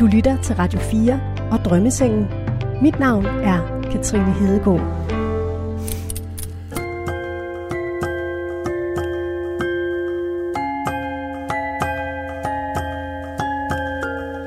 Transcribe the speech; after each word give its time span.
Du 0.00 0.06
lytter 0.06 0.42
til 0.42 0.56
Radio 0.56 0.78
4 0.80 1.20
og 1.50 1.58
Drømmesengen. 1.58 2.26
Mit 2.82 2.98
navn 2.98 3.26
er 3.26 3.82
Katrine 3.92 4.32
Hedegaard. 4.32 4.80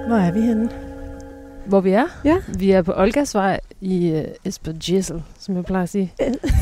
Hvor 0.08 0.16
er 0.16 0.32
vi 0.32 0.42
henne? 0.42 0.70
Hvor 1.66 1.82
vi 1.82 1.92
er? 1.92 2.06
Ja. 2.26 2.38
Vi 2.58 2.72
er 2.72 2.82
på 2.82 2.94
Olgasvej 2.96 3.60
i 3.82 4.12
uh, 4.12 4.24
Esper 4.46 4.72
Gissel, 4.72 5.24
som 5.40 5.56
jeg 5.56 5.66
plejer 5.66 5.84
at 5.84 5.90
sige. 5.90 6.14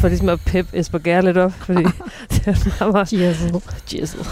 For 0.01 0.07
ligesom 0.07 0.29
at 0.29 0.39
pep 0.47 0.65
Esper 0.73 0.99
Gær 0.99 1.21
lidt 1.21 1.37
op, 1.37 1.51
fordi 1.51 1.83
det 2.31 2.47
er 2.47 2.83
meget, 2.91 3.11
meget. 3.13 3.83
Gissel. 3.87 4.25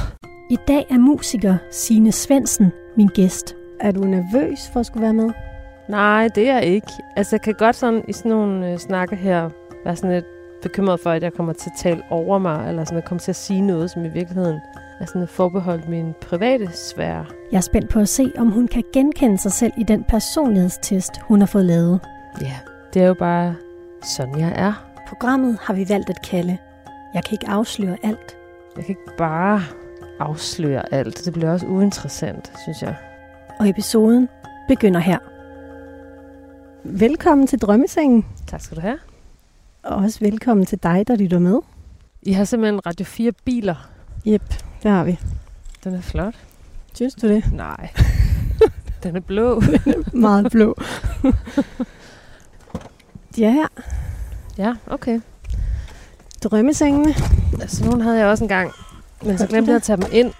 I 0.49 0.57
dag 0.67 0.85
er 0.89 0.97
musiker 0.97 1.57
Sine 1.71 2.11
Svensen 2.11 2.71
min 2.97 3.07
gæst. 3.07 3.58
Er 3.79 3.91
du 3.91 4.03
nervøs 4.03 4.69
for 4.73 4.79
at 4.79 4.85
skulle 4.85 5.03
være 5.03 5.13
med? 5.13 5.31
Nej, 5.89 6.27
det 6.35 6.49
er 6.49 6.53
jeg 6.53 6.63
ikke. 6.63 6.87
Altså, 7.15 7.35
jeg 7.35 7.41
kan 7.41 7.53
godt 7.53 7.75
sådan 7.75 8.03
i 8.07 8.13
sådan 8.13 8.31
nogle 8.31 8.71
øh, 8.71 8.77
snakke 8.77 9.15
her 9.15 9.49
være 9.85 9.95
sådan 9.95 10.11
lidt 10.11 10.25
bekymret 10.61 10.99
for, 10.99 11.11
at 11.11 11.23
jeg 11.23 11.33
kommer 11.33 11.53
til 11.53 11.69
at 11.69 11.77
tale 11.77 12.01
over 12.09 12.37
mig, 12.37 12.69
eller 12.69 12.83
sådan 12.83 12.97
at 12.97 13.05
komme 13.05 13.19
til 13.19 13.31
at 13.31 13.35
sige 13.35 13.61
noget, 13.61 13.91
som 13.91 14.05
i 14.05 14.07
virkeligheden 14.07 14.59
er 14.99 15.05
sådan 15.05 15.27
forbeholdt 15.27 15.89
min 15.89 16.13
private 16.21 16.69
sfære. 16.73 17.25
Jeg 17.51 17.57
er 17.57 17.61
spændt 17.61 17.89
på 17.89 17.99
at 17.99 18.09
se, 18.09 18.31
om 18.37 18.51
hun 18.51 18.67
kan 18.67 18.83
genkende 18.93 19.37
sig 19.37 19.51
selv 19.51 19.73
i 19.77 19.83
den 19.83 20.03
personlighedstest, 20.03 21.11
hun 21.21 21.39
har 21.39 21.47
fået 21.47 21.65
lavet. 21.65 21.99
Ja, 22.41 22.55
det 22.93 23.01
er 23.01 23.07
jo 23.07 23.13
bare 23.13 23.55
sådan, 24.03 24.39
jeg 24.39 24.53
er. 24.55 24.85
Programmet 25.07 25.57
har 25.61 25.73
vi 25.73 25.89
valgt 25.89 26.09
at 26.09 26.21
kalde 26.21 26.57
Jeg 27.13 27.23
kan 27.23 27.33
ikke 27.33 27.49
afsløre 27.49 27.97
alt. 28.03 28.37
Jeg 28.77 28.85
kan 28.85 28.89
ikke 28.89 29.17
bare 29.17 29.61
afsløre 30.19 30.93
alt. 30.93 31.25
Det 31.25 31.33
bliver 31.33 31.51
også 31.51 31.65
uinteressant, 31.65 32.51
synes 32.63 32.81
jeg. 32.81 32.95
Og 33.59 33.69
episoden 33.69 34.29
begynder 34.67 34.99
her. 34.99 35.17
Velkommen 36.83 37.47
til 37.47 37.59
Drømmesengen, 37.59 38.25
Tak 38.47 38.61
skal 38.61 38.77
du 38.77 38.81
have. 38.81 38.99
og 39.83 39.95
også 39.95 40.19
velkommen 40.19 40.65
til 40.65 40.83
dig, 40.83 41.07
der 41.07 41.15
lytter 41.15 41.39
med. 41.39 41.59
I 42.21 42.31
har 42.31 42.43
simpelthen 42.43 42.85
Radio 42.85 43.05
4 43.05 43.31
biler. 43.45 43.89
Jep, 44.25 44.53
der 44.83 44.89
har 44.89 45.03
vi. 45.03 45.19
Den 45.83 45.93
er 45.95 46.01
flot. 46.01 46.33
Synes 46.93 47.15
du 47.15 47.27
det? 47.27 47.53
Nej. 47.53 47.89
Den 49.03 49.15
er 49.15 49.19
blå. 49.19 49.61
Meget 50.13 50.51
blå. 50.51 50.75
De 53.35 53.45
er 53.45 53.51
her. 53.51 53.67
Ja, 54.57 54.73
okay. 54.87 55.21
Drømmesengene. 56.43 57.13
Altså, 57.61 57.85
nogen 57.85 58.01
havde 58.01 58.17
jeg 58.17 58.27
også 58.27 58.43
engang. 58.43 58.71
Men 59.25 59.37
så 59.37 59.47
glemte 59.47 59.71
jeg 59.71 59.73
det? 59.73 59.75
at 59.75 59.83
tage 59.83 59.97
dem 59.97 60.05
ind, 60.11 60.33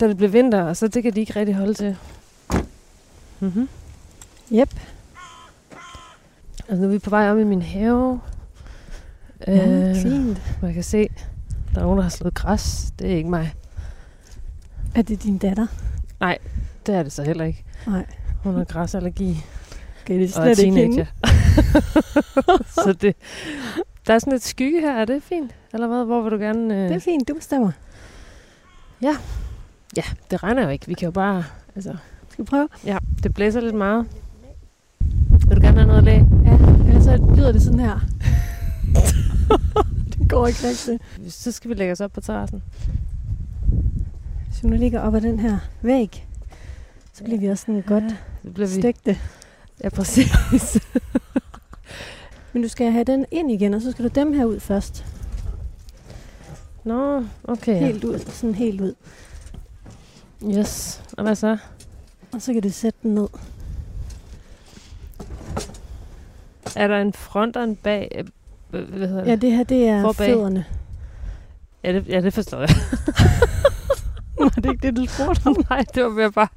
da 0.00 0.08
det 0.08 0.16
blev 0.16 0.32
vinter, 0.32 0.62
og 0.62 0.76
så 0.76 0.88
det 0.88 1.02
kan 1.02 1.12
de 1.14 1.20
ikke 1.20 1.36
rigtig 1.36 1.54
holde 1.54 1.74
til. 1.74 1.96
Mm-hmm. 3.40 3.68
Yep. 4.52 4.80
Altså, 6.68 6.82
nu 6.82 6.84
er 6.84 6.92
vi 6.92 6.98
på 6.98 7.10
vej 7.10 7.30
om 7.30 7.38
i 7.38 7.44
min 7.44 7.62
have. 7.62 8.20
Ja, 9.46 9.88
øh, 9.88 9.96
fint. 9.96 10.42
jeg 10.62 10.74
kan 10.74 10.82
se, 10.82 11.08
der 11.74 11.80
er 11.80 11.84
nogen, 11.84 11.96
der 11.96 12.02
har 12.02 12.10
slået 12.10 12.34
græs. 12.34 12.92
Det 12.98 13.12
er 13.12 13.16
ikke 13.16 13.30
mig. 13.30 13.54
Er 14.94 15.02
det 15.02 15.22
din 15.22 15.38
datter? 15.38 15.66
Det 16.86 16.94
er 16.94 17.02
det 17.02 17.12
så 17.12 17.22
heller 17.22 17.44
ikke. 17.44 17.64
Nej. 17.86 18.06
Hun 18.42 18.54
har 18.54 18.64
græsallergi 18.64 19.44
Okay, 20.02 20.20
det 20.20 20.36
og 20.36 20.42
slet 20.42 20.58
ikke 20.58 20.76
hende. 20.76 20.94
teenager. 20.94 21.06
så 22.84 22.92
det, 22.92 23.16
der 24.06 24.14
er 24.14 24.18
sådan 24.18 24.32
lidt 24.32 24.44
skygge 24.44 24.80
her. 24.80 24.92
Er 24.92 25.04
det 25.04 25.22
fint? 25.22 25.54
Eller 25.72 25.86
hvad? 25.86 26.04
Hvor 26.04 26.22
vil 26.22 26.32
du 26.32 26.36
gerne... 26.36 26.74
Øh... 26.74 26.88
Det 26.88 26.94
er 26.96 26.98
fint, 26.98 27.28
du 27.28 27.34
bestemmer. 27.34 27.70
Ja, 29.96 30.02
det 30.30 30.42
regner 30.42 30.62
jo 30.62 30.68
ikke. 30.68 30.86
Vi 30.86 30.94
kan 30.94 31.06
jo 31.06 31.10
bare... 31.10 31.44
Altså, 31.74 31.96
Skal 32.30 32.44
vi 32.44 32.48
prøve? 32.48 32.68
ja, 32.84 32.98
det 33.26 33.34
blæser 33.34 33.60
lidt 33.60 33.74
meget. 33.74 34.06
Vil 35.48 35.56
du 35.56 35.62
gerne 35.62 35.78
have 35.78 35.86
noget 35.86 35.98
at 35.98 36.04
læge? 36.04 36.28
Ja, 36.44 36.58
ellers 36.88 37.04
så 37.04 37.34
lyder 37.36 37.52
det 37.52 37.62
sådan 37.62 37.80
her. 37.80 38.00
det 40.18 40.28
går 40.28 40.46
ikke 40.46 40.68
rigtigt. 40.68 41.02
Så 41.34 41.52
skal 41.52 41.68
vi 41.68 41.74
lægge 41.74 41.92
os 41.92 42.00
op 42.00 42.12
på 42.12 42.20
terrassen. 42.20 42.62
Hvis 44.46 44.62
vi 44.62 44.68
nu 44.68 44.76
ligger 44.76 45.00
op 45.00 45.14
ad 45.14 45.20
den 45.20 45.38
her 45.38 45.58
væg, 45.82 46.26
så 47.12 47.24
bliver 47.24 47.40
vi 47.40 47.46
også 47.46 47.64
sådan 47.66 47.82
godt 47.82 48.04
Ja, 48.04 48.16
så 48.44 48.50
bliver 48.50 48.68
vi... 48.68 48.80
stegte. 48.80 49.18
Ja, 49.84 49.88
præcis. 49.88 50.32
Men 52.52 52.62
du 52.62 52.68
skal 52.68 52.92
have 52.92 53.04
den 53.04 53.26
ind 53.30 53.50
igen, 53.50 53.74
og 53.74 53.82
så 53.82 53.90
skal 53.90 54.04
du 54.04 54.10
dem 54.14 54.32
her 54.32 54.44
ud 54.44 54.60
først. 54.60 55.06
Nå, 56.84 57.24
okay. 57.44 57.78
Helt 57.78 58.04
ud, 58.04 58.18
sådan 58.18 58.54
helt 58.54 58.80
ud. 58.80 58.94
Yes. 60.44 61.02
Og 61.16 61.24
hvad 61.24 61.34
så? 61.34 61.56
Og 62.32 62.42
så 62.42 62.52
kan 62.52 62.62
du 62.62 62.70
sætte 62.70 62.98
den 63.02 63.14
ned. 63.14 63.28
Er 66.76 66.88
der 66.88 66.98
en 67.00 67.12
front 67.12 67.56
og 67.56 67.64
en 67.64 67.76
bag? 67.76 68.24
øh, 68.72 68.88
Hvad 68.88 69.08
hedder 69.08 69.24
det? 69.24 69.30
Ja, 69.30 69.36
det 69.36 69.52
her, 69.52 69.64
det 69.64 69.88
er 69.88 70.00
Forbag. 70.02 70.26
fødderne. 70.34 70.64
Ja, 71.84 71.92
det, 71.92 72.08
ja, 72.08 72.20
det 72.20 72.32
forstår 72.34 72.58
jeg. 72.60 72.68
Var 74.38 74.48
det 74.48 74.70
ikke 74.70 74.86
det, 74.86 74.96
du 74.96 75.06
spurgte 75.06 75.46
om? 75.46 75.56
Nej, 75.70 75.84
det 75.94 76.02
var 76.02 76.08
mere 76.08 76.32
bare, 76.32 76.48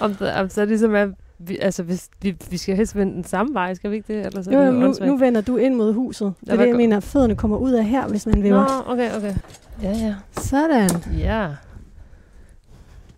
om, 0.00 0.14
det, 0.14 0.32
om 0.34 0.48
så 0.48 0.64
ligesom 0.64 0.94
er, 0.94 1.06
vi, 1.38 1.58
altså 1.58 1.82
hvis, 1.82 2.08
vi, 2.22 2.36
vi 2.50 2.56
skal 2.56 2.76
helst 2.76 2.96
vende 2.96 3.12
den 3.14 3.24
samme 3.24 3.54
vej, 3.54 3.74
skal 3.74 3.90
vi 3.90 3.96
ikke 3.96 4.14
det? 4.18 4.26
Eller 4.26 4.42
så 4.42 4.50
Jo, 4.50 4.60
jo, 4.60 4.72
nu, 4.72 4.94
nu 5.00 5.16
vender 5.16 5.40
du 5.40 5.56
ind 5.56 5.74
mod 5.74 5.92
huset. 5.92 6.34
Det 6.40 6.48
er 6.52 6.56
det, 6.56 6.66
jeg 6.66 6.76
mener. 6.76 7.00
Fødderne 7.00 7.36
kommer 7.36 7.56
ud 7.56 7.72
af 7.72 7.84
her, 7.84 8.08
hvis 8.08 8.26
man 8.26 8.42
væver. 8.42 8.84
Nå, 8.86 8.92
okay, 8.92 9.16
okay. 9.16 9.34
Ja, 9.82 9.90
ja. 9.90 10.14
Sådan. 10.40 10.90
Ja. 11.18 11.48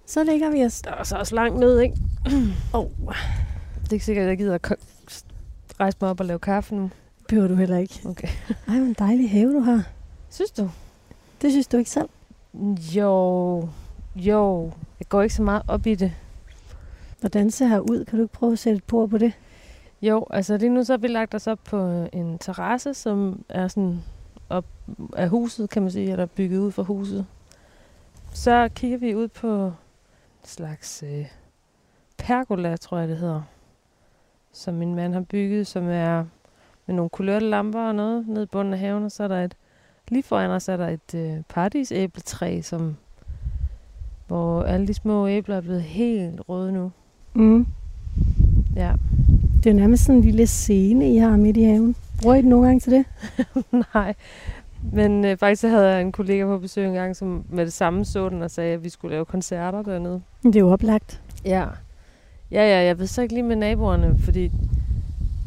Så 0.06 0.24
lægger 0.24 0.50
vi 0.50 0.64
os. 0.64 0.82
Der 0.82 0.90
er 0.90 1.04
så 1.04 1.16
også 1.16 1.34
langt 1.34 1.58
ned, 1.58 1.80
ikke? 1.80 1.96
Oh, 2.72 2.86
Det 3.82 3.88
er 3.88 3.92
ikke 3.92 4.04
sikkert, 4.04 4.22
at 4.22 4.28
jeg 4.28 4.38
gider 4.38 4.54
at 4.54 4.72
rejse 5.80 5.98
mig 6.00 6.10
op 6.10 6.20
og 6.20 6.26
lave 6.26 6.38
kaffe 6.38 6.74
nu. 6.74 6.90
behøver 7.28 7.48
du 7.48 7.54
heller 7.54 7.76
ikke. 7.78 8.00
Okay. 8.04 8.28
Ej, 8.68 8.78
hvor 8.78 8.86
en 8.86 8.96
dejlig 8.98 9.30
have, 9.30 9.52
du 9.54 9.60
har. 9.60 9.82
Synes 10.30 10.50
du? 10.50 10.70
Det 11.42 11.50
synes 11.52 11.66
du 11.66 11.76
ikke 11.76 11.90
selv? 11.90 12.08
Jo, 12.94 13.68
jo. 14.16 14.72
Jeg 15.00 15.08
går 15.08 15.22
ikke 15.22 15.34
så 15.34 15.42
meget 15.42 15.62
op 15.68 15.86
i 15.86 15.94
det. 15.94 16.12
Hvordan 17.20 17.50
ser 17.50 17.66
her 17.66 17.80
ud? 17.80 18.04
Kan 18.04 18.18
du 18.18 18.24
ikke 18.24 18.34
prøve 18.34 18.52
at 18.52 18.58
sætte 18.58 18.76
et 18.76 18.84
på 18.84 19.06
på 19.06 19.18
det? 19.18 19.32
Jo, 20.02 20.26
altså 20.30 20.56
lige 20.56 20.70
nu 20.70 20.84
så 20.84 20.92
har 20.92 20.98
vi 20.98 21.06
lagt 21.08 21.34
os 21.34 21.46
op 21.46 21.58
på 21.64 22.06
en 22.12 22.38
terrasse, 22.38 22.94
som 22.94 23.44
er 23.48 23.68
sådan 23.68 24.02
op 24.48 24.64
af 25.16 25.28
huset, 25.28 25.70
kan 25.70 25.82
man 25.82 25.90
sige, 25.90 26.12
eller 26.12 26.26
bygget 26.26 26.58
ud 26.58 26.72
fra 26.72 26.82
huset. 26.82 27.26
Så 28.32 28.68
kigger 28.74 28.98
vi 28.98 29.14
ud 29.14 29.28
på 29.28 29.72
slags 30.48 31.02
øh, 31.06 31.26
pergola, 32.18 32.76
tror 32.76 32.98
jeg 32.98 33.08
det 33.08 33.16
hedder, 33.16 33.42
som 34.52 34.74
min 34.74 34.94
mand 34.94 35.14
har 35.14 35.20
bygget, 35.20 35.66
som 35.66 35.88
er 35.88 36.24
med 36.86 36.94
nogle 36.94 37.10
kulørte 37.10 37.46
lamper 37.46 37.80
og 37.80 37.94
noget 37.94 38.28
nede 38.28 38.42
i 38.42 38.46
bunden 38.46 38.72
af 38.74 38.78
haven, 38.78 39.04
og 39.04 39.12
så 39.12 39.22
er 39.24 39.28
der 39.28 39.44
et, 39.44 39.54
lige 40.08 40.22
foran 40.22 40.50
os 40.50 40.68
er 40.68 40.76
der 40.76 40.88
et 40.88 41.14
øh, 41.14 41.42
paradisæbletræ, 41.48 42.60
som, 42.62 42.96
hvor 44.26 44.62
alle 44.62 44.86
de 44.86 44.94
små 44.94 45.28
æbler 45.28 45.56
er 45.56 45.60
blevet 45.60 45.82
helt 45.82 46.40
røde 46.48 46.72
nu. 46.72 46.92
Mm. 47.34 47.66
Ja, 48.76 48.92
Det 49.64 49.70
er 49.70 49.74
nærmest 49.74 50.04
sådan 50.04 50.18
en 50.18 50.24
lille 50.24 50.46
scene, 50.46 51.14
I 51.14 51.16
har 51.16 51.36
midt 51.36 51.56
i 51.56 51.62
haven. 51.62 51.96
Bruger 52.22 52.34
I 52.34 52.38
det 52.38 52.44
nogle 52.48 52.66
gange 52.66 52.80
til 52.80 52.92
det? 52.92 53.04
Nej, 53.94 54.14
men 54.92 55.24
øh, 55.24 55.36
faktisk 55.36 55.60
så 55.60 55.69
havde 55.69 55.88
jeg 55.88 56.00
en 56.00 56.12
kollega 56.12 56.44
på 56.44 56.58
besøg 56.58 56.86
en 56.86 56.92
gang, 56.94 57.16
som 57.16 57.44
med 57.50 57.64
det 57.64 57.72
samme 57.72 58.04
så 58.04 58.28
den 58.28 58.42
og 58.42 58.50
sagde, 58.50 58.74
at 58.74 58.84
vi 58.84 58.88
skulle 58.88 59.14
lave 59.14 59.24
koncerter 59.24 59.82
dernede. 59.82 60.22
Det 60.42 60.56
er 60.56 60.60
jo 60.60 60.70
oplagt. 60.70 61.20
Ja. 61.44 61.64
Ja, 62.50 62.62
ja, 62.62 62.84
jeg 62.86 62.98
ved 62.98 63.06
så 63.06 63.22
ikke 63.22 63.34
lige 63.34 63.42
med 63.42 63.56
naboerne, 63.56 64.19
fordi 64.24 64.52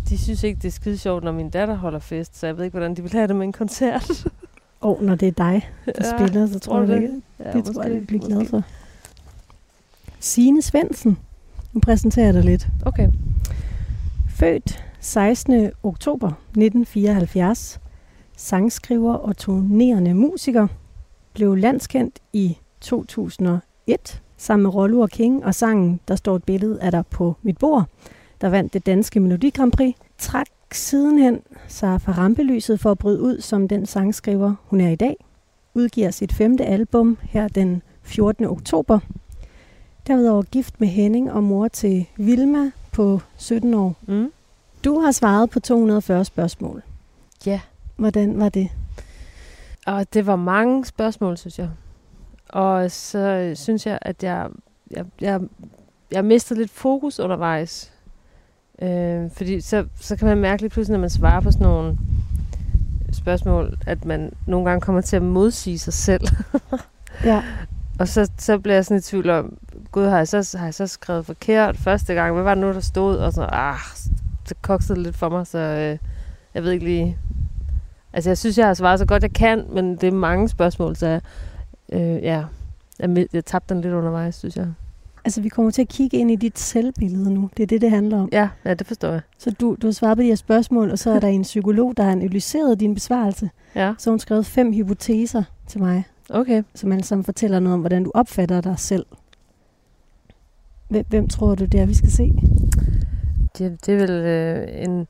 de 0.09 0.17
synes 0.17 0.43
ikke, 0.43 0.59
det 0.61 0.67
er 0.67 0.71
skide 0.71 0.97
sjovt, 0.97 1.23
når 1.23 1.31
min 1.31 1.49
datter 1.49 1.75
holder 1.75 1.99
fest, 1.99 2.39
så 2.39 2.45
jeg 2.47 2.57
ved 2.57 2.63
ikke, 2.65 2.77
hvordan 2.77 2.95
de 2.95 3.01
vil 3.01 3.11
have 3.11 3.27
det 3.27 3.35
med 3.35 3.45
en 3.45 3.51
koncert. 3.53 4.27
Og 4.81 4.99
når 5.01 5.15
det 5.15 5.27
er 5.27 5.31
dig, 5.31 5.69
der 5.85 5.91
ja, 6.01 6.17
spiller, 6.17 6.47
så 6.47 6.59
tror 6.59 6.73
tror 6.73 6.79
jeg 6.79 6.87
det 6.87 6.97
det? 7.01 7.03
ikke. 7.03 7.21
Ja, 7.39 7.51
Det 7.51 7.65
tror 7.65 7.83
jeg, 7.83 7.93
jeg 7.93 8.07
bliver 8.07 8.25
glad 8.27 8.45
for. 8.45 8.63
Signe 10.19 10.61
Svendsen. 10.61 11.17
Nu 11.73 11.79
præsenterer 11.79 12.25
jeg 12.25 12.33
dig 12.33 12.43
lidt. 12.43 12.67
Okay. 12.85 13.09
Født 14.29 14.85
16. 14.99 15.71
oktober 15.83 16.27
1974. 16.27 17.79
Sangskriver 18.39 19.13
og 19.13 19.37
turnerende 19.37 20.13
musiker. 20.13 20.67
Blev 21.33 21.55
landskendt 21.55 22.19
i 22.33 22.57
2001 22.81 24.21
sammen 24.37 24.63
med 24.63 24.75
Rollo 24.75 24.99
og 24.99 25.09
King 25.09 25.45
og 25.45 25.55
sangen 25.55 25.99
Der 26.07 26.15
står 26.15 26.35
et 26.35 26.43
billede 26.43 26.81
af 26.81 26.91
dig 26.91 27.07
på 27.07 27.35
mit 27.41 27.57
bord, 27.57 27.85
der 28.41 28.49
vandt 28.49 28.73
det 28.73 28.85
danske 28.85 29.19
Melodi 29.19 29.49
Grand 29.49 29.71
Prix. 29.71 29.95
Trak 30.17 30.47
sidenhen 30.71 31.41
sig 31.67 32.01
fra 32.01 32.11
rampelyset 32.11 32.79
for 32.79 32.91
at 32.91 32.97
bryde 32.97 33.21
ud 33.21 33.41
som 33.41 33.67
den 33.67 33.85
sangskriver, 33.85 34.53
hun 34.63 34.81
er 34.81 34.89
i 34.89 34.95
dag. 34.95 35.15
Udgiver 35.73 36.11
sit 36.11 36.33
femte 36.33 36.65
album 36.65 37.17
her 37.21 37.47
den 37.47 37.81
14. 38.01 38.45
oktober. 38.45 38.99
Derudover 40.07 40.43
gift 40.43 40.79
med 40.79 40.87
Henning 40.87 41.31
og 41.31 41.43
mor 41.43 41.67
til 41.67 42.05
Vilma 42.17 42.71
på 42.91 43.21
17 43.37 43.73
år. 43.73 43.95
Mm. 44.07 44.31
Du 44.83 44.99
har 44.99 45.11
svaret 45.11 45.49
på 45.49 45.59
240 45.59 46.25
spørgsmål. 46.25 46.81
Ja. 47.45 47.59
Hvordan 47.99 48.39
var 48.39 48.49
det? 48.49 48.69
Og 49.87 50.13
det 50.13 50.25
var 50.25 50.35
mange 50.35 50.85
spørgsmål, 50.85 51.37
synes 51.37 51.59
jeg. 51.59 51.69
Og 52.49 52.91
så 52.91 53.51
synes 53.55 53.85
jeg, 53.85 53.99
at 54.01 54.23
jeg, 54.23 54.49
jeg, 54.91 55.05
jeg 55.21 55.41
jeg 56.11 56.25
mistet 56.25 56.57
lidt 56.57 56.71
fokus 56.71 57.19
undervejs. 57.19 57.91
Øh, 58.81 59.31
fordi 59.31 59.61
så, 59.61 59.85
så 59.99 60.15
kan 60.15 60.27
man 60.27 60.37
mærke 60.37 60.61
lidt 60.61 60.73
pludselig, 60.73 60.93
når 60.93 61.01
man 61.01 61.09
svarer 61.09 61.41
på 61.41 61.51
sådan 61.51 61.67
nogle 61.67 61.97
spørgsmål, 63.11 63.77
at 63.87 64.05
man 64.05 64.33
nogle 64.47 64.69
gange 64.69 64.81
kommer 64.81 65.01
til 65.01 65.15
at 65.15 65.21
modsige 65.21 65.79
sig 65.79 65.93
selv. 65.93 66.27
Ja. 67.23 67.43
Og 67.99 68.07
så, 68.07 68.31
så 68.37 68.57
bliver 68.57 68.75
jeg 68.75 68.85
sådan 68.85 68.97
i 68.97 69.01
tvivl 69.01 69.29
om, 69.29 69.57
gud, 69.91 70.05
har 70.05 70.17
jeg, 70.17 70.27
så, 70.27 70.57
har 70.57 70.65
jeg 70.65 70.73
så 70.73 70.87
skrevet 70.87 71.25
forkert 71.25 71.77
første 71.77 72.13
gang? 72.13 72.33
Hvad 72.33 72.43
var 72.43 72.55
det 72.55 72.61
nu, 72.61 72.73
der 72.73 72.79
stod? 72.79 73.17
Og 73.17 73.33
så, 73.33 73.43
ah, 73.51 73.79
det 74.49 74.61
koksede 74.61 75.03
lidt 75.03 75.17
for 75.17 75.29
mig, 75.29 75.47
så 75.47 75.57
øh, 75.57 75.97
jeg 76.53 76.63
ved 76.63 76.71
ikke 76.71 76.85
lige... 76.85 77.17
Altså, 78.13 78.29
jeg 78.29 78.37
synes, 78.37 78.57
jeg 78.57 78.67
har 78.67 78.73
svaret 78.73 78.99
så 78.99 79.05
godt, 79.05 79.23
jeg 79.23 79.33
kan, 79.33 79.65
men 79.69 79.95
det 79.95 80.03
er 80.03 80.11
mange 80.11 80.49
spørgsmål, 80.49 80.95
så 80.95 81.19
øh, 81.93 82.01
ja, 82.01 82.43
jeg, 82.99 83.27
jeg 83.33 83.45
tabte 83.45 83.73
den 83.73 83.81
lidt 83.81 83.93
undervejs, 83.93 84.35
synes 84.35 84.55
jeg. 84.55 84.67
Altså, 85.25 85.41
vi 85.41 85.49
kommer 85.49 85.71
til 85.71 85.81
at 85.81 85.87
kigge 85.87 86.17
ind 86.17 86.31
i 86.31 86.35
dit 86.35 86.59
selvbillede 86.59 87.33
nu. 87.33 87.49
Det 87.57 87.63
er 87.63 87.67
det, 87.67 87.81
det 87.81 87.89
handler 87.89 88.21
om. 88.21 88.29
Ja, 88.31 88.49
ja 88.65 88.73
det 88.73 88.87
forstår 88.87 89.09
jeg. 89.09 89.21
Så 89.37 89.51
du, 89.51 89.77
du 89.81 89.87
har 89.87 89.91
svaret 89.91 90.17
på 90.17 90.21
de 90.21 90.27
her 90.27 90.35
spørgsmål, 90.35 90.91
og 90.91 90.99
så 90.99 91.11
er 91.11 91.19
der 91.19 91.27
en 91.27 91.41
psykolog, 91.41 91.97
der 91.97 92.03
har 92.03 92.11
analyseret 92.11 92.79
din 92.79 92.93
besvarelse. 92.93 93.49
Ja, 93.75 93.93
Så 93.97 94.09
hun 94.09 94.19
skrevet 94.19 94.45
fem 94.45 94.73
hypoteser 94.73 95.43
til 95.67 95.79
mig, 95.79 96.03
okay. 96.29 96.63
som 96.75 96.91
alle 96.91 97.03
sammen 97.03 97.25
fortæller 97.25 97.59
noget 97.59 97.73
om, 97.73 97.79
hvordan 97.79 98.03
du 98.03 98.11
opfatter 98.13 98.61
dig 98.61 98.79
selv. 98.79 99.05
Hvem, 100.87 101.05
hvem 101.09 101.27
tror 101.27 101.55
du, 101.55 101.65
det 101.65 101.79
er, 101.79 101.85
vi 101.85 101.93
skal 101.93 102.11
se? 102.11 102.33
Det, 103.57 103.85
det 103.85 103.93
er 103.93 103.97
vel 103.97 104.11
øh, 104.11 104.83
en, 104.83 105.07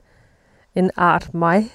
en 0.76 0.92
art 0.96 1.34
mig, 1.34 1.72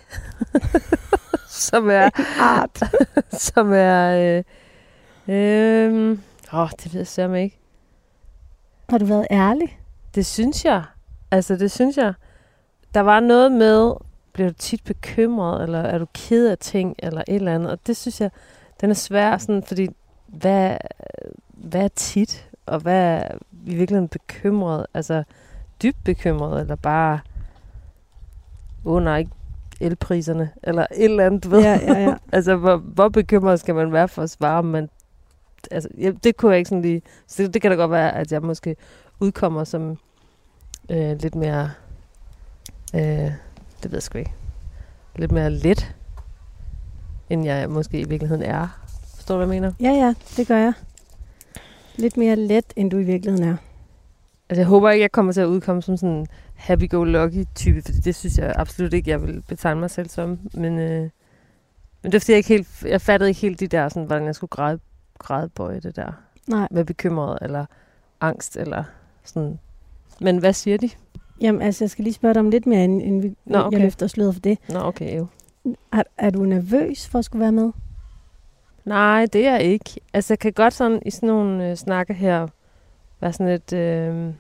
som 1.49 1.91
er... 1.91 2.11
Art. 2.41 2.83
som 3.53 3.73
er... 3.73 4.45
Øh, 5.29 5.35
øh, 5.35 6.19
åh, 6.53 6.71
det 6.71 6.93
ved 6.93 7.01
jeg 7.01 7.07
sørme 7.07 7.43
ikke. 7.43 7.59
Har 8.89 8.99
du 8.99 9.05
været 9.05 9.27
ærlig? 9.31 9.79
Det 10.15 10.27
synes 10.27 10.65
jeg. 10.65 10.83
Altså, 11.31 11.57
det 11.57 11.71
synes 11.71 11.97
jeg. 11.97 12.15
Der 12.95 13.01
var 13.01 13.21
noget 13.21 13.53
med, 13.53 13.93
bliver 14.33 14.49
du 14.49 14.55
tit 14.59 14.85
bekymret, 14.85 15.63
eller 15.63 15.79
er 15.79 15.99
du 15.99 16.07
ked 16.15 16.49
af 16.49 16.59
ting, 16.59 16.95
eller 16.99 17.21
et 17.29 17.35
eller 17.35 17.55
andet. 17.55 17.71
Og 17.71 17.79
det 17.87 17.97
synes 17.97 18.21
jeg, 18.21 18.31
den 18.81 18.91
er 18.91 18.95
svær, 18.95 19.39
sådan, 19.39 19.63
fordi 19.63 19.89
hvad, 20.27 20.77
hvad 21.49 21.85
er 21.85 21.89
tit, 21.89 22.49
og 22.67 22.81
hvad 22.81 23.01
er 23.01 23.29
i 23.67 23.75
virkeligheden 23.75 24.09
bekymret? 24.09 24.87
Altså, 24.95 25.25
dybt 25.83 26.05
bekymret, 26.05 26.61
eller 26.61 26.77
bare, 26.77 27.21
åh 28.85 28.95
oh, 28.95 29.03
nej, 29.03 29.19
ikke 29.19 29.31
elpriserne, 29.81 30.51
eller 30.63 30.87
et 30.95 31.05
eller 31.05 31.27
andet, 31.27 31.45
du 31.45 31.49
ved. 31.49 31.61
Ja, 31.61 31.79
ja, 31.83 32.01
ja. 32.01 32.15
Altså, 32.33 32.57
hvor, 32.57 32.77
hvor 32.77 33.09
bekymret 33.09 33.61
skal 33.61 33.75
man 33.75 33.93
være 33.93 34.09
for 34.09 34.23
at 34.23 34.31
svare, 34.31 34.59
om 34.59 34.65
man... 34.65 34.89
Altså, 35.71 35.89
ja, 35.99 36.11
det 36.25 36.37
kunne 36.37 36.51
jeg 36.51 36.59
ikke 36.59 36.69
sådan 36.69 36.83
lige... 36.83 37.03
Så 37.27 37.43
det, 37.43 37.55
det 37.55 37.63
kan 37.63 37.71
da 37.71 37.77
godt 37.77 37.91
være, 37.91 38.15
at 38.15 38.33
jeg 38.33 38.43
måske 38.43 38.77
udkommer 39.21 39.65
som 39.65 39.99
øh, 40.91 41.21
lidt 41.21 41.35
mere... 41.35 41.71
Øh, 42.95 43.01
det 43.83 43.91
ved 43.91 43.93
jeg 43.93 44.03
sgu 44.03 44.19
ikke. 44.19 44.33
Lidt 45.17 45.33
mere 45.33 45.51
let, 45.51 45.95
end 47.31 47.45
jeg 47.45 47.71
måske 47.71 48.01
i 48.01 48.09
virkeligheden 48.09 48.43
er. 48.43 48.69
Forstår 49.15 49.35
du, 49.35 49.45
hvad 49.45 49.55
jeg 49.55 49.63
mener? 49.63 49.73
Ja, 49.81 49.91
ja, 49.91 50.15
det 50.37 50.49
gør 50.49 50.59
jeg. 50.59 50.73
Lidt 51.97 52.17
mere 52.17 52.37
let, 52.37 52.65
end 52.77 52.91
du 52.91 52.99
i 52.99 53.03
virkeligheden 53.03 53.49
er. 53.49 53.57
Altså, 54.49 54.61
jeg 54.61 54.67
håber 54.67 54.91
ikke, 54.91 55.03
jeg 55.03 55.13
kommer 55.13 55.33
til 55.33 55.41
at 55.41 55.47
udkomme 55.47 55.83
som 55.83 55.97
sådan 55.97 56.27
en 56.55 56.61
happy-go-lucky-type, 56.61 57.83
fordi 57.83 57.99
det 58.01 58.15
synes 58.15 58.39
jeg 58.39 58.53
absolut 58.57 58.93
ikke, 58.93 59.11
jeg 59.11 59.23
vil 59.23 59.43
betegne 59.49 59.81
mig 59.81 59.91
selv 59.91 60.09
som. 60.09 60.39
Men, 60.55 60.79
øh, 60.79 61.11
men 62.03 62.13
det 62.13 62.15
er 62.15 62.21
fordi, 62.21 62.33
jeg 62.33 62.37
ikke 62.39 62.49
helt... 62.49 62.85
Jeg 62.85 63.01
fattede 63.01 63.31
ikke 63.31 63.41
helt 63.41 63.61
de 63.61 63.67
der, 63.67 63.89
sådan, 63.89 64.05
hvordan 64.05 64.27
jeg 64.27 64.35
skulle 64.35 64.51
græde, 64.51 64.79
grædebøje 65.19 65.81
det 65.81 65.97
der. 65.97 66.13
Nej. 66.47 66.69
med 66.71 66.85
bekymret 66.85 67.39
eller 67.43 67.67
angst 68.21 68.57
eller 68.57 68.85
sådan. 69.25 69.59
Men 70.21 70.39
hvad 70.39 70.53
siger 70.53 70.77
de? 70.77 70.91
Jamen, 71.41 71.63
altså, 71.63 71.85
jeg 71.85 71.91
skal 71.91 72.03
lige 72.03 72.15
spørge 72.15 72.35
dig 72.35 72.41
om 72.41 72.51
lidt 72.51 72.67
mere, 72.67 72.85
inden, 72.85 73.01
inden 73.01 73.23
vi, 73.23 73.37
Nå, 73.45 73.59
okay. 73.59 73.77
jeg 73.77 73.85
løfter 73.85 74.07
sløret 74.07 74.35
for 74.35 74.41
det. 74.41 74.59
Nå, 74.69 74.79
okay, 74.79 75.19
jo. 75.19 75.27
Er, 75.93 76.03
er 76.19 76.31
du 76.31 76.45
nervøs 76.45 77.09
for 77.09 77.19
at 77.19 77.25
skulle 77.25 77.41
være 77.41 77.53
med? 77.53 77.73
Nej, 78.85 79.27
det 79.33 79.47
er 79.47 79.53
jeg 79.53 79.63
ikke. 79.63 80.01
Altså, 80.13 80.33
jeg 80.33 80.39
kan 80.39 80.53
godt 80.53 80.75
sådan 80.75 81.03
i 81.07 81.11
sådan 81.11 81.27
nogle 81.27 81.71
øh, 81.71 81.77
snakke 81.77 82.15
her 82.15 82.49
være 83.21 83.33
sådan 83.33 83.49
lidt 83.49 83.73
øh, 83.73 84.33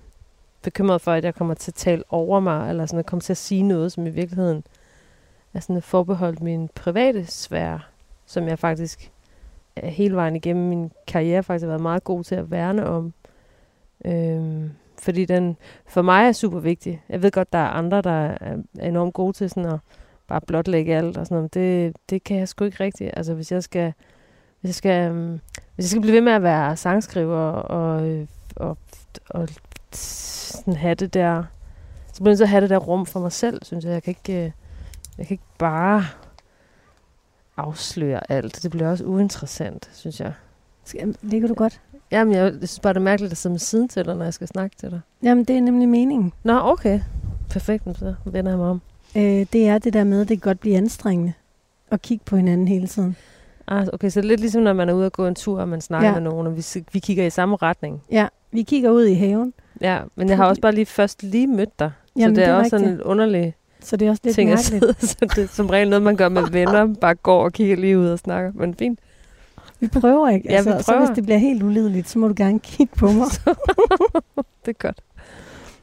bekymret 0.64 1.00
for, 1.00 1.12
at 1.12 1.24
jeg 1.24 1.34
kommer 1.34 1.54
til 1.54 1.70
at 1.70 1.74
tale 1.74 2.02
over 2.08 2.40
mig, 2.40 2.70
eller 2.70 2.86
sådan 2.86 2.98
at 2.98 3.06
komme 3.06 3.20
til 3.20 3.32
at 3.32 3.36
sige 3.36 3.62
noget, 3.62 3.92
som 3.92 4.06
i 4.06 4.10
virkeligheden 4.10 4.64
er 5.54 5.60
sådan 5.60 5.82
forbeholdt 5.82 6.42
min 6.42 6.68
private 6.74 7.26
sfære, 7.26 7.80
som 8.26 8.48
jeg 8.48 8.58
faktisk 8.58 9.10
øh, 9.82 9.88
hele 9.88 10.16
vejen 10.16 10.36
igennem 10.36 10.68
min 10.68 10.90
karriere 11.06 11.42
faktisk 11.42 11.64
har 11.64 11.68
været 11.68 11.82
meget 11.82 12.04
god 12.04 12.24
til 12.24 12.34
at 12.34 12.50
værne 12.50 12.86
om. 12.86 13.12
Øhm, 14.04 14.70
fordi 15.02 15.24
den 15.24 15.56
for 15.86 16.02
mig 16.02 16.28
er 16.28 16.32
super 16.32 16.58
vigtig. 16.60 17.02
Jeg 17.08 17.22
ved 17.22 17.30
godt, 17.30 17.52
der 17.52 17.58
er 17.58 17.68
andre, 17.68 18.02
der 18.02 18.36
er 18.40 18.56
enormt 18.82 19.14
gode 19.14 19.32
til 19.32 19.50
sådan 19.50 19.72
at 19.72 19.78
bare 20.26 20.40
blotlægge 20.40 20.96
alt 20.96 21.16
og 21.16 21.26
sådan 21.26 21.36
noget. 21.36 21.56
Men 21.56 21.62
det, 21.62 21.96
det 22.10 22.24
kan 22.24 22.38
jeg 22.38 22.48
sgu 22.48 22.64
ikke 22.64 22.84
rigtigt. 22.84 23.10
Altså 23.16 23.34
hvis 23.34 23.52
jeg 23.52 23.62
skal, 23.62 23.92
hvis 24.60 24.68
jeg 24.68 24.74
skal, 24.74 25.10
øhm, 25.10 25.40
hvis 25.74 25.84
jeg 25.84 25.90
skal 25.90 26.00
blive 26.00 26.14
ved 26.14 26.20
med 26.20 26.32
at 26.32 26.42
være 26.42 26.76
sangskriver 26.76 27.38
og, 27.38 27.62
og, 27.96 28.26
og, 28.56 28.78
og 29.30 29.48
sådan 29.96 30.76
have 30.76 30.94
det 30.94 31.14
der, 31.14 31.42
så 32.12 32.22
bliver 32.22 32.36
jeg 32.36 32.42
at 32.42 32.48
have 32.48 32.60
det 32.60 32.70
der 32.70 32.76
rum 32.78 33.06
for 33.06 33.20
mig 33.20 33.32
selv, 33.32 33.64
synes 33.64 33.84
jeg. 33.84 33.92
Jeg 33.92 34.02
kan 34.02 34.10
ikke, 34.10 34.32
øh, 34.44 34.50
jeg 35.18 35.26
kan 35.26 35.34
ikke 35.34 35.44
bare 35.58 36.04
afsløre 37.56 38.30
alt. 38.32 38.62
Det 38.62 38.70
bliver 38.70 38.90
også 38.90 39.04
uinteressant, 39.04 39.90
synes 39.92 40.20
jeg. 40.20 40.32
Ligger 41.22 41.48
du 41.48 41.54
godt? 41.54 41.80
Jamen, 42.10 42.34
jeg, 42.34 42.42
jeg 42.60 42.68
synes 42.68 42.80
bare, 42.80 42.92
det 42.92 42.98
er 43.00 43.04
mærkeligt 43.04 43.30
at 43.32 43.36
sidde 43.38 43.52
med 43.52 43.60
siden 43.60 43.88
til 43.88 44.04
dig, 44.04 44.16
når 44.16 44.24
jeg 44.24 44.34
skal 44.34 44.48
snakke 44.48 44.76
til 44.76 44.90
dig. 44.90 45.00
Jamen, 45.22 45.44
det 45.44 45.56
er 45.56 45.60
nemlig 45.60 45.88
meningen. 45.88 46.32
Nå, 46.42 46.60
okay. 46.60 47.00
Perfekt, 47.50 47.84
så 47.98 48.14
vender 48.24 48.50
jeg 48.50 48.58
mig 48.58 48.68
om. 48.68 48.80
Øh, 49.16 49.46
det 49.52 49.68
er 49.68 49.78
det 49.78 49.92
der 49.92 50.04
med, 50.04 50.20
at 50.20 50.28
det 50.28 50.42
kan 50.42 50.48
godt 50.50 50.60
blive 50.60 50.76
anstrengende 50.76 51.32
at 51.90 52.02
kigge 52.02 52.24
på 52.24 52.36
hinanden 52.36 52.68
hele 52.68 52.86
tiden. 52.86 53.16
Ah, 53.66 53.86
okay, 53.92 54.10
så 54.10 54.20
det 54.20 54.26
er 54.26 54.28
lidt 54.28 54.40
ligesom, 54.40 54.62
når 54.62 54.72
man 54.72 54.88
er 54.88 54.92
ude 54.92 55.06
og 55.06 55.12
gå 55.12 55.26
en 55.26 55.34
tur, 55.34 55.60
og 55.60 55.68
man 55.68 55.80
snakker 55.80 56.08
Ja. 56.08 56.14
med 56.14 56.22
nogen, 56.22 56.46
og 56.46 56.56
vi, 56.56 56.64
vi 56.92 56.98
kigger 56.98 57.26
i 57.26 57.30
samme 57.30 57.56
retning. 57.56 58.02
Ja, 58.10 58.28
vi 58.52 58.62
kigger 58.62 58.90
ud 58.90 59.04
i 59.04 59.14
haven, 59.14 59.52
Ja, 59.80 60.00
men 60.16 60.28
jeg 60.28 60.36
har 60.36 60.46
også 60.46 60.60
bare 60.62 60.72
lige 60.72 60.86
først 60.86 61.22
lige 61.22 61.46
mødt 61.46 61.78
dig. 61.78 61.90
Jamen, 62.16 62.36
så 62.36 62.40
det 62.40 62.48
er, 62.48 62.52
det 62.52 62.54
er 62.54 62.58
også 62.58 62.70
sådan 62.70 62.88
en 62.88 63.02
underlig 63.02 63.54
så 63.84 63.96
det 63.96 64.06
er 64.06 64.10
også 64.10 64.20
lidt 64.24 64.34
ting 64.34 64.50
at 64.50 64.56
mærkeligt. 64.72 65.00
sidde. 65.00 65.06
så 65.30 65.34
det 65.36 65.44
er 65.44 65.48
som 65.48 65.66
regel 65.66 65.88
noget, 65.90 66.02
man 66.02 66.16
gør 66.16 66.28
med 66.28 66.50
venner, 66.50 66.94
bare 66.94 67.14
går 67.14 67.44
og 67.44 67.52
kigger 67.52 67.76
lige 67.76 67.98
ud 67.98 68.06
og 68.06 68.18
snakker. 68.18 68.52
Men 68.54 68.74
fint. 68.74 68.98
Vi 69.80 69.88
prøver 69.88 70.28
ikke. 70.28 70.52
Ja, 70.52 70.62
vi 70.62 70.70
altså, 70.70 70.84
Så 70.84 70.92
prøver. 70.92 71.06
hvis 71.06 71.14
det 71.16 71.24
bliver 71.24 71.38
helt 71.38 71.62
ulideligt, 71.62 72.08
så 72.08 72.18
må 72.18 72.28
du 72.28 72.34
gerne 72.36 72.58
kigge 72.60 72.96
på 72.96 73.06
mig. 73.06 73.26
Det 74.64 74.70
er 74.70 74.78
godt. 74.78 75.00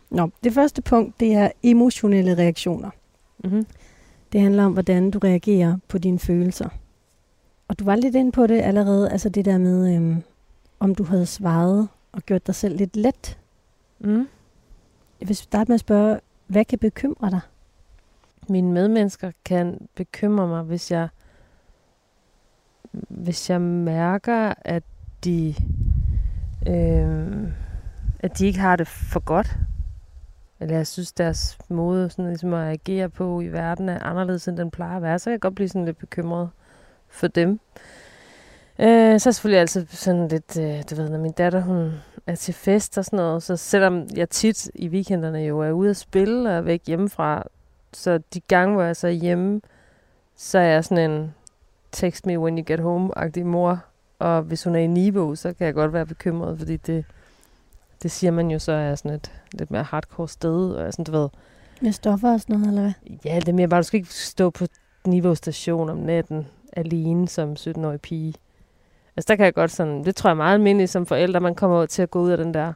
Nå, 0.09 0.29
det 0.43 0.53
første 0.53 0.81
punkt, 0.81 1.19
det 1.19 1.33
er 1.33 1.49
emotionelle 1.63 2.37
reaktioner. 2.37 2.89
Mm-hmm. 3.43 3.65
Det 4.31 4.41
handler 4.41 4.65
om, 4.65 4.73
hvordan 4.73 5.11
du 5.11 5.19
reagerer 5.19 5.77
på 5.87 5.97
dine 5.97 6.19
følelser. 6.19 6.69
Og 7.67 7.79
du 7.79 7.83
var 7.83 7.95
lidt 7.95 8.15
inde 8.15 8.31
på 8.31 8.47
det 8.47 8.61
allerede, 8.61 9.09
altså 9.09 9.29
det 9.29 9.45
der 9.45 9.57
med, 9.57 9.95
øhm, 9.95 10.23
om 10.79 10.95
du 10.95 11.03
havde 11.03 11.25
svaret 11.25 11.87
og 12.11 12.21
gjort 12.21 12.47
dig 12.47 12.55
selv 12.55 12.77
lidt 12.77 12.95
let. 12.95 13.37
Mm. 14.03 14.27
Hvis 15.17 15.27
vil 15.27 15.35
starte 15.35 15.71
med 15.71 15.73
at 15.73 15.79
spørge, 15.79 16.19
hvad 16.47 16.65
kan 16.65 16.79
bekymre 16.79 17.29
dig? 17.29 17.39
Mine 18.49 18.71
medmennesker 18.71 19.31
kan 19.45 19.87
bekymre 19.95 20.47
mig, 20.47 20.63
hvis 20.63 20.91
jeg 20.91 21.07
hvis 23.07 23.49
jeg 23.49 23.61
mærker, 23.61 24.53
at 24.61 24.83
de 25.23 25.55
øh, 26.67 27.47
at 28.19 28.37
de 28.37 28.45
ikke 28.45 28.59
har 28.59 28.75
det 28.75 28.87
for 28.87 29.19
godt. 29.19 29.57
Eller 30.59 30.75
jeg 30.75 30.87
synes, 30.87 31.11
deres 31.11 31.57
måde 31.69 32.09
sådan, 32.09 32.27
ligesom 32.27 32.53
at 32.53 32.71
agere 32.71 33.09
på 33.09 33.41
i 33.41 33.47
verden 33.47 33.89
er 33.89 34.03
anderledes, 34.03 34.47
end 34.47 34.57
den 34.57 34.71
plejer 34.71 34.95
at 34.95 35.01
være. 35.01 35.19
Så 35.19 35.25
kan 35.25 35.31
jeg 35.31 35.39
godt 35.39 35.55
blive 35.55 35.69
sådan 35.69 35.85
lidt 35.85 35.97
bekymret 35.97 36.49
for 37.07 37.27
dem. 37.27 37.59
Øh, 38.79 38.87
så 38.87 38.89
er 38.89 39.11
jeg 39.11 39.21
selvfølgelig 39.21 39.59
altid 39.59 39.87
sådan 39.87 40.27
lidt, 40.27 40.57
øh, 40.59 40.83
du 40.89 40.95
ved, 40.95 41.09
når 41.09 41.19
min 41.19 41.31
datter 41.31 41.61
hun 41.61 41.91
er 42.27 42.35
til 42.35 42.53
fest 42.53 42.97
og 42.97 43.05
sådan 43.05 43.17
noget, 43.17 43.43
så 43.43 43.57
selvom 43.57 44.07
jeg 44.15 44.29
tit 44.29 44.71
i 44.75 44.87
weekenderne 44.87 45.39
jo 45.39 45.59
er 45.59 45.71
ude 45.71 45.89
at 45.89 45.97
spille 45.97 46.49
og 46.49 46.55
er 46.55 46.61
væk 46.61 46.81
hjemmefra, 46.87 47.43
så 47.93 48.19
de 48.33 48.39
gange, 48.39 48.73
hvor 48.73 48.83
jeg 48.83 48.95
så 48.95 49.07
er 49.07 49.11
hjemme, 49.11 49.61
så 50.35 50.57
er 50.59 50.63
jeg 50.63 50.85
sådan 50.85 51.11
en 51.11 51.33
text 51.91 52.25
me 52.25 52.39
when 52.39 52.57
you 52.57 52.63
get 52.67 52.79
home-agtig 52.79 53.45
mor. 53.45 53.83
Og 54.19 54.41
hvis 54.41 54.63
hun 54.63 54.75
er 54.75 54.79
i 54.79 54.87
Niveau, 54.87 55.35
så 55.35 55.53
kan 55.53 55.65
jeg 55.65 55.73
godt 55.73 55.93
være 55.93 56.05
bekymret, 56.05 56.57
fordi 56.59 56.77
det, 56.77 57.05
det 58.03 58.11
siger 58.11 58.31
man 58.31 58.51
jo 58.51 58.59
så 58.59 58.71
er 58.71 58.95
sådan 58.95 59.11
et 59.11 59.31
lidt 59.53 59.71
mere 59.71 59.83
hardcore 59.83 60.29
sted. 60.29 60.71
Og 60.71 60.93
sådan, 60.93 61.05
du 61.05 61.11
ved, 61.11 61.29
Med 61.81 61.91
stoffer 61.91 62.33
og 62.33 62.41
sådan 62.41 62.55
noget, 62.55 62.67
eller 62.67 62.81
hvad? 62.81 63.17
ja, 63.25 63.39
det 63.39 63.49
er 63.49 63.53
mere 63.53 63.67
bare, 63.67 63.81
du 63.81 63.83
skal 63.83 63.97
ikke 63.97 64.13
stå 64.13 64.49
på 64.49 64.65
Niveau 65.05 65.35
station 65.35 65.89
om 65.89 65.97
natten 65.97 66.47
alene 66.73 67.27
som 67.27 67.53
17-årig 67.59 68.01
pige. 68.01 68.33
Altså 69.17 69.27
der 69.27 69.35
kan 69.35 69.45
jeg 69.45 69.53
godt 69.53 69.71
sådan, 69.71 70.05
det 70.05 70.15
tror 70.15 70.29
jeg 70.29 70.33
er 70.33 70.37
meget 70.37 70.53
almindeligt 70.53 70.91
som 70.91 71.05
forældre, 71.05 71.39
man 71.39 71.55
kommer 71.55 71.85
til 71.85 72.01
at 72.01 72.11
gå 72.11 72.21
ud 72.21 72.31
af 72.31 72.37
den 72.37 72.53
der 72.53 72.73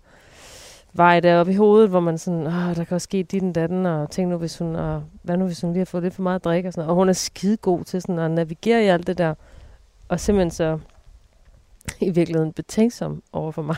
vej 0.93 1.19
deroppe 1.19 1.51
i 1.51 1.55
hovedet, 1.55 1.89
hvor 1.89 1.99
man 1.99 2.17
sådan, 2.17 2.47
Åh, 2.47 2.75
der 2.75 2.83
kan 2.83 2.95
også 2.95 3.05
ske 3.05 3.23
dit 3.23 3.43
og 3.43 3.55
datten, 3.55 3.85
og 3.85 4.09
tænk 4.11 4.29
nu, 4.29 4.37
hvis 4.37 4.57
hun, 4.57 4.75
og 4.75 5.03
hvad 5.21 5.37
nu, 5.37 5.45
hvis 5.45 5.61
hun 5.61 5.73
lige 5.73 5.79
har 5.79 5.85
fået 5.85 6.03
lidt 6.03 6.13
for 6.13 6.21
meget 6.21 6.43
drik 6.43 6.65
og 6.65 6.73
sådan 6.73 6.81
noget. 6.81 6.89
Og 6.89 6.95
hun 6.95 7.09
er 7.09 7.13
skide 7.13 7.57
god 7.57 7.83
til 7.83 8.01
sådan 8.01 8.19
at 8.19 8.31
navigere 8.31 8.83
i 8.83 8.87
alt 8.87 9.07
det 9.07 9.17
der, 9.17 9.33
og 10.09 10.19
simpelthen 10.19 10.51
så 10.51 10.79
i 11.99 12.09
virkeligheden 12.09 12.53
betænksom 12.53 13.23
over 13.33 13.51
for 13.51 13.61
mig. 13.61 13.77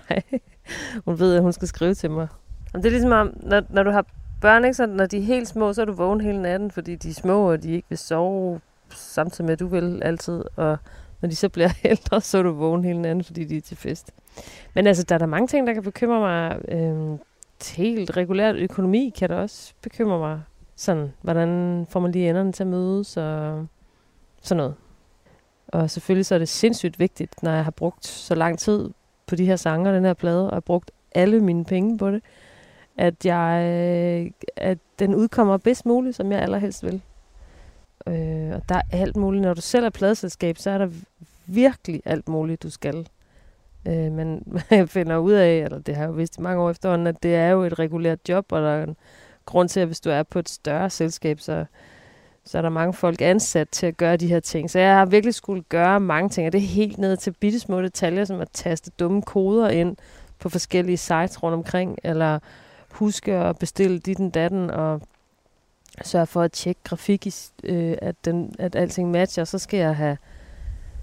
hun 1.06 1.20
ved, 1.20 1.36
at 1.36 1.42
hun 1.42 1.54
skal 1.54 1.68
skrive 1.68 1.94
til 1.94 2.12
mig. 2.12 2.28
Og 2.74 2.80
det 2.80 2.86
er 2.86 2.90
ligesom 2.90 3.12
om, 3.12 3.34
når, 3.44 3.62
når 3.70 3.84
du 3.84 3.92
har 3.92 4.06
børn, 4.42 4.66
ikke, 4.66 4.74
så 4.74 4.86
når 4.86 5.06
de 5.06 5.18
er 5.18 5.22
helt 5.22 5.48
små, 5.48 5.74
så 5.74 5.82
er 5.82 5.86
du 5.86 5.94
vågen 5.94 6.22
hele 6.22 6.42
natten, 6.42 6.72
fordi 6.72 6.96
de 6.96 7.10
er 7.10 7.14
små, 7.14 7.52
og 7.52 7.64
de 7.64 7.72
ikke 7.72 7.90
vil 7.90 7.98
sove 7.98 8.60
samtidig 8.90 9.46
med, 9.46 9.54
at 9.54 9.60
du 9.60 9.68
vil 9.68 10.04
altid. 10.04 10.44
Og 10.56 10.78
når 11.22 11.30
de 11.30 11.36
så 11.36 11.50
bliver 11.50 11.70
ældre, 11.84 12.22
så 12.22 12.38
er 12.38 12.44
du 12.44 12.52
vågen 12.52 12.84
hele 12.84 13.02
natten, 13.02 13.24
fordi 13.24 13.44
de 13.44 13.58
er 13.58 13.62
til 13.62 13.78
fest. 13.78 14.12
Men 14.74 14.88
altså, 14.88 15.04
der 15.04 15.16
er 15.16 15.20
der 15.20 15.26
mange 15.26 15.48
ting, 15.48 15.68
der 15.68 15.74
kan 15.74 15.84
bekymre 15.84 16.20
mig. 16.20 16.60
Øhm, 16.68 17.20
helt 17.78 18.18
regulært 18.18 18.56
økonomi 18.56 19.14
kan 19.20 19.30
der 19.30 19.36
også 19.36 19.74
bekymre 19.82 20.20
mig. 20.20 20.42
Sådan, 20.76 21.14
hvordan 21.22 21.86
får 21.90 22.00
man 22.00 22.12
lige 22.12 22.30
enderne 22.30 22.52
til 22.52 22.64
at 22.64 22.68
mødes 22.68 23.18
og 23.18 23.68
sådan 24.42 24.58
noget. 24.58 24.76
Og 25.68 25.90
selvfølgelig 25.90 26.26
så 26.26 26.36
er 26.36 26.40
det 26.40 26.50
sindssygt 26.50 27.00
vigtigt, 27.00 27.44
når 27.44 27.52
jeg 27.52 27.64
har 27.64 27.72
brugt 27.72 28.06
så 28.06 28.36
lang 28.36 28.60
tid 28.60 28.90
på 29.28 29.36
de 29.36 29.46
her 29.46 29.56
sanger, 29.56 29.92
den 29.92 30.06
her 30.06 30.14
plade, 30.14 30.50
og 30.50 30.56
har 30.56 30.60
brugt 30.60 30.92
alle 31.16 31.40
mine 31.40 31.66
penge 31.66 31.98
på 31.98 32.12
det, 32.12 32.22
at, 32.98 33.26
jeg, 33.26 33.64
øh, 33.66 34.32
at 34.56 34.78
den 35.00 35.16
udkommer 35.16 35.58
bedst 35.58 35.86
muligt, 35.86 36.16
som 36.16 36.32
jeg 36.32 36.42
allerhelst 36.42 36.84
vil. 36.84 37.02
Øh, 38.08 38.56
og 38.56 38.62
der 38.70 38.76
er 38.76 38.82
alt 38.92 39.18
muligt. 39.18 39.42
Når 39.42 39.54
du 39.54 39.62
selv 39.62 39.86
er 39.86 39.90
pladeselskab, 39.90 40.58
så 40.58 40.70
er 40.70 40.78
der 40.78 40.90
virkelig 41.46 42.02
alt 42.06 42.30
muligt, 42.30 42.64
du 42.64 42.70
skal. 42.70 43.08
Øh, 43.88 44.12
men 44.12 44.44
jeg 44.70 44.90
finder 44.90 45.18
ud 45.18 45.32
af, 45.32 45.54
eller 45.56 45.80
det 45.80 45.96
har 45.96 46.04
jeg 46.04 46.10
jo 46.10 46.14
vidst 46.14 46.38
i 46.38 46.42
mange 46.42 46.62
år 46.62 46.70
efterhånden, 46.70 47.08
at 47.08 47.24
det 47.24 47.36
er 47.36 47.50
jo 47.50 47.64
et 47.64 47.80
regulært 47.80 48.20
job, 48.30 48.52
og 48.52 48.62
der 48.62 48.70
er 48.70 48.84
en 48.84 48.96
grund 49.46 49.70
til, 49.70 49.80
at 49.80 49.88
hvis 49.88 50.00
du 50.00 50.10
er 50.10 50.24
på 50.24 50.40
et 50.40 50.50
større 50.50 50.90
selskab, 50.90 51.40
så, 51.40 51.66
så 52.46 52.58
er 52.58 52.62
der 52.62 52.70
mange 52.70 52.94
folk 52.94 53.22
ansat 53.22 53.70
til 53.70 53.86
at 53.86 53.98
gøre 53.98 54.18
de 54.18 54.28
her 54.28 54.40
ting. 54.40 54.70
Så 54.70 54.80
jeg 54.80 54.96
har 54.96 55.06
virkelig 55.06 55.34
skulle 55.34 55.64
gøre 55.64 56.00
mange 56.00 56.30
ting, 56.30 56.48
og 56.48 56.54
det 56.54 56.60
er 56.60 56.68
helt 56.68 56.98
ned 56.98 57.18
til 57.18 57.32
bitte 57.32 57.60
små 57.60 57.82
detaljer, 57.82 58.26
som 58.26 58.42
at 58.42 58.50
taste 58.54 58.92
dumme 59.00 59.22
koder 59.22 59.70
ind 59.70 59.98
på 60.40 60.50
forskellige 60.50 60.98
sites 60.98 61.44
rundt 61.44 61.56
omkring, 61.56 61.98
eller 62.04 62.40
huske 62.92 63.34
at 63.34 63.60
bestille 63.60 64.00
dit 64.00 64.18
den 64.18 64.30
datten, 64.30 64.72
og 64.72 65.02
sørge 66.06 66.26
for 66.26 66.42
at 66.42 66.52
tjekke 66.52 66.82
grafik, 66.84 67.28
øh, 67.64 67.98
at, 68.02 68.16
den, 68.26 68.56
at 68.60 68.76
alting 68.76 69.12
matcher. 69.12 69.44
Så 69.44 69.60
skal 69.60 69.80
jeg 69.80 69.96
have, 69.96 70.18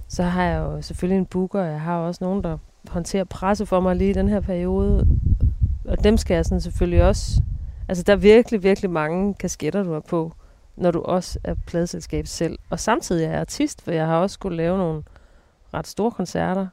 så 0.08 0.22
har 0.22 0.44
jeg 0.44 0.58
jo 0.58 0.82
selvfølgelig 0.82 1.18
en 1.18 1.26
booker, 1.26 1.62
jeg 1.62 1.80
har 1.80 1.98
også 1.98 2.24
nogen, 2.24 2.44
der 2.44 2.58
håndterer 2.88 3.24
presse 3.24 3.66
for 3.66 3.80
mig 3.80 3.96
lige 3.96 4.10
i 4.10 4.14
den 4.14 4.28
her 4.28 4.40
periode, 4.40 5.06
og 5.84 6.04
dem 6.04 6.16
skal 6.16 6.34
jeg 6.34 6.44
sådan 6.44 6.60
selvfølgelig 6.60 7.04
også, 7.04 7.42
altså 7.88 8.04
der 8.04 8.12
er 8.12 8.16
virkelig, 8.16 8.62
virkelig 8.62 8.90
mange 8.90 9.34
kasketter, 9.34 9.82
du 9.82 9.92
har 9.92 10.00
på, 10.00 10.32
når 10.76 10.90
du 10.90 11.02
også 11.02 11.38
er 11.44 11.54
pladselskab 11.66 12.26
selv. 12.26 12.58
Og 12.70 12.80
samtidig 12.80 13.24
er 13.24 13.30
jeg 13.30 13.40
artist, 13.40 13.82
for 13.82 13.90
jeg 13.92 14.06
har 14.06 14.16
også 14.16 14.34
skulle 14.34 14.56
lave 14.56 14.78
nogle 14.78 15.02
ret 15.74 15.86
store 15.86 16.10
koncerter, 16.10 16.66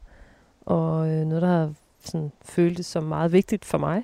og 0.65 1.09
øh, 1.09 1.25
noget, 1.25 1.41
der 1.41 1.47
har 1.47 1.73
sådan, 2.05 2.31
føltes 2.41 2.85
som 2.85 3.03
meget 3.03 3.31
vigtigt 3.31 3.65
for 3.65 3.77
mig. 3.77 4.03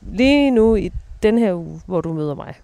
Lige 0.00 0.50
nu 0.50 0.74
i 0.76 0.92
den 1.22 1.38
her 1.38 1.54
uge, 1.54 1.80
hvor 1.86 2.00
du 2.00 2.12
møder 2.12 2.34
mig, 2.34 2.54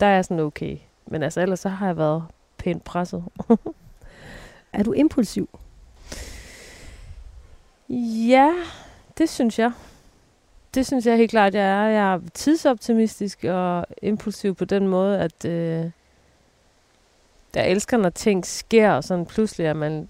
der 0.00 0.06
er 0.06 0.22
sådan 0.22 0.40
okay. 0.40 0.78
Men 1.06 1.22
altså 1.22 1.40
ellers 1.40 1.60
så 1.60 1.68
har 1.68 1.86
jeg 1.86 1.96
været 1.96 2.24
pænt 2.58 2.84
presset. 2.84 3.24
er 4.72 4.82
du 4.82 4.92
impulsiv? 4.92 5.58
Ja, 8.28 8.52
det 9.18 9.28
synes 9.28 9.58
jeg. 9.58 9.72
Det 10.74 10.86
synes 10.86 11.06
jeg 11.06 11.16
helt 11.16 11.30
klart, 11.30 11.54
jeg 11.54 11.64
er. 11.64 11.88
Jeg 11.88 12.14
er 12.14 12.20
tidsoptimistisk 12.34 13.44
og 13.44 13.86
impulsiv 14.02 14.54
på 14.54 14.64
den 14.64 14.88
måde, 14.88 15.18
at 15.18 15.44
øh, 15.44 15.90
jeg 17.54 17.70
elsker, 17.70 17.96
når 17.96 18.10
ting 18.10 18.46
sker, 18.46 18.90
og 18.90 19.04
sådan 19.04 19.26
pludselig, 19.26 19.66
at 19.66 19.76
man 19.76 20.08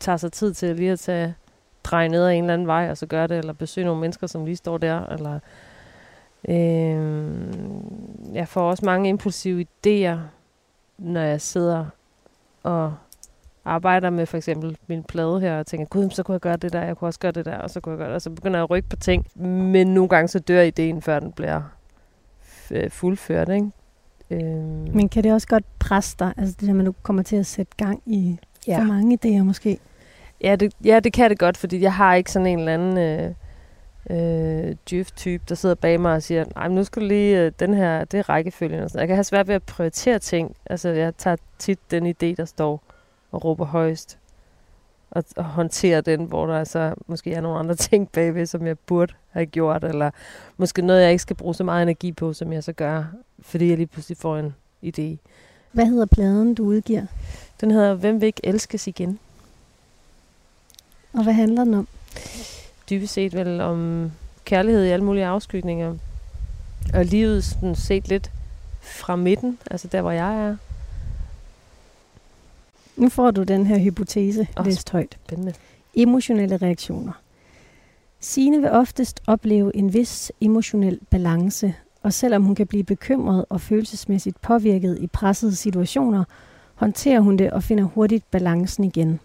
tager 0.00 0.16
sig 0.16 0.32
tid 0.32 0.54
til 0.54 0.76
lige 0.76 0.92
at 0.92 1.00
tage, 1.00 1.34
dreje 1.84 2.08
ned 2.08 2.24
ad 2.24 2.32
en 2.32 2.44
eller 2.44 2.54
anden 2.54 2.66
vej, 2.66 2.90
og 2.90 2.98
så 2.98 3.06
gøre 3.06 3.26
det, 3.26 3.38
eller 3.38 3.52
besøge 3.52 3.84
nogle 3.84 4.00
mennesker, 4.00 4.26
som 4.26 4.44
lige 4.44 4.56
står 4.56 4.78
der, 4.78 5.06
eller 5.06 5.38
Øh, 6.48 7.30
jeg 8.34 8.48
får 8.48 8.70
også 8.70 8.84
mange 8.86 9.08
impulsive 9.08 9.66
idéer, 9.86 10.16
når 10.98 11.20
jeg 11.20 11.40
sidder 11.40 11.86
og 12.62 12.94
arbejder 13.64 14.10
med 14.10 14.26
for 14.26 14.36
eksempel 14.36 14.76
min 14.86 15.02
plade 15.02 15.40
her, 15.40 15.58
og 15.58 15.66
tænker, 15.66 15.86
gud, 15.86 16.10
så 16.10 16.22
kunne 16.22 16.32
jeg 16.32 16.40
gøre 16.40 16.56
det 16.56 16.72
der, 16.72 16.82
jeg 16.82 16.96
kunne 16.96 17.08
også 17.08 17.20
gøre 17.20 17.32
det 17.32 17.44
der, 17.44 17.56
og 17.56 17.70
så 17.70 17.80
kunne 17.80 17.92
jeg 17.92 17.98
gøre 17.98 18.08
det, 18.08 18.14
og 18.14 18.22
så 18.22 18.30
begynder 18.30 18.58
jeg 18.58 18.64
at 18.64 18.70
rykke 18.70 18.88
på 18.88 18.96
ting. 18.96 19.26
Men 19.44 19.94
nogle 19.94 20.08
gange 20.08 20.28
så 20.28 20.38
dør 20.38 20.60
ideen, 20.60 21.02
før 21.02 21.20
den 21.20 21.32
bliver 21.32 21.62
fuldført, 22.88 23.48
ikke? 23.48 23.70
Øh. 24.30 24.40
Men 24.94 25.08
kan 25.08 25.24
det 25.24 25.32
også 25.32 25.48
godt 25.48 25.64
presse 25.78 26.16
dig, 26.18 26.34
altså 26.36 26.56
det 26.60 26.68
der, 26.68 26.74
man 26.74 26.84
nu 26.84 26.94
kommer 27.02 27.22
til 27.22 27.36
at 27.36 27.46
sætte 27.46 27.72
gang 27.76 28.02
i 28.06 28.38
ja. 28.68 28.78
for 28.78 28.84
mange 28.84 29.18
idéer 29.24 29.42
måske? 29.42 29.78
Ja 30.40 30.56
det, 30.56 30.72
ja, 30.84 31.00
det 31.00 31.12
kan 31.12 31.30
det 31.30 31.38
godt, 31.38 31.56
fordi 31.56 31.80
jeg 31.80 31.94
har 31.94 32.14
ikke 32.14 32.32
sådan 32.32 32.46
en 32.46 32.58
eller 32.58 32.74
anden... 32.74 32.98
Øh, 32.98 33.34
øh, 34.10 34.76
djøf-type, 34.90 35.44
der 35.48 35.54
sidder 35.54 35.74
bag 35.74 36.00
mig 36.00 36.12
og 36.12 36.22
siger, 36.22 36.44
nej, 36.54 36.68
nu 36.68 36.84
skal 36.84 37.02
du 37.02 37.06
lige, 37.06 37.40
øh, 37.40 37.52
den 37.60 37.74
her, 37.74 38.04
det 38.04 38.18
er 38.18 38.28
rækkefølgen. 38.28 38.80
Og 38.80 38.90
sådan. 38.90 39.00
Jeg 39.00 39.08
kan 39.08 39.16
have 39.16 39.24
svært 39.24 39.48
ved 39.48 39.54
at 39.54 39.62
prioritere 39.62 40.18
ting. 40.18 40.56
Altså, 40.66 40.88
jeg 40.88 41.16
tager 41.16 41.36
tit 41.58 41.78
den 41.90 42.06
idé, 42.06 42.34
der 42.36 42.44
står 42.44 42.82
og 43.32 43.44
råber 43.44 43.64
højst, 43.64 44.18
og, 45.10 45.24
og 45.36 45.44
håndtere 45.44 46.00
den, 46.00 46.24
hvor 46.24 46.46
der 46.46 46.58
altså 46.58 46.94
måske 47.06 47.32
er 47.32 47.40
nogle 47.40 47.58
andre 47.58 47.74
ting 47.90 48.08
bagved, 48.08 48.46
som 48.46 48.66
jeg 48.66 48.78
burde 48.78 49.12
have 49.30 49.46
gjort, 49.46 49.84
eller 49.84 50.10
måske 50.56 50.82
noget, 50.82 51.02
jeg 51.02 51.10
ikke 51.10 51.22
skal 51.22 51.36
bruge 51.36 51.54
så 51.54 51.64
meget 51.64 51.82
energi 51.82 52.12
på, 52.12 52.32
som 52.32 52.52
jeg 52.52 52.64
så 52.64 52.72
gør, 52.72 53.04
fordi 53.40 53.68
jeg 53.68 53.76
lige 53.76 53.86
pludselig 53.86 54.18
får 54.18 54.36
en 54.36 54.54
idé. 54.84 55.16
Hvad 55.72 55.86
hedder 55.86 56.06
pladen, 56.06 56.54
du 56.54 56.64
udgiver? 56.64 57.06
Den 57.60 57.70
hedder 57.70 57.94
Hvem 57.94 58.20
vil 58.20 58.26
ikke 58.26 58.40
elskes 58.44 58.86
igen? 58.86 59.18
Og 61.12 61.22
hvad 61.22 61.32
handler 61.32 61.64
den 61.64 61.74
om? 61.74 61.88
Dybest 62.90 63.12
set 63.12 63.34
vel 63.34 63.60
om 63.60 64.10
kærlighed 64.44 64.84
i 64.84 64.88
alle 64.88 65.04
mulige 65.04 65.26
afskygninger. 65.26 65.94
Og 66.94 67.04
livet 67.04 67.44
sådan 67.44 67.74
set 67.74 68.08
lidt 68.08 68.30
fra 68.80 69.16
midten, 69.16 69.58
altså 69.70 69.88
der, 69.88 70.00
hvor 70.00 70.10
jeg 70.10 70.48
er. 70.48 70.56
Nu 72.96 73.08
får 73.08 73.30
du 73.30 73.42
den 73.42 73.66
her 73.66 73.78
hypotese 73.78 74.48
oh, 74.56 74.66
læst 74.66 74.90
højt. 74.90 75.18
Spændende. 75.26 75.54
Emotionelle 75.94 76.56
reaktioner. 76.56 77.12
Sine 78.20 78.60
vil 78.60 78.70
oftest 78.70 79.22
opleve 79.26 79.76
en 79.76 79.94
vis 79.94 80.32
emotionel 80.40 80.98
balance, 81.10 81.74
og 82.02 82.12
selvom 82.12 82.42
hun 82.42 82.54
kan 82.54 82.66
blive 82.66 82.84
bekymret 82.84 83.44
og 83.48 83.60
følelsesmæssigt 83.60 84.40
påvirket 84.40 84.98
i 85.00 85.06
pressede 85.06 85.56
situationer, 85.56 86.24
håndterer 86.74 87.20
hun 87.20 87.36
det 87.36 87.50
og 87.50 87.62
finder 87.62 87.84
hurtigt 87.84 88.30
balancen 88.30 88.84
igen. 88.84 89.20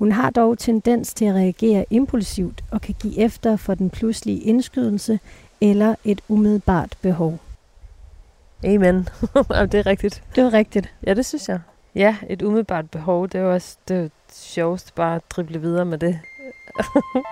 Hun 0.00 0.12
har 0.12 0.30
dog 0.30 0.58
tendens 0.58 1.14
til 1.14 1.24
at 1.24 1.34
reagere 1.34 1.84
impulsivt 1.90 2.64
og 2.70 2.80
kan 2.80 2.94
give 3.02 3.18
efter 3.18 3.56
for 3.56 3.74
den 3.74 3.90
pludselige 3.90 4.40
indskydelse 4.40 5.20
eller 5.60 5.94
et 6.04 6.20
umiddelbart 6.28 6.96
behov. 7.02 7.38
Amen. 8.64 8.96
det 9.72 9.74
er 9.74 9.86
rigtigt. 9.86 10.22
Det 10.34 10.44
er 10.44 10.52
rigtigt. 10.52 10.94
Ja, 11.06 11.14
det 11.14 11.26
synes 11.26 11.48
jeg. 11.48 11.60
Ja, 11.94 12.16
et 12.28 12.42
umiddelbart 12.42 12.90
behov, 12.90 13.28
det 13.28 13.34
er 13.34 13.42
jo 13.42 13.52
også 13.52 13.76
det 13.88 13.96
er 13.96 14.08
sjovest 14.32 14.94
bare 14.94 15.16
at 15.16 15.22
drible 15.30 15.60
videre 15.60 15.84
med 15.84 15.98
det. 15.98 16.18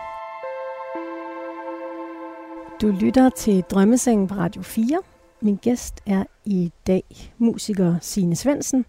du 2.80 2.86
lytter 2.86 3.30
til 3.30 3.64
Drømmesengen 3.70 4.28
på 4.28 4.34
Radio 4.34 4.62
4. 4.62 4.98
Min 5.40 5.56
gæst 5.56 5.94
er 6.06 6.24
i 6.44 6.72
dag 6.86 7.32
musiker 7.38 7.96
Sine 8.00 8.36
Svensen. 8.36 8.84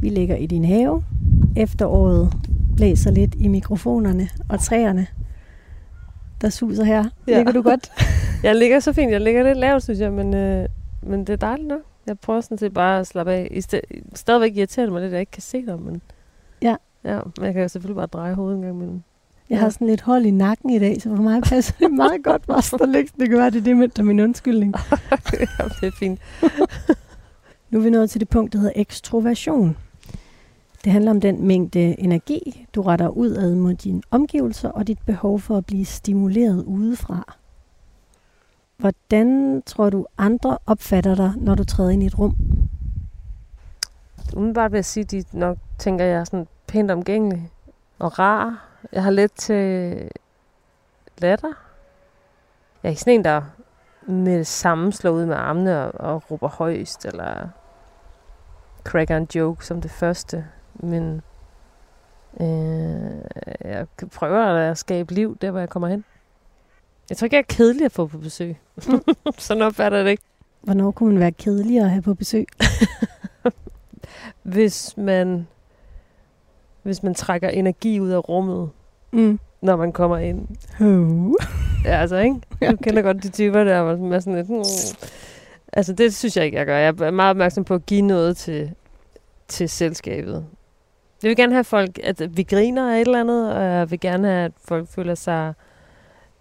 Vi 0.00 0.08
ligger 0.08 0.36
i 0.36 0.46
din 0.46 0.64
have. 0.64 1.04
Efteråret 1.56 2.49
blæser 2.80 3.10
lidt 3.10 3.34
i 3.34 3.48
mikrofonerne 3.48 4.28
og 4.48 4.60
træerne, 4.60 5.06
der 6.40 6.48
suser 6.48 6.84
her. 6.84 7.04
Ja. 7.28 7.36
Ligger 7.36 7.52
du 7.52 7.62
godt? 7.62 7.92
jeg 8.42 8.56
ligger 8.56 8.80
så 8.80 8.92
fint. 8.92 9.12
Jeg 9.12 9.20
ligger 9.20 9.42
lidt 9.42 9.58
lavt, 9.58 9.82
synes 9.82 10.00
jeg, 10.00 10.12
men, 10.12 10.34
øh, 10.34 10.68
men 11.02 11.20
det 11.20 11.30
er 11.30 11.36
dejligt 11.36 11.68
nok. 11.68 11.80
Jeg 12.06 12.18
prøver 12.18 12.40
sådan 12.40 12.58
set 12.58 12.74
bare 12.74 13.00
at 13.00 13.06
slappe 13.06 13.32
af. 13.32 13.48
I 13.50 13.60
sted, 13.60 13.80
stadigvæk 14.14 14.56
irriterer 14.56 14.90
mig 14.90 15.00
lidt, 15.00 15.08
at 15.08 15.12
jeg 15.12 15.20
ikke 15.20 15.30
kan 15.30 15.42
se 15.42 15.66
dig, 15.66 15.78
men... 15.80 16.02
Ja. 16.62 16.76
Ja, 17.04 17.20
men 17.36 17.46
jeg 17.46 17.52
kan 17.52 17.62
jo 17.62 17.68
selvfølgelig 17.68 17.96
bare 17.96 18.06
dreje 18.06 18.34
hovedet 18.34 18.56
en 18.56 18.62
gang 18.62 18.74
imellem. 18.74 19.02
Jeg 19.50 19.56
ja. 19.56 19.60
har 19.60 19.70
sådan 19.70 19.86
lidt 19.86 20.00
hold 20.00 20.26
i 20.26 20.30
nakken 20.30 20.70
i 20.70 20.78
dag, 20.78 21.02
så 21.02 21.16
for 21.16 21.22
mig 21.22 21.42
passer 21.42 21.74
det 21.80 21.92
meget 21.92 22.24
godt 22.30 22.46
bare 22.46 22.62
stå 22.62 22.78
Det 23.18 23.28
kan 23.28 23.38
være, 23.38 23.50
det 23.50 23.58
er 23.58 23.64
det 23.64 23.76
med 23.76 24.02
min 24.04 24.20
undskyldning. 24.20 24.74
ja, 25.32 25.64
det 25.80 25.86
er 25.86 25.96
fint. 25.98 26.20
nu 27.70 27.78
er 27.78 27.82
vi 27.82 27.90
nået 27.90 28.10
til 28.10 28.20
det 28.20 28.28
punkt, 28.28 28.52
der 28.52 28.58
hedder 28.58 28.72
ekstroversion. 28.76 29.76
Det 30.84 30.92
handler 30.92 31.10
om 31.10 31.20
den 31.20 31.46
mængde 31.46 32.00
energi, 32.00 32.66
du 32.74 32.82
retter 32.82 33.08
udad 33.08 33.54
mod 33.54 33.74
dine 33.74 34.02
omgivelser 34.10 34.68
og 34.68 34.86
dit 34.86 34.98
behov 35.06 35.40
for 35.40 35.56
at 35.56 35.66
blive 35.66 35.84
stimuleret 35.84 36.64
udefra. 36.64 37.36
Hvordan 38.76 39.62
tror 39.66 39.90
du, 39.90 40.06
andre 40.18 40.58
opfatter 40.66 41.14
dig, 41.14 41.32
når 41.36 41.54
du 41.54 41.64
træder 41.64 41.90
ind 41.90 42.02
i 42.02 42.06
et 42.06 42.18
rum? 42.18 42.36
Umiddelbart 44.36 44.72
vil 44.72 44.78
jeg 44.78 44.84
sige, 44.84 45.04
at 45.04 45.10
de 45.10 45.24
nok 45.32 45.58
tænker, 45.78 46.04
at 46.04 46.10
jeg 46.10 46.20
er 46.20 46.24
sådan 46.24 46.46
pænt 46.66 46.90
omgængelig 46.90 47.50
og 47.98 48.18
rar. 48.18 48.68
Jeg 48.92 49.02
har 49.02 49.10
let 49.10 49.32
til 49.32 49.94
latter. 51.18 51.52
Jeg 52.82 52.88
er 52.88 52.90
ikke 52.90 53.00
sådan 53.00 53.14
en, 53.14 53.24
der 53.24 53.42
med 54.06 54.38
det 54.38 54.46
samme 54.46 54.92
slår 54.92 55.10
ud 55.10 55.26
med 55.26 55.36
armene 55.36 55.92
og, 55.92 56.14
og 56.14 56.30
råber 56.30 56.48
højst, 56.48 57.04
eller 57.04 57.48
cracker 58.84 59.16
en 59.16 59.28
joke 59.34 59.66
som 59.66 59.80
det 59.80 59.90
første 59.90 60.46
men 60.82 61.22
øh, 62.40 63.20
jeg 63.64 63.86
prøver 64.14 64.44
at 64.70 64.78
skabe 64.78 65.14
liv 65.14 65.36
der, 65.42 65.50
hvor 65.50 65.60
jeg 65.60 65.68
kommer 65.68 65.88
hen. 65.88 66.04
Jeg 67.10 67.16
tror 67.16 67.24
ikke, 67.24 67.36
jeg 67.36 67.40
er 67.48 67.54
kedelig 67.54 67.84
at 67.84 67.92
få 67.92 68.06
på 68.06 68.18
besøg. 68.18 68.56
Sådan 69.38 69.62
opfatter 69.62 70.02
det 70.02 70.10
ikke. 70.10 70.22
Hvornår 70.60 70.90
kunne 70.90 71.08
man 71.12 71.20
være 71.20 71.32
kedelig 71.32 71.78
at 71.80 71.90
have 71.90 72.02
på 72.02 72.14
besøg? 72.14 72.46
Hvis 74.42 74.96
man, 74.96 75.46
hvis 76.82 77.02
man 77.02 77.14
trækker 77.14 77.48
energi 77.48 78.00
ud 78.00 78.10
af 78.10 78.28
rummet, 78.28 78.70
Mm. 79.12 79.38
når 79.62 79.76
man 79.76 79.92
kommer 79.92 80.18
ind. 80.18 80.48
Oh. 80.80 81.32
Ja, 81.84 81.90
altså, 82.00 82.16
ikke? 82.16 82.36
Du 82.70 82.76
kender 82.76 83.02
godt 83.02 83.22
de 83.22 83.28
typer 83.28 83.64
der, 83.64 83.82
hvor 83.82 83.96
man 83.96 84.12
er 84.12 84.20
sådan 84.20 84.34
lidt... 84.36 84.48
"Mm." 84.48 84.62
Altså, 85.72 85.92
det 85.92 86.14
synes 86.14 86.36
jeg 86.36 86.44
ikke, 86.44 86.58
jeg 86.58 86.66
gør. 86.66 86.76
Jeg 86.78 86.94
er 87.00 87.10
meget 87.10 87.30
opmærksom 87.30 87.64
på 87.64 87.74
at 87.74 87.86
give 87.86 88.02
noget 88.02 88.36
til, 88.36 88.72
til 89.48 89.68
selskabet. 89.68 90.46
Jeg 91.22 91.28
vil 91.28 91.36
gerne 91.36 91.52
have 91.52 91.64
folk, 91.64 91.98
at 92.02 92.36
vi 92.36 92.42
griner 92.42 92.92
af 92.92 92.96
et 92.96 93.00
eller 93.00 93.20
andet, 93.20 93.54
og 93.54 93.62
jeg 93.62 93.90
vil 93.90 94.00
gerne 94.00 94.28
have, 94.28 94.44
at 94.44 94.52
folk 94.64 94.88
føler 94.88 95.14
sig 95.14 95.54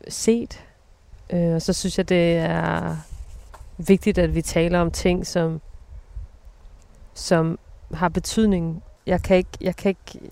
set. 0.07 0.65
Øh, 1.29 1.55
og 1.55 1.61
så 1.61 1.73
synes 1.73 1.97
jeg, 1.97 2.09
det 2.09 2.37
er 2.37 2.95
vigtigt, 3.77 4.17
at 4.17 4.35
vi 4.35 4.41
taler 4.41 4.79
om 4.79 4.91
ting, 4.91 5.27
som, 5.27 5.61
som 7.13 7.59
har 7.93 8.09
betydning. 8.09 8.83
Jeg 9.05 9.21
kan 9.21 9.37
ikke, 9.37 9.49
jeg 9.61 9.75
kan 9.75 9.89
ikke 9.89 10.31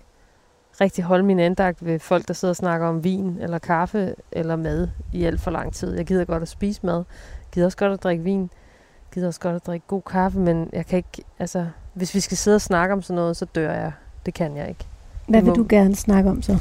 rigtig 0.82 1.04
holde 1.04 1.24
min 1.24 1.40
andagt 1.40 1.86
ved 1.86 2.00
folk, 2.00 2.28
der 2.28 2.34
sidder 2.34 2.52
og 2.52 2.56
snakker 2.56 2.88
om 2.88 3.04
vin 3.04 3.38
eller 3.40 3.60
kaffe 3.60 4.16
eller 4.32 4.56
mad 4.56 4.88
i 5.14 5.24
alt 5.24 5.42
for 5.42 5.52
lang 5.52 5.74
tid. 5.74 5.96
Jeg 5.96 6.06
gider 6.06 6.26
godt 6.26 6.44
at 6.44 6.50
spise 6.50 6.86
mad. 6.86 6.96
Jeg 6.98 7.52
gider 7.52 7.66
også 7.66 7.78
godt 7.78 7.94
at 7.94 8.04
drikke 8.04 8.24
vin. 8.24 8.42
Jeg 8.42 9.14
gider 9.14 9.28
også 9.28 9.40
godt 9.40 9.56
at 9.56 9.66
drikke 9.66 9.88
god 9.88 10.02
kaffe, 10.02 10.40
men 10.40 10.70
jeg 10.74 10.86
kan 10.86 10.98
ikke, 10.98 11.24
altså, 11.40 11.68
hvis 11.94 12.16
vi 12.16 12.20
skal 12.20 12.38
sidde 12.38 12.56
og 12.56 12.62
snakke 12.62 12.94
om 12.94 13.02
sådan 13.02 13.16
noget, 13.16 13.38
så 13.38 13.46
dør 13.46 13.74
jeg. 13.74 13.92
Det 14.26 14.34
kan 14.34 14.58
jeg 14.58 14.70
ikke. 14.70 14.86
Hvad 15.28 15.42
vil 15.42 15.54
du 15.54 15.66
gerne 15.70 15.96
snakke 15.96 16.30
om 16.30 16.42
så? 16.42 16.58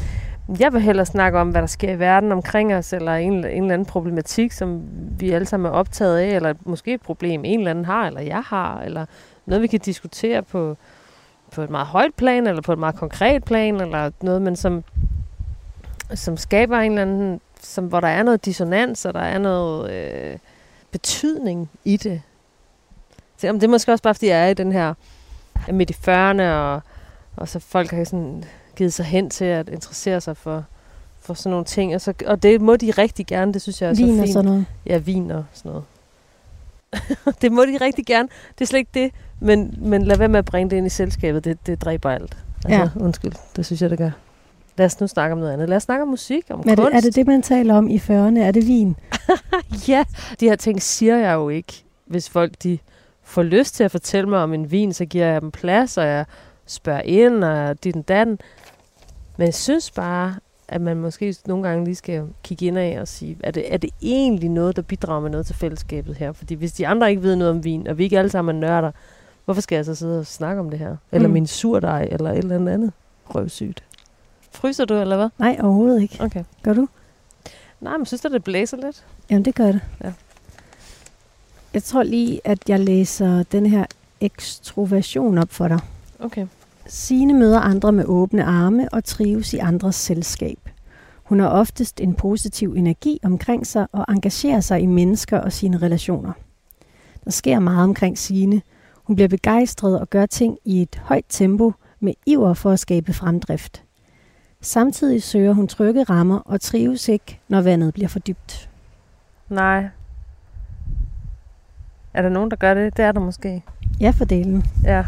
Jeg 0.60 0.72
vil 0.72 0.80
hellere 0.80 1.06
snakke 1.06 1.38
om, 1.38 1.50
hvad 1.50 1.60
der 1.60 1.66
sker 1.66 1.92
i 1.92 1.98
verden 1.98 2.32
omkring 2.32 2.74
os, 2.74 2.92
eller 2.92 3.12
en, 3.14 3.32
en 3.32 3.44
eller 3.44 3.74
anden 3.74 3.86
problematik, 3.86 4.52
som 4.52 4.82
vi 5.18 5.30
alle 5.30 5.46
sammen 5.46 5.66
er 5.66 5.74
optaget 5.74 6.18
af, 6.18 6.28
eller 6.28 6.54
måske 6.64 6.94
et 6.94 7.02
problem, 7.02 7.44
en 7.44 7.58
eller 7.58 7.70
anden 7.70 7.84
har, 7.84 8.06
eller 8.06 8.20
jeg 8.20 8.42
har, 8.46 8.80
eller 8.80 9.06
noget, 9.46 9.62
vi 9.62 9.66
kan 9.66 9.80
diskutere 9.80 10.42
på, 10.42 10.76
på 11.52 11.62
et 11.62 11.70
meget 11.70 11.86
højt 11.86 12.14
plan, 12.14 12.46
eller 12.46 12.62
på 12.62 12.72
et 12.72 12.78
meget 12.78 12.94
konkret 12.94 13.44
plan, 13.44 13.80
eller 13.80 14.10
noget, 14.22 14.42
men 14.42 14.56
som, 14.56 14.84
som 16.14 16.36
skaber 16.36 16.78
en 16.78 16.92
eller 16.92 17.02
anden, 17.02 17.40
som, 17.60 17.86
hvor 17.86 18.00
der 18.00 18.08
er 18.08 18.22
noget 18.22 18.44
dissonans, 18.44 19.04
og 19.04 19.14
der 19.14 19.20
er 19.20 19.38
noget 19.38 19.92
øh, 19.92 20.38
betydning 20.90 21.70
i 21.84 21.96
det. 21.96 22.22
Så, 23.36 23.48
om 23.48 23.60
det 23.60 23.66
er 23.66 23.70
måske 23.70 23.92
også 23.92 24.02
bare, 24.02 24.14
fordi 24.14 24.28
jeg 24.28 24.44
er 24.44 24.48
i 24.48 24.54
den 24.54 24.72
her 24.72 24.94
er 25.68 25.72
midt 25.72 25.90
i 25.90 25.94
40'erne, 25.94 26.42
og, 26.42 26.82
og 27.36 27.48
så 27.48 27.58
folk 27.58 27.90
har 27.90 28.04
sådan 28.04 28.44
givet 28.76 28.92
sig 28.92 29.04
hen 29.06 29.30
til 29.30 29.44
at 29.44 29.68
interessere 29.68 30.20
sig 30.20 30.36
for, 30.36 30.64
for 31.20 31.34
sådan 31.34 31.50
nogle 31.50 31.64
ting. 31.64 31.94
Og, 31.94 32.00
så, 32.00 32.14
og 32.26 32.42
det 32.42 32.60
må 32.60 32.76
de 32.76 32.90
rigtig 32.90 33.26
gerne, 33.26 33.52
det 33.52 33.62
synes 33.62 33.82
jeg 33.82 33.90
er 33.90 33.94
så 33.94 34.04
Vin 34.04 34.18
og 34.18 34.24
fint. 34.24 34.32
sådan 34.32 34.50
noget. 34.50 34.66
Ja, 34.86 34.98
vin 34.98 35.30
og 35.30 35.44
sådan 35.52 35.68
noget. 35.70 35.84
det 37.42 37.52
må 37.52 37.62
de 37.64 37.76
rigtig 37.80 38.06
gerne. 38.06 38.28
Det 38.58 38.64
er 38.64 38.66
slet 38.66 38.78
ikke 38.78 38.90
det. 38.94 39.10
Men, 39.40 39.74
men 39.78 40.02
lad 40.04 40.16
være 40.18 40.28
med 40.28 40.38
at 40.38 40.44
bringe 40.44 40.70
det 40.70 40.76
ind 40.76 40.86
i 40.86 40.90
selskabet. 40.90 41.44
Det, 41.44 41.66
det 41.66 41.82
dræber 41.82 42.10
alt. 42.10 42.36
Altså, 42.64 42.80
Ja. 42.80 42.88
Undskyld, 43.04 43.32
det 43.56 43.66
synes 43.66 43.82
jeg, 43.82 43.90
det 43.90 43.98
gør. 43.98 44.10
Lad 44.78 44.86
os 44.86 45.00
nu 45.00 45.06
snakke 45.06 45.32
om 45.32 45.38
noget 45.38 45.52
andet. 45.52 45.68
Lad 45.68 45.76
os 45.76 45.82
snakke 45.82 46.02
om 46.02 46.08
musik, 46.08 46.44
om 46.50 46.60
Er 46.60 46.62
det, 46.64 46.78
kunst. 46.78 46.94
er 46.96 47.00
det 47.00 47.14
det, 47.14 47.26
man 47.26 47.42
taler 47.42 47.74
om 47.74 47.88
i 47.90 47.96
40'erne? 47.96 48.38
Er 48.38 48.50
det 48.50 48.66
vin? 48.66 48.96
Ja, 49.88 50.04
de 50.40 50.48
her 50.48 50.56
ting 50.56 50.82
siger 50.82 51.16
jeg 51.16 51.34
jo 51.34 51.48
ikke. 51.48 51.84
Hvis 52.06 52.28
folk 52.28 52.52
de 52.62 52.78
får 53.22 53.42
lyst 53.42 53.74
til 53.74 53.84
at 53.84 53.90
fortælle 53.90 54.30
mig 54.30 54.38
om 54.38 54.54
en 54.54 54.70
vin, 54.70 54.92
så 54.92 55.04
giver 55.04 55.26
jeg 55.26 55.40
dem 55.40 55.50
plads, 55.50 55.98
og 55.98 56.06
jeg 56.06 56.24
spørger 56.66 57.00
ind, 57.00 57.44
og 57.44 57.84
dit 57.84 57.96
og 57.96 58.08
datten. 58.08 58.38
Men 59.36 59.46
jeg 59.46 59.54
synes 59.54 59.90
bare, 59.90 60.34
at 60.68 60.80
man 60.80 60.96
måske 60.96 61.34
nogle 61.46 61.68
gange 61.68 61.84
lige 61.84 61.94
skal 61.94 62.24
kigge 62.42 62.66
ind 62.66 62.78
af 62.78 62.98
og 63.00 63.08
sige, 63.08 63.36
er 63.42 63.50
det, 63.50 63.72
er 63.74 63.76
det 63.76 63.90
egentlig 64.02 64.48
noget, 64.48 64.76
der 64.76 64.82
bidrager 64.82 65.20
med 65.20 65.30
noget 65.30 65.46
til 65.46 65.54
fællesskabet 65.54 66.14
her? 66.16 66.32
Fordi 66.32 66.54
hvis 66.54 66.72
de 66.72 66.86
andre 66.86 67.10
ikke 67.10 67.22
ved 67.22 67.36
noget 67.36 67.50
om 67.50 67.64
vin, 67.64 67.86
og 67.86 67.98
vi 67.98 68.04
ikke 68.04 68.18
alle 68.18 68.30
sammen 68.30 68.56
er 68.56 68.60
nørder, 68.68 68.90
hvorfor 69.44 69.60
skal 69.60 69.76
jeg 69.76 69.84
så 69.84 69.94
sidde 69.94 70.18
og 70.18 70.26
snakke 70.26 70.60
om 70.60 70.70
det 70.70 70.78
her? 70.78 70.96
Eller 71.12 71.28
Mm. 71.28 71.30
mm. 71.30 71.32
min 71.32 71.46
surdej, 71.46 72.08
eller 72.12 72.30
et 72.30 72.38
eller 72.38 72.72
andet 72.72 72.92
røvsygt. 73.34 73.82
Fryser 74.50 74.84
du, 74.84 74.94
eller 74.94 75.16
hvad? 75.16 75.28
Nej, 75.38 75.56
overhovedet 75.62 76.02
ikke. 76.02 76.16
Okay. 76.20 76.44
Gør 76.62 76.72
du? 76.72 76.88
Nej, 77.80 77.96
men 77.96 78.06
synes 78.06 78.20
du, 78.20 78.28
det 78.28 78.44
blæser 78.44 78.76
lidt? 78.76 79.04
Jamen, 79.30 79.44
det 79.44 79.54
gør 79.54 79.66
det. 79.66 79.80
Ja. 80.04 80.12
Jeg 81.74 81.82
tror 81.82 82.02
lige, 82.02 82.40
at 82.44 82.58
jeg 82.68 82.80
læser 82.80 83.42
den 83.42 83.66
her 83.66 83.84
ekstroversion 84.20 85.38
op 85.38 85.48
for 85.50 85.68
dig. 85.68 85.78
Okay. 86.20 86.46
Signe 86.88 87.34
møder 87.34 87.60
andre 87.60 87.92
med 87.92 88.04
åbne 88.04 88.44
arme 88.44 88.88
og 88.92 89.04
trives 89.04 89.54
i 89.54 89.58
andres 89.58 89.94
selskab. 89.94 90.58
Hun 91.22 91.40
har 91.40 91.48
oftest 91.48 92.00
en 92.00 92.14
positiv 92.14 92.74
energi 92.76 93.20
omkring 93.22 93.66
sig 93.66 93.86
og 93.92 94.04
engagerer 94.08 94.60
sig 94.60 94.80
i 94.80 94.86
mennesker 94.86 95.38
og 95.38 95.52
sine 95.52 95.78
relationer. 95.78 96.32
Der 97.24 97.30
sker 97.30 97.58
meget 97.58 97.84
omkring 97.84 98.18
Signe. 98.18 98.62
Hun 99.04 99.16
bliver 99.16 99.28
begejstret 99.28 100.00
og 100.00 100.10
gør 100.10 100.26
ting 100.26 100.58
i 100.64 100.82
et 100.82 101.00
højt 101.04 101.24
tempo 101.28 101.72
med 102.00 102.12
iver 102.26 102.54
for 102.54 102.70
at 102.70 102.80
skabe 102.80 103.12
fremdrift. 103.12 103.82
Samtidig 104.60 105.22
søger 105.22 105.52
hun 105.52 105.68
trygge 105.68 106.02
rammer 106.02 106.38
og 106.38 106.60
trives 106.60 107.08
ikke, 107.08 107.40
når 107.48 107.60
vandet 107.60 107.94
bliver 107.94 108.08
for 108.08 108.18
dybt. 108.18 108.70
Nej. 109.48 109.88
Er 112.14 112.22
der 112.22 112.28
nogen, 112.28 112.50
der 112.50 112.56
gør 112.56 112.74
det? 112.74 112.96
Det 112.96 113.04
er 113.04 113.12
der 113.12 113.20
måske. 113.20 113.62
Ja, 114.00 114.10
for 114.10 114.24
delen. 114.24 114.64
Ja. 114.84 115.04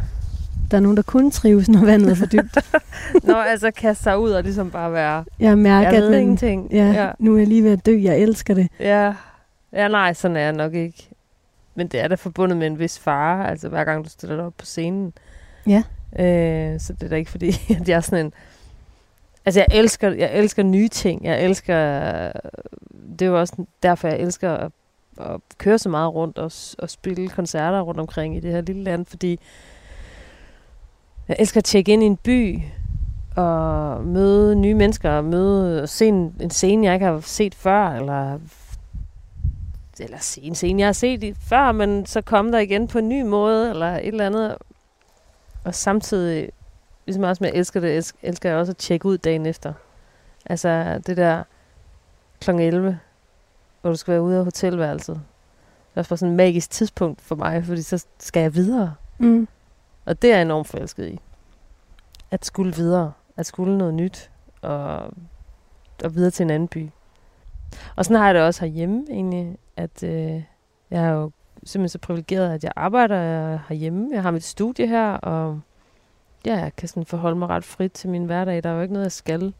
Der 0.71 0.77
er 0.77 0.81
nogen, 0.81 0.97
der 0.97 1.03
kun 1.03 1.31
trives, 1.31 1.69
når 1.69 1.85
vandet 1.85 2.11
er 2.11 2.15
for 2.15 2.27
dybt. 2.27 2.59
Nå, 3.29 3.35
altså 3.35 3.71
kaste 3.71 4.03
sig 4.03 4.19
ud 4.19 4.31
og 4.31 4.43
ligesom 4.43 4.71
bare 4.71 4.93
være... 4.93 5.25
Jeg 5.41 5.59
mærker, 5.59 5.91
Jeg 5.91 6.03
ved 6.03 6.15
at 6.15 6.21
ingenting. 6.21 6.69
Ja, 6.73 6.93
Ja. 6.93 7.11
nu 7.19 7.35
er 7.35 7.39
jeg 7.39 7.47
lige 7.47 7.65
ved 7.65 7.73
at 7.73 7.87
dø. 7.87 7.99
Jeg 8.03 8.19
elsker 8.19 8.55
det. 8.55 8.69
ja. 8.81 9.15
Ja, 9.73 9.89
nej, 9.89 10.13
sådan 10.15 10.37
er 10.37 10.41
jeg 10.41 10.53
nok 10.53 10.75
ikke. 10.75 11.09
Men 11.75 11.87
det 11.89 12.01
er 12.01 12.09
da 12.09 12.15
forbundet 12.15 12.59
med 12.59 12.67
en 12.67 12.79
vis 12.79 12.99
fare, 12.99 13.51
altså 13.51 13.69
hver 13.69 13.85
gang 13.85 14.05
du 14.05 14.11
stiller 14.11 14.37
dig 14.37 14.45
op 14.45 14.53
på 14.59 14.65
scenen. 14.67 15.13
Ja. 15.67 15.83
Øh, 16.19 16.81
så 16.81 16.93
det 16.93 17.03
er 17.03 17.09
da 17.09 17.17
ikke 17.17 17.31
fordi, 17.31 17.49
at 17.81 17.89
jeg 17.89 17.97
er 17.97 18.01
sådan 18.01 18.27
en... 18.27 18.33
Altså, 19.47 19.61
jeg 19.61 19.67
elsker, 19.79 20.11
jeg 20.11 20.31
elsker 20.35 20.63
nye 20.63 20.89
ting. 20.89 21.25
Jeg 21.25 21.45
elsker... 21.45 21.75
Det 23.19 23.23
er 23.23 23.27
jo 23.27 23.41
også 23.41 23.65
derfor, 23.83 24.09
jeg 24.09 24.19
elsker 24.19 24.51
at, 24.53 24.71
at 25.21 25.41
køre 25.59 25.79
så 25.79 25.89
meget 25.89 26.15
rundt 26.15 26.39
og, 26.39 26.53
og 26.79 26.91
spille 26.91 27.29
koncerter 27.29 27.81
rundt 27.81 28.01
omkring 28.01 28.37
i 28.37 28.41
det 28.41 28.53
her 28.53 28.61
lille 28.61 28.83
land, 28.83 29.07
fordi 29.07 29.41
jeg 31.29 31.37
elsker 31.39 31.61
at 31.61 31.65
tjekke 31.65 31.93
ind 31.93 32.03
i 32.03 32.07
en 32.07 32.17
by 32.17 32.61
og 33.37 34.05
møde 34.05 34.57
nye 34.57 34.75
mennesker 34.75 35.11
og 35.11 35.25
møde 35.25 35.83
og 35.83 35.89
se 35.89 36.07
en, 36.07 36.35
en 36.41 36.51
scene, 36.51 36.87
jeg 36.87 36.95
ikke 36.95 37.07
har 37.07 37.21
set 37.21 37.55
før, 37.55 37.89
eller 37.89 38.39
eller 40.01 40.19
se 40.19 40.41
en 40.41 40.55
scene, 40.55 40.81
jeg 40.81 40.89
har 40.89 40.93
set 40.93 41.23
i 41.23 41.35
før, 41.35 41.73
men 41.73 42.07
så 42.07 42.21
komme 42.21 42.53
der 42.53 42.59
igen 42.59 42.89
på 42.89 42.99
en 42.99 43.09
ny 43.09 43.23
måde, 43.23 43.71
eller 43.71 43.87
et 43.87 44.07
eller 44.07 44.27
andet. 44.27 44.57
Og 45.65 45.75
samtidig, 45.75 46.51
ligesom 47.07 47.23
også 47.23 47.45
med, 47.45 47.51
jeg 47.51 47.59
elsker 47.59 47.81
det, 47.81 48.13
elsker 48.23 48.49
jeg 48.49 48.59
også 48.59 48.73
at 48.73 48.77
tjekke 48.77 49.07
ud 49.07 49.19
dagen 49.19 49.47
efter. 49.47 49.73
Altså 50.47 51.01
det 51.07 51.17
der 51.17 51.43
kl. 52.41 52.51
11, 52.51 52.99
hvor 53.81 53.91
du 53.91 53.97
skal 53.97 54.13
være 54.13 54.23
ude 54.23 54.39
af 54.39 54.45
hotelværelset. 54.45 55.15
Det 55.15 55.95
er 55.95 56.01
også 56.01 56.09
bare 56.09 56.17
sådan 56.17 56.33
et 56.33 56.37
magisk 56.37 56.71
tidspunkt 56.71 57.21
for 57.21 57.35
mig, 57.35 57.65
fordi 57.65 57.83
så 57.83 58.07
skal 58.19 58.41
jeg 58.41 58.55
videre. 58.55 58.95
Mm. 59.19 59.49
Og 60.09 60.23
det 60.23 60.31
er 60.31 60.35
jeg 60.35 60.43
enormt 60.43 60.69
forelsket 60.69 61.09
i. 61.09 61.21
At 62.31 62.45
skulle 62.45 62.75
videre. 62.75 63.13
At 63.37 63.47
skulle 63.47 63.79
noget 63.79 63.95
nyt. 63.95 64.31
Og, 64.63 65.11
og 66.05 66.15
videre 66.15 66.31
til 66.31 66.45
en 66.45 66.51
anden 66.51 66.69
by. 66.69 66.91
Og 67.97 68.05
sådan 68.05 68.17
har 68.17 68.27
jeg 68.27 68.35
det 68.35 68.43
også 68.43 68.61
herhjemme 68.61 69.05
egentlig. 69.11 69.59
At 69.77 70.03
øh, 70.03 70.43
jeg 70.91 71.05
er 71.05 71.09
jo 71.09 71.31
simpelthen 71.65 71.89
så 71.89 71.99
privilegeret, 71.99 72.55
at 72.55 72.65
jeg 72.65 72.73
arbejder 72.77 73.59
herhjemme. 73.69 74.09
Jeg 74.13 74.23
har 74.23 74.31
mit 74.31 74.45
studie 74.45 74.87
her, 74.87 75.13
og 75.13 75.61
ja, 76.47 76.57
jeg 76.57 76.77
kan 76.77 76.89
sådan 76.89 77.07
forholde 77.07 77.37
mig 77.37 77.49
ret 77.49 77.65
frit 77.65 77.93
til 77.93 78.11
min 78.11 78.25
hverdag. 78.25 78.63
Der 78.63 78.71
er 78.71 78.75
jo 78.75 78.83
ikke 78.83 78.95
noget, 78.95 79.05
jeg 79.05 79.13
skal. 79.13 79.55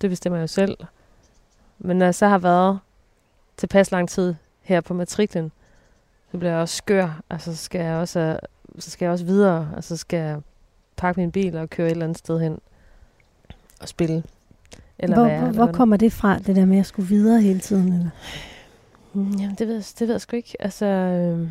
Det 0.00 0.10
bestemmer 0.10 0.36
jeg 0.36 0.42
jo 0.42 0.46
selv. 0.46 0.76
Men 1.78 1.98
når 1.98 2.06
jeg 2.06 2.14
så 2.14 2.26
har 2.26 2.38
været 2.38 2.78
tilpas 3.56 3.92
lang 3.92 4.08
tid 4.08 4.34
her 4.60 4.80
på 4.80 4.94
matriklen, 4.94 5.52
så 6.30 6.38
bliver 6.38 6.52
jeg 6.52 6.60
også 6.60 6.76
skør. 6.76 7.20
Altså 7.30 7.56
så 7.56 7.64
skal 7.64 7.80
jeg 7.80 7.94
også, 7.94 8.38
så 8.78 8.90
skal 8.90 9.06
jeg 9.06 9.12
også 9.12 9.24
videre, 9.24 9.68
og 9.76 9.84
så 9.84 9.96
skal 9.96 10.16
jeg 10.18 10.40
pakke 10.96 11.20
min 11.20 11.32
bil 11.32 11.56
og 11.56 11.70
køre 11.70 11.86
et 11.86 11.90
eller 11.90 12.04
andet 12.04 12.18
sted 12.18 12.40
hen 12.40 12.58
og 13.80 13.88
spille. 13.88 14.22
Eller 14.98 15.16
hvor, 15.16 15.24
være, 15.26 15.38
hvor, 15.38 15.46
eller 15.48 15.56
hvor 15.58 15.64
hvad- 15.64 15.74
kommer 15.74 15.96
det 15.96 16.12
fra, 16.12 16.38
det 16.38 16.56
der 16.56 16.64
med 16.64 16.78
at 16.78 16.86
skulle 16.86 17.08
videre 17.08 17.40
hele 17.42 17.60
tiden? 17.60 17.92
Eller? 17.92 18.10
Mm, 19.12 19.30
Jamen, 19.30 19.54
det 19.58 19.68
ved, 19.68 19.74
jeg- 19.74 19.84
det 19.98 20.08
ved 20.08 20.14
jeg 20.14 20.20
sgu 20.20 20.36
ikke. 20.36 20.56
Altså, 20.60 20.86
øh, 20.86 21.48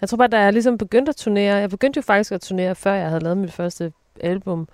jeg 0.00 0.08
tror 0.08 0.16
bare, 0.16 0.28
da 0.28 0.40
jeg 0.40 0.52
ligesom 0.52 0.78
begyndte 0.78 1.10
at 1.10 1.16
turnere, 1.16 1.56
jeg 1.56 1.70
begyndte 1.70 1.98
jo 1.98 2.02
faktisk 2.02 2.32
at 2.32 2.40
turnere, 2.40 2.74
før 2.74 2.92
jeg 2.92 3.08
havde 3.08 3.22
lavet 3.24 3.36
mit 3.38 3.52
første 3.52 3.92
album, 4.20 4.68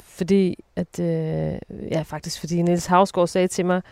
fordi 0.00 0.64
at, 0.76 1.00
øh, 1.00 1.58
ja, 1.90 2.02
faktisk 2.02 2.40
fordi 2.40 2.62
Niels 2.62 2.86
Havsgaard 2.86 3.28
sagde 3.28 3.48
til 3.48 3.66
mig, 3.66 3.82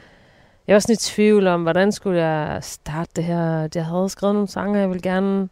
jeg 0.67 0.75
var 0.75 0.81
sådan 0.81 0.93
i 0.93 0.97
tvivl 0.97 1.47
om, 1.47 1.63
hvordan 1.63 1.93
skulle 1.93 2.25
jeg 2.27 2.65
starte 2.65 3.11
det 3.17 3.25
her. 3.25 3.69
Jeg 3.75 3.87
havde 3.87 4.09
skrevet 4.09 4.35
nogle 4.35 4.49
sange, 4.49 4.79
jeg 4.79 4.89
ville 4.89 5.03
gerne 5.03 5.43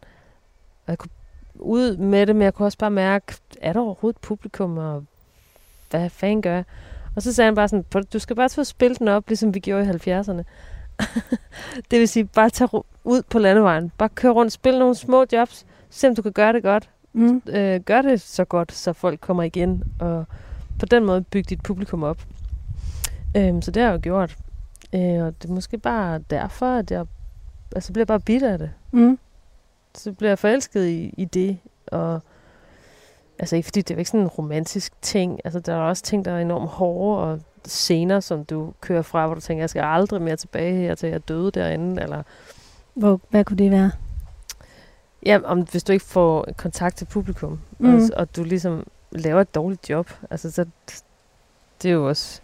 og 0.85 0.87
jeg 0.87 0.97
kunne 0.97 1.09
ud 1.55 1.97
med 1.97 2.25
det, 2.27 2.35
men 2.35 2.41
jeg 2.43 2.53
kunne 2.53 2.65
også 2.65 2.77
bare 2.77 2.91
mærke, 2.91 3.33
er 3.61 3.73
der 3.73 3.79
overhovedet 3.79 4.17
et 4.17 4.21
publikum, 4.21 4.77
og 4.77 5.03
hvad 5.89 6.09
fanden 6.09 6.41
gør 6.41 6.53
jeg? 6.53 6.63
Og 7.15 7.21
så 7.21 7.33
sagde 7.33 7.45
han 7.47 7.55
bare 7.55 7.67
sådan, 7.67 7.85
"Prøv, 7.89 8.03
du 8.03 8.19
skal 8.19 8.35
bare 8.35 8.49
få 8.49 8.63
spillet 8.63 8.99
den 8.99 9.07
op, 9.07 9.23
ligesom 9.27 9.53
vi 9.53 9.59
gjorde 9.59 9.85
i 9.85 9.87
70'erne. 9.87 10.43
det 11.91 11.99
vil 11.99 12.07
sige, 12.07 12.25
bare 12.25 12.49
tage 12.49 12.69
ud 13.03 13.21
på 13.29 13.39
landevejen. 13.39 13.91
Bare 13.97 14.09
køre 14.09 14.31
rundt, 14.31 14.53
spil 14.53 14.79
nogle 14.79 14.95
små 14.95 15.25
jobs. 15.31 15.65
Se 15.89 16.07
om 16.07 16.15
du 16.15 16.21
kan 16.21 16.31
gøre 16.31 16.53
det 16.53 16.63
godt. 16.63 16.89
Mm. 17.13 17.41
Øh, 17.49 17.79
gør 17.79 18.01
det 18.01 18.21
så 18.21 18.45
godt, 18.45 18.71
så 18.71 18.93
folk 18.93 19.19
kommer 19.19 19.43
igen. 19.43 19.83
Og 19.99 20.25
på 20.79 20.85
den 20.85 21.05
måde 21.05 21.21
bygge 21.21 21.49
dit 21.49 21.63
publikum 21.63 22.03
op. 22.03 22.17
Øhm, 23.37 23.61
så 23.61 23.71
det 23.71 23.83
har 23.83 23.89
jeg 23.89 23.95
jo 23.97 24.01
gjort. 24.03 24.37
Øh, 24.93 25.25
og 25.25 25.41
det 25.41 25.49
er 25.49 25.53
måske 25.53 25.77
bare 25.77 26.19
derfor, 26.19 26.65
at 26.65 26.91
jeg 26.91 27.05
altså, 27.75 27.93
bliver 27.93 28.05
bare 28.05 28.19
bidt 28.19 28.43
af 28.43 28.57
det. 28.57 28.71
Mm. 28.91 29.19
Så 29.95 30.11
bliver 30.13 30.29
jeg 30.29 30.39
forelsket 30.39 30.87
i, 30.87 31.13
i 31.17 31.25
det. 31.25 31.57
Og 31.87 32.21
altså 33.39 33.55
ikke 33.55 33.65
fordi 33.65 33.81
det 33.81 33.93
er 33.93 33.97
ikke 33.97 34.11
sådan 34.11 34.19
en 34.19 34.27
romantisk 34.27 34.93
ting. 35.01 35.39
Altså 35.45 35.59
der 35.59 35.73
er 35.73 35.79
også 35.79 36.03
ting, 36.03 36.25
der 36.25 36.31
er 36.31 36.39
enormt 36.39 36.69
hårde, 36.69 37.23
og 37.23 37.39
scener, 37.65 38.19
som 38.19 38.45
du 38.45 38.73
kører 38.81 39.01
fra, 39.01 39.25
hvor 39.25 39.35
du 39.35 39.41
tænker, 39.41 39.61
jeg 39.61 39.69
skal 39.69 39.81
aldrig 39.81 40.21
mere 40.21 40.35
tilbage 40.35 40.75
her, 40.75 40.95
til 40.95 41.09
jeg 41.09 41.27
døde 41.27 41.51
derinde, 41.51 42.01
eller 42.01 42.23
Hvor, 42.93 43.19
hvad 43.29 43.43
kunne 43.45 43.57
det 43.57 43.71
være? 43.71 43.91
ja, 45.25 45.39
om, 45.43 45.61
hvis 45.61 45.83
du 45.83 45.93
ikke 45.93 46.05
får 46.05 46.47
kontakt 46.57 46.97
til 46.97 47.05
publikum. 47.05 47.59
Mm. 47.79 47.95
og, 47.95 48.01
og 48.17 48.35
du 48.35 48.43
ligesom 48.43 48.87
laver 49.11 49.41
et 49.41 49.55
dårligt 49.55 49.89
job, 49.89 50.09
altså 50.31 50.51
så, 50.51 50.65
det 51.81 51.89
er 51.89 51.93
jo 51.93 52.07
også 52.07 52.41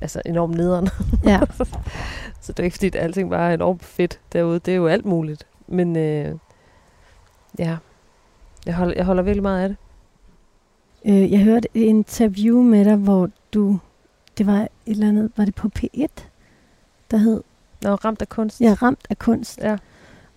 altså 0.00 0.22
enormt 0.26 0.56
nederen. 0.56 0.88
Ja. 1.24 1.40
så 2.42 2.52
det 2.52 2.58
er 2.58 2.64
ikke 2.64 2.74
fordi, 2.74 2.86
at 2.86 2.96
alting 2.96 3.30
bare 3.30 3.50
er 3.50 3.54
enormt 3.54 3.84
fedt 3.84 4.20
derude. 4.32 4.58
Det 4.58 4.72
er 4.72 4.76
jo 4.76 4.86
alt 4.86 5.04
muligt. 5.04 5.46
Men 5.72 5.96
øh, 5.96 6.34
ja, 7.58 7.76
jeg 8.66 8.74
holder, 8.74 8.94
jeg 8.96 9.04
holder 9.04 9.22
virkelig 9.22 9.42
meget 9.42 9.62
af 9.62 9.68
det. 9.68 9.76
Øh, 11.04 11.32
jeg 11.32 11.40
hørte 11.40 11.68
et 11.74 11.82
interview 11.82 12.62
med 12.62 12.84
dig, 12.84 12.96
hvor 12.96 13.30
du, 13.54 13.78
det 14.38 14.46
var 14.46 14.60
et 14.60 14.68
eller 14.86 15.08
andet, 15.08 15.32
var 15.36 15.44
det 15.44 15.54
på 15.54 15.70
P1, 15.78 16.06
der 17.10 17.16
hed, 17.16 17.42
er 17.84 18.04
ramt 18.04 18.22
af 18.22 18.28
kunst. 18.28 18.60
er 18.60 18.82
ramt 18.82 19.06
af 19.10 19.18
kunst, 19.18 19.58
Ja. 19.58 19.76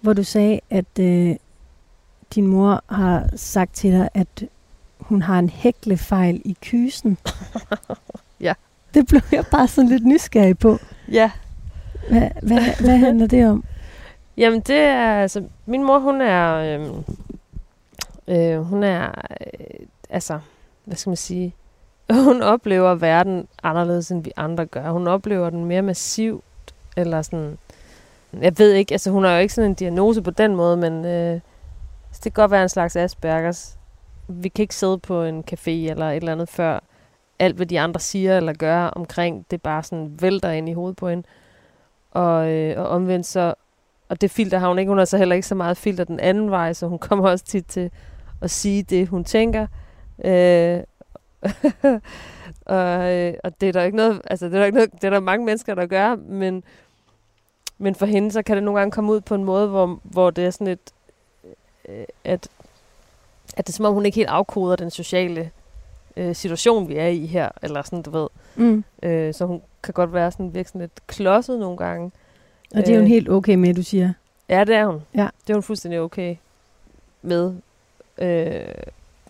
hvor 0.02 0.14
du 0.14 0.24
sagde, 0.24 0.60
at 0.70 1.00
øh, 1.00 1.36
din 2.36 2.48
mor 2.48 2.84
har 2.90 3.30
sagt 3.36 3.74
til 3.74 3.92
dig, 3.92 4.10
at 4.14 4.44
hun 5.00 5.22
har 5.22 5.40
en 5.40 5.50
hæklefejl 5.50 6.42
i 6.46 6.58
kysen. 6.62 7.18
Ja. 8.40 8.54
Det 8.94 9.08
blev 9.08 9.22
jeg 9.32 9.46
bare 9.52 9.68
sådan 9.68 9.90
lidt 9.90 10.06
nysgerrig 10.06 10.58
på. 10.58 10.78
ja. 11.12 11.32
Hvad, 12.10 12.30
hvad, 12.44 12.82
hvad 12.84 12.98
handler 12.98 13.28
det 13.28 13.48
om? 13.50 13.64
Jamen 14.38 14.62
det 14.62 14.80
er, 14.80 15.22
altså, 15.22 15.44
min 15.66 15.84
mor 15.84 16.00
hun 16.00 16.22
er, 16.22 16.56
øh, 16.56 16.88
øh, 18.28 18.62
hun 18.62 18.84
er, 18.84 19.12
øh, 19.42 19.88
altså, 20.10 20.40
hvad 20.86 20.96
skal 20.96 21.10
man 21.10 21.18
sige, 21.18 21.56
hun 22.26 22.42
oplever 22.42 22.96
verden 22.96 23.48
anderledes, 23.64 24.12
end 24.12 24.24
vi 24.24 24.32
andre 24.36 24.66
gør. 24.66 24.90
Hun 24.90 25.08
oplever 25.08 25.50
den 25.50 25.66
mere 25.66 25.82
massivt, 25.82 26.44
eller 26.98 27.22
sådan, 27.22 27.58
jeg 28.42 28.60
ved 28.60 28.74
ikke, 28.74 28.94
altså 28.94 29.12
hun 29.12 29.24
har 29.24 29.32
jo 29.32 29.40
ikke 29.40 29.54
sådan 29.54 29.70
en 29.70 29.76
diagnose 29.76 30.22
på 30.22 30.32
den 30.32 30.56
måde, 30.56 30.78
men 30.78 31.06
øh, 31.06 31.40
det 32.14 32.24
kan 32.24 32.32
godt 32.32 32.52
være 32.52 32.64
en 32.64 32.70
slags 32.70 32.96
Aspergers. 32.96 33.78
Vi 34.28 34.50
kan 34.50 34.64
ikke 34.64 34.76
sidde 34.76 34.98
på 34.98 35.24
en 35.24 35.44
café 35.52 35.72
eller 35.72 36.10
et 36.10 36.16
eller 36.16 36.32
andet 36.32 36.50
før 36.50 36.80
alt, 37.40 37.56
hvad 37.56 37.66
de 37.66 37.80
andre 37.80 38.00
siger 38.00 38.38
eller 38.38 38.54
gør 38.54 38.84
omkring, 38.84 39.46
det 39.52 39.62
bare 39.62 39.84
sådan 39.84 40.18
vælter 40.22 40.52
ind 40.52 40.70
i 40.70 40.74
hovedet 40.74 40.98
på 40.98 41.10
hende. 41.10 41.24
Og, 42.12 42.50
øh, 42.50 42.80
og 42.80 42.88
omvendt 42.88 43.26
så, 43.26 43.54
og 44.10 44.22
det 44.22 44.32
filter 44.32 44.58
har 44.58 44.68
hun 44.68 44.80
ikke, 44.80 44.90
hun 44.90 44.98
har 44.98 45.06
så 45.06 45.18
heller 45.18 45.36
ikke 45.36 45.48
så 45.48 45.56
meget 45.56 45.78
filter 45.78 46.04
den 46.04 46.20
anden 46.20 46.52
vej, 46.52 46.74
så 46.74 46.88
hun 46.88 47.00
kommer 47.08 47.30
også 47.30 47.46
tit 47.46 47.66
til 47.66 47.92
at 48.42 48.52
sige 48.52 48.84
det, 48.84 49.08
hun 49.08 49.24
tænker. 49.24 49.68
Øh, 50.26 50.80
og, 52.66 53.14
øh, 53.14 53.34
og 53.44 53.62
det 53.62 53.70
er 53.70 53.74
der 53.74 53.84
ikke 53.84 53.98
noget, 53.98 54.22
altså 54.28 54.46
det 54.46 54.54
er 54.54 54.60
der 54.60 54.66
ikke 54.66 54.76
noget, 54.76 54.92
det 54.92 55.04
er 55.04 55.10
der 55.10 55.20
mange 55.20 55.46
mennesker, 55.46 55.76
der 55.76 55.86
gør, 55.86 56.16
men, 56.16 56.64
men 57.78 57.96
for 57.96 58.06
hende, 58.06 58.32
så 58.32 58.44
kan 58.44 58.56
det 58.56 58.64
nogle 58.64 58.80
gange 58.80 58.92
komme 58.92 59.12
ud 59.12 59.22
på 59.22 59.36
en 59.36 59.44
måde, 59.44 59.68
hvor, 59.68 60.00
hvor 60.04 60.30
det 60.30 60.46
er 60.46 60.52
sådan 60.52 60.68
et, 60.68 60.80
øh, 61.90 62.06
at, 62.24 62.48
at 63.58 63.68
det 63.68 63.74
er 63.74 63.76
som 63.76 63.86
om, 63.86 63.94
hun 63.94 64.06
ikke 64.06 64.16
helt 64.16 64.30
afkoder 64.30 64.76
den 64.76 64.92
sociale 64.92 65.52
øh, 66.18 66.36
situation, 66.36 66.88
vi 66.88 66.96
er 66.96 67.08
i 67.08 67.26
her, 67.26 67.50
eller 67.62 67.82
sådan, 67.82 68.02
du 68.02 68.10
ved. 68.10 68.28
Mm. 68.56 68.84
Øh, 69.04 69.34
så 69.34 69.46
hun 69.46 69.62
kan 69.84 69.94
godt 69.94 70.14
være 70.14 70.32
sådan, 70.32 70.54
virke 70.54 70.70
sådan 70.70 70.82
lidt 70.82 71.08
klodset 71.08 71.60
nogle 71.60 71.78
gange. 71.78 72.12
Og 72.76 72.86
det 72.86 72.90
er 72.90 72.98
en 72.98 73.04
Øh. 73.04 73.08
helt 73.10 73.30
okay 73.30 73.56
med, 73.56 73.74
du 73.74 73.84
siger. 73.84 74.14
Ja, 74.50 74.64
det 74.64 74.76
er 74.76 74.86
hun. 74.86 75.02
Ja. 75.16 75.28
Det 75.42 75.50
er 75.50 75.54
hun 75.54 75.64
fuldstændig 75.64 76.00
okay 76.00 76.36
med. 77.22 77.54
Øh, 78.18 78.62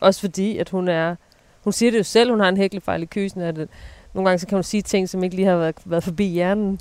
også 0.02 0.20
fordi, 0.20 0.58
at 0.58 0.70
hun 0.70 0.88
er... 0.88 1.16
Hun 1.64 1.74
siger 1.74 1.92
det 1.92 1.98
jo 1.98 2.04
selv, 2.04 2.30
hun 2.30 2.40
har 2.40 2.50
en 2.50 2.58
hæklefejl 2.58 3.04
i 3.04 3.06
kysen. 3.06 3.42
At 3.42 3.56
det, 3.56 3.70
nogle 4.14 4.30
gange 4.30 4.40
så 4.40 4.48
kan 4.48 4.56
hun 4.56 4.64
sige 4.64 4.82
ting, 4.82 5.10
som 5.10 5.24
ikke 5.24 5.36
lige 5.36 5.48
har 5.48 5.58
været, 5.58 5.76
været 5.86 6.04
forbi 6.04 6.28
hjernen. 6.28 6.80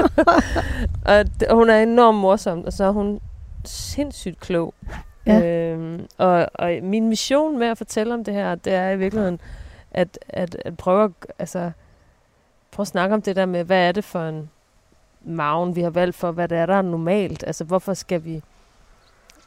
og, 1.06 1.24
det, 1.40 1.48
og 1.48 1.56
hun 1.56 1.70
er 1.70 1.82
enormt 1.82 2.18
morsom, 2.18 2.64
og 2.64 2.72
så 2.72 2.84
er 2.84 2.90
hun 2.90 3.20
sindssygt 3.64 4.40
klog. 4.40 4.74
Ja. 5.26 5.42
Øhm, 5.44 6.06
og, 6.18 6.48
og 6.54 6.78
min 6.82 7.08
mission 7.08 7.58
med 7.58 7.66
at 7.66 7.78
fortælle 7.78 8.14
om 8.14 8.24
det 8.24 8.34
her, 8.34 8.54
det 8.54 8.72
er 8.72 8.90
i 8.90 8.98
virkeligheden 8.98 9.40
at, 9.90 10.18
at, 10.28 10.56
at 10.64 10.76
prøve 10.76 11.04
at, 11.04 11.10
altså, 11.38 11.70
prøve 12.70 12.84
at 12.84 12.88
snakke 12.88 13.14
om 13.14 13.22
det 13.22 13.36
der 13.36 13.46
med, 13.46 13.64
hvad 13.64 13.88
er 13.88 13.92
det 13.92 14.04
for 14.04 14.28
en 14.28 14.50
maven, 15.26 15.76
vi 15.76 15.80
har 15.80 15.90
valgt 15.90 16.16
for, 16.16 16.30
hvad 16.30 16.48
det 16.48 16.58
er, 16.58 16.66
der 16.66 16.74
er 16.74 16.82
normalt. 16.82 17.44
Altså, 17.46 17.64
hvorfor 17.64 17.94
skal 17.94 18.24
vi... 18.24 18.42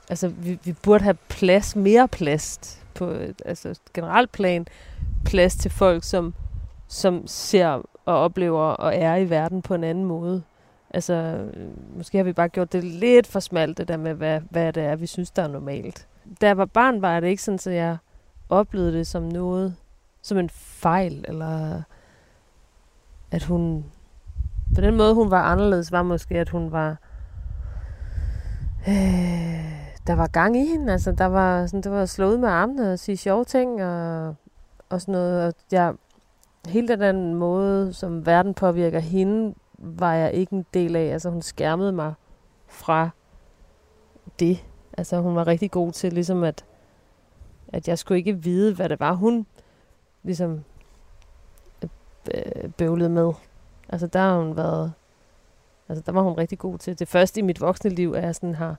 Altså, 0.09 0.27
vi, 0.27 0.59
vi 0.63 0.73
burde 0.73 1.03
have 1.03 1.17
plads, 1.27 1.75
mere 1.75 2.07
plads 2.07 2.79
på 2.93 3.13
altså, 3.45 3.79
generelt 3.93 4.31
plan, 4.31 4.67
plads 5.25 5.55
til 5.55 5.71
folk, 5.71 6.03
som, 6.03 6.33
som 6.87 7.27
ser 7.27 7.81
og 8.05 8.19
oplever 8.19 8.61
og 8.61 8.95
er 8.95 9.15
i 9.15 9.29
verden 9.29 9.61
på 9.61 9.73
en 9.73 9.83
anden 9.83 10.05
måde. 10.05 10.43
Altså, 10.89 11.45
måske 11.95 12.17
har 12.17 12.23
vi 12.23 12.33
bare 12.33 12.49
gjort 12.49 12.73
det 12.73 12.83
lidt 12.83 13.27
for 13.27 13.39
smalt, 13.39 13.77
det 13.77 13.87
der 13.87 13.97
med, 13.97 14.13
hvad, 14.13 14.41
hvad 14.49 14.73
det 14.73 14.83
er, 14.83 14.95
vi 14.95 15.07
synes, 15.07 15.31
der 15.31 15.43
er 15.43 15.47
normalt. 15.47 16.07
Da 16.41 16.47
jeg 16.47 16.57
var 16.57 16.65
barn, 16.65 17.01
var 17.01 17.19
det 17.19 17.27
ikke 17.27 17.43
sådan, 17.43 17.73
at 17.73 17.79
jeg 17.79 17.97
oplevede 18.49 18.93
det 18.93 19.07
som 19.07 19.23
noget, 19.23 19.75
som 20.21 20.37
en 20.37 20.49
fejl, 20.49 21.25
eller 21.27 21.81
at 23.31 23.43
hun... 23.43 23.85
På 24.75 24.81
den 24.81 24.97
måde, 24.97 25.13
hun 25.13 25.31
var 25.31 25.41
anderledes, 25.41 25.91
var 25.91 26.03
måske, 26.03 26.35
at 26.35 26.49
hun 26.49 26.71
var... 26.71 26.97
Øh, 28.87 29.79
der 30.07 30.15
var 30.15 30.27
gang 30.27 30.57
i 30.57 30.65
hende, 30.65 30.91
altså 30.91 31.11
der 31.11 31.25
var 31.25 31.65
sådan, 31.65 31.81
det 31.81 31.91
var 31.91 32.05
slået 32.05 32.39
med 32.39 32.49
armene 32.49 32.93
og 32.93 32.99
sige 32.99 33.17
sjove 33.17 33.45
ting 33.45 33.83
og, 33.83 34.35
og 34.89 35.01
sådan 35.01 35.11
noget. 35.11 35.47
Og 35.47 35.53
jeg, 35.71 35.93
hele 36.67 36.95
den 36.95 37.35
måde, 37.35 37.93
som 37.93 38.25
verden 38.25 38.53
påvirker 38.53 38.99
hende, 38.99 39.55
var 39.77 40.13
jeg 40.13 40.33
ikke 40.33 40.53
en 40.53 40.65
del 40.73 40.95
af. 40.95 41.05
Altså 41.13 41.29
hun 41.29 41.41
skærmede 41.41 41.91
mig 41.91 42.13
fra 42.67 43.09
det. 44.39 44.65
Altså 44.97 45.21
hun 45.21 45.35
var 45.35 45.47
rigtig 45.47 45.71
god 45.71 45.91
til 45.91 46.13
ligesom 46.13 46.43
at, 46.43 46.65
at 47.67 47.87
jeg 47.87 47.97
skulle 47.97 48.17
ikke 48.17 48.43
vide, 48.43 48.75
hvad 48.75 48.89
det 48.89 48.99
var, 48.99 49.13
hun 49.13 49.45
ligesom 50.23 50.63
øh, 51.83 51.89
øh, 52.35 52.71
bøvlede 52.71 53.09
med. 53.09 53.31
Altså 53.89 54.07
der 54.07 54.19
har 54.19 54.39
hun 54.39 54.55
været, 54.55 54.93
altså 55.89 56.03
der 56.05 56.11
var 56.11 56.21
hun 56.21 56.33
rigtig 56.33 56.57
god 56.57 56.77
til. 56.77 56.99
Det 56.99 57.07
første 57.07 57.39
i 57.39 57.43
mit 57.43 57.61
voksne 57.61 57.89
liv, 57.89 58.13
er 58.13 58.21
jeg 58.21 58.35
sådan 58.35 58.55
har, 58.55 58.75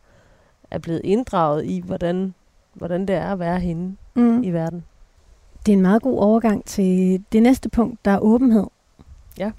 er 0.70 0.78
blevet 0.78 1.00
inddraget 1.04 1.64
i, 1.64 1.80
hvordan, 1.86 2.34
hvordan 2.74 3.06
det 3.06 3.16
er 3.16 3.32
at 3.32 3.38
være 3.38 3.60
hende 3.60 3.96
Mm. 4.14 4.42
i 4.42 4.50
verden. 4.50 4.84
Det 5.66 5.72
er 5.72 5.76
en 5.76 5.82
meget 5.82 6.02
god 6.02 6.18
overgang 6.18 6.64
til 6.64 7.24
det 7.32 7.42
næste 7.42 7.68
punkt, 7.68 8.04
der 8.04 8.10
er 8.10 8.18
åbenhed. 8.18 8.66
Ja. 9.38 9.52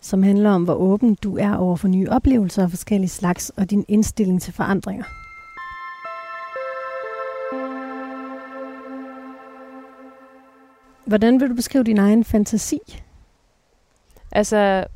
Som 0.00 0.22
handler 0.22 0.50
om, 0.50 0.64
hvor 0.64 0.74
åben 0.74 1.14
du 1.22 1.36
er 1.36 1.56
over 1.56 1.76
for 1.76 1.88
nye 1.88 2.08
oplevelser 2.10 2.62
af 2.62 2.70
forskellige 2.70 3.08
slags, 3.08 3.50
og 3.56 3.70
din 3.70 3.84
indstilling 3.88 4.42
til 4.42 4.52
forandringer. 4.52 5.04
Hvordan 11.06 11.40
vil 11.40 11.50
du 11.50 11.54
beskrive 11.54 11.84
din 11.84 11.98
egen 11.98 12.24
fantasi? 12.24 12.78
Altså, 14.36 14.86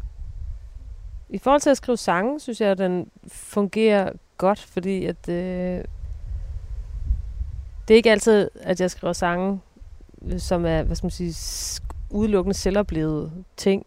i 1.28 1.38
forhold 1.38 1.60
til 1.60 1.70
at 1.70 1.76
skrive 1.76 1.96
sange, 1.96 2.40
synes 2.40 2.60
jeg, 2.60 2.70
at 2.70 2.78
den 2.78 3.10
fungerer 3.28 4.12
godt, 4.38 4.60
fordi 4.60 5.06
at 5.06 5.28
øh, 5.28 5.84
det 7.88 7.94
er 7.94 7.96
ikke 7.96 8.10
altid, 8.10 8.50
at 8.60 8.80
jeg 8.80 8.90
skriver 8.90 9.12
sange, 9.12 9.60
som 10.38 10.66
er, 10.66 10.82
hvad 10.82 10.96
skal 10.96 11.06
man 11.06 11.10
sige, 11.10 11.34
udelukkende 12.10 12.54
selvoplevede 12.54 13.32
ting. 13.56 13.86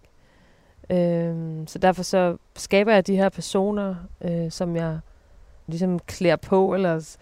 Øhm, 0.89 1.67
så 1.67 1.79
derfor 1.79 2.03
så 2.03 2.37
skaber 2.55 2.93
jeg 2.93 3.07
de 3.07 3.15
her 3.15 3.29
personer, 3.29 3.95
øh, 4.21 4.51
som 4.51 4.75
jeg 4.75 4.99
ligesom 5.67 5.99
klæder 5.99 6.35
på, 6.35 6.73
eller 6.73 7.15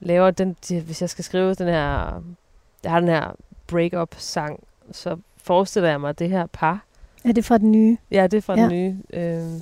laver 0.00 0.30
den, 0.30 0.56
de, 0.68 0.80
hvis 0.80 1.00
jeg 1.00 1.10
skal 1.10 1.24
skrive 1.24 1.54
den 1.54 1.68
her, 1.68 2.22
jeg 2.82 2.90
har 2.92 3.00
den 3.00 3.08
her 3.08 3.32
break-up-sang, 3.66 4.64
så 4.92 5.16
forestiller 5.36 5.88
jeg 5.88 6.00
mig 6.00 6.18
det 6.18 6.30
her 6.30 6.46
par. 6.46 6.87
Er 7.28 7.32
det 7.32 7.44
fra 7.44 7.58
den 7.58 7.72
nye? 7.72 7.96
Ja, 8.10 8.26
det 8.26 8.36
er 8.36 8.40
fra 8.40 8.54
Ja. 8.58 8.62
den 8.62 8.70
nye. 8.70 8.96
Øh, 9.12 9.60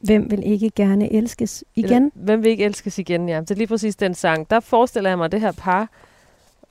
Hvem 0.00 0.30
vil 0.30 0.46
ikke 0.46 0.70
gerne 0.70 1.12
elskes 1.12 1.64
igen? 1.74 1.92
Eller, 1.92 2.10
hvem 2.14 2.42
vil 2.44 2.50
ikke 2.50 2.64
elskes 2.64 2.98
igen, 2.98 3.28
ja. 3.28 3.40
Det 3.40 3.50
er 3.50 3.54
lige 3.54 3.66
præcis 3.66 3.96
den 3.96 4.14
sang. 4.14 4.50
Der 4.50 4.60
forestiller 4.60 5.10
jeg 5.10 5.18
mig 5.18 5.32
det 5.32 5.40
her 5.40 5.52
par, 5.52 5.88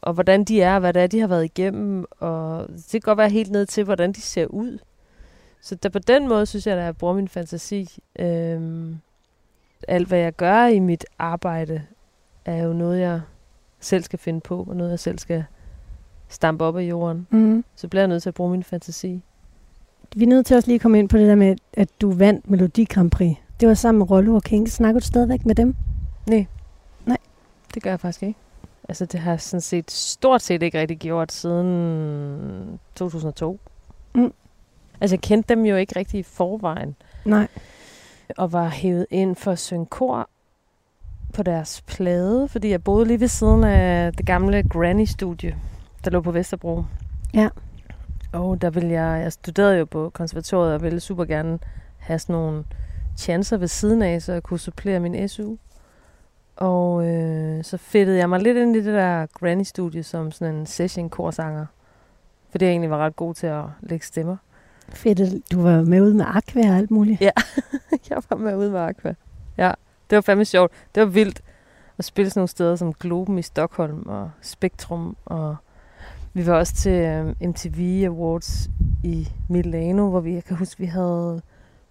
og 0.02 0.14
hvordan 0.14 0.44
de 0.44 0.62
er, 0.62 0.74
og 0.74 0.80
hvad 0.80 0.94
det 0.94 1.02
er, 1.02 1.08
de 1.08 1.20
har 1.20 1.28
været 1.28 1.44
igennem. 1.46 2.06
Og 2.20 2.68
det 2.70 2.92
kan 2.92 3.02
godt 3.02 3.18
være 3.18 3.30
helt 3.30 3.52
ned 3.52 3.66
til, 3.66 3.84
hvordan 3.84 4.12
de 4.12 4.22
ser 4.22 4.46
ud. 4.46 4.78
Så 5.62 5.76
der 5.76 5.90
på 5.90 6.00
den 6.00 6.28
måde 6.28 6.46
synes 6.46 6.68
jeg, 6.68 6.78
at 6.78 6.84
jeg 6.86 6.98
bruger 6.98 7.14
min 7.14 7.28
fantasi. 7.28 7.90
Øhm, 8.20 8.98
alt, 9.88 10.08
hvad 10.08 10.20
jeg 10.20 10.34
gør 10.36 10.66
i 10.66 10.80
mit 10.80 11.06
arbejde, 11.20 11.82
er 12.46 12.64
jo 12.64 12.74
noget, 12.74 13.00
jeg 13.00 13.22
selv 13.80 14.04
skal 14.04 14.20
finde 14.20 14.42
på, 14.42 14.66
og 14.70 14.76
noget, 14.76 14.92
jeg 14.92 15.00
selv 15.00 15.20
skal 15.20 15.44
stampe 16.30 16.64
op 16.64 16.78
af 16.78 16.82
jorden. 16.84 17.28
Mm. 17.32 17.66
Så 17.76 17.88
bliver 17.88 18.02
jeg 18.02 18.08
nødt 18.08 18.24
til 18.24 18.30
at 18.30 18.36
bruge 18.36 18.52
min 18.52 18.64
fantasi. 18.64 19.22
Vi 20.16 20.24
er 20.24 20.28
nødt 20.28 20.46
til 20.46 20.56
også 20.56 20.68
lige 20.68 20.76
at 20.76 20.82
komme 20.82 21.00
ind 21.00 21.10
på 21.10 21.18
det 21.18 21.28
der 21.28 21.36
med, 21.36 21.56
at 21.74 21.90
du 22.02 22.12
vandt 22.12 22.50
Melodi 22.50 22.86
Grand 22.86 23.12
Prix. 23.12 23.36
Det 23.60 23.68
var 23.68 23.74
sammen 23.74 24.00
med 24.00 24.12
Rollo 24.12 24.36
og 24.36 24.44
King. 24.44 24.70
Snakker 24.70 25.00
du 25.00 25.06
stadigvæk 25.06 25.46
med 25.46 25.56
dem? 25.56 25.76
Nej. 26.28 26.46
Nej. 27.06 27.18
Det 27.74 27.84
gør 27.84 27.90
jeg 27.90 28.00
faktisk 28.00 28.24
ikke. 28.24 28.40
Altså, 28.90 29.06
det 29.06 29.20
har 29.20 29.32
jeg 29.32 29.42
sådan 29.42 29.62
set 29.62 29.92
stort 29.92 30.42
set 30.42 30.64
ikke 30.64 30.80
rigtig 30.80 30.98
gjort 30.98 31.32
siden 31.32 32.80
2002. 32.96 33.60
Mm. 34.16 34.34
Altså, 35.02 35.16
jeg 35.16 35.22
kendte 35.22 35.56
dem 35.56 35.66
jo 35.66 35.76
ikke 35.76 36.00
rigtig 36.00 36.20
i 36.20 36.24
forvejen. 36.24 36.96
Nej. 37.26 37.48
Og 38.38 38.52
var 38.52 38.70
hævet 38.70 39.06
ind 39.10 39.36
for 39.36 39.52
at 39.52 39.60
synge 39.60 39.86
kor 39.86 40.30
på 41.34 41.44
deres 41.44 41.82
plade, 41.82 42.48
fordi 42.48 42.70
jeg 42.70 42.84
boede 42.84 43.06
lige 43.06 43.20
ved 43.20 43.28
siden 43.28 43.64
af 43.64 44.14
det 44.14 44.26
gamle 44.26 44.64
Granny-studie, 44.64 45.56
der 46.06 46.12
lå 46.12 46.22
på 46.22 46.32
Vesterbro. 46.32 46.84
Ja. 47.34 47.50
Og 48.34 48.62
der 48.62 48.70
ville 48.70 48.92
jeg, 48.92 49.22
jeg 49.24 49.34
studerede 49.34 49.78
jo 49.78 49.86
på 49.86 50.10
konservatoriet 50.10 50.74
og 50.74 50.82
ville 50.82 51.00
super 51.00 51.26
gerne 51.26 51.60
have 51.98 52.20
sådan 52.20 52.34
nogle 52.34 52.64
chancer 53.18 53.58
ved 53.58 53.68
siden 53.68 54.02
af, 54.02 54.22
så 54.22 54.34
jeg 54.34 54.44
kunne 54.44 54.60
supplere 54.60 55.00
min 55.00 55.30
SU. 55.30 55.56
Og 56.56 57.08
øh, 57.08 57.64
så 57.64 57.78
fedtede 57.78 58.18
jeg 58.18 58.30
mig 58.30 58.40
lidt 58.40 58.58
ind 58.58 58.76
i 58.76 58.84
det 58.84 58.94
der 58.94 59.26
Granny-studie 59.26 60.04
som 60.04 60.32
sådan 60.32 60.56
en 60.56 60.66
session-korsanger. 60.66 61.66
Fordi 62.50 62.66
jeg 62.66 62.72
egentlig 62.72 62.90
var 62.90 62.98
ret 62.98 63.16
god 63.16 63.34
til 63.34 63.48
at 63.48 63.64
lægge 63.82 64.06
stemmer. 64.06 64.38
Fedt, 64.90 65.52
du 65.52 65.62
var 65.62 65.82
med 65.82 66.02
ud 66.02 66.14
med 66.14 66.26
Aqua 66.26 66.70
og 66.70 66.78
alt 66.78 66.92
muligt. 66.92 67.22
Ja. 67.22 67.32
jeg 68.10 68.24
var 68.30 68.36
med 68.36 68.56
ude 68.56 68.72
med 68.72 68.80
Aqua. 68.80 69.14
Ja, 69.58 69.72
det 70.10 70.16
var 70.16 70.22
fandme 70.22 70.46
sjovt. 70.46 70.72
Det 70.96 71.02
var 71.02 71.08
vildt 71.10 71.42
at 71.98 72.06
spille 72.06 72.30
sådan 72.30 72.40
nogle 72.40 72.48
steder 72.48 72.76
som 72.76 72.94
Globen 72.94 73.40
i 73.40 73.42
Stockholm 73.42 74.04
og 74.06 74.32
Spektrum. 74.42 75.18
Og 75.26 75.56
vi 76.34 76.48
var 76.48 76.54
også 76.54 76.74
til 76.74 76.92
øh, 76.92 77.50
MTV 77.50 78.04
Awards 78.08 78.70
i 79.04 79.30
Milano, 79.50 80.10
hvor 80.10 80.20
vi, 80.20 80.34
jeg 80.34 80.44
kan 80.44 80.58
huske, 80.58 80.80
vi 80.80 80.86
havde, 80.86 81.42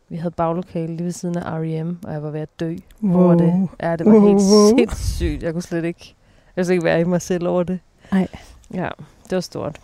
vi 0.08 0.16
havde 0.16 0.30
baglokale 0.36 0.96
lige 0.96 1.04
ved 1.04 1.12
siden 1.12 1.38
af 1.38 1.42
R.E.M., 1.60 1.98
og 2.04 2.12
jeg 2.12 2.22
var 2.22 2.30
ved 2.30 2.40
at 2.40 2.60
dø 2.60 2.76
Wow. 3.02 3.22
over 3.24 3.34
det. 3.34 3.68
Ja, 3.82 3.96
det 3.96 4.06
var 4.06 4.12
Wow, 4.12 4.26
helt 4.26 4.40
sindssygt. 4.42 5.42
Jeg 5.42 5.52
kunne 5.52 5.62
slet 5.62 5.84
ikke, 5.84 6.14
jeg 6.56 6.64
kunne 6.64 6.74
ikke 6.74 6.84
være 6.84 7.00
i 7.00 7.04
mig 7.04 7.22
selv 7.22 7.48
over 7.48 7.62
det. 7.62 7.78
Nej. 8.12 8.28
Ja, 8.74 8.88
det 9.24 9.34
var 9.34 9.40
stort. 9.40 9.80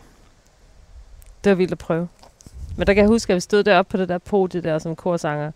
Det 1.45 1.51
var 1.51 1.57
vildt 1.57 1.73
at 1.73 1.79
prøve. 1.79 2.09
Men 2.77 2.87
der 2.87 2.95
kan 2.95 3.01
jeg 3.03 3.09
huske, 3.09 3.33
at 3.33 3.35
vi 3.35 3.41
stod 3.41 3.63
deroppe 3.65 3.91
på 3.91 3.97
det 3.97 4.09
der 4.09 4.19
podie 4.19 4.61
der 4.61 4.79
som 4.79 4.97
korsanger, 4.97 5.51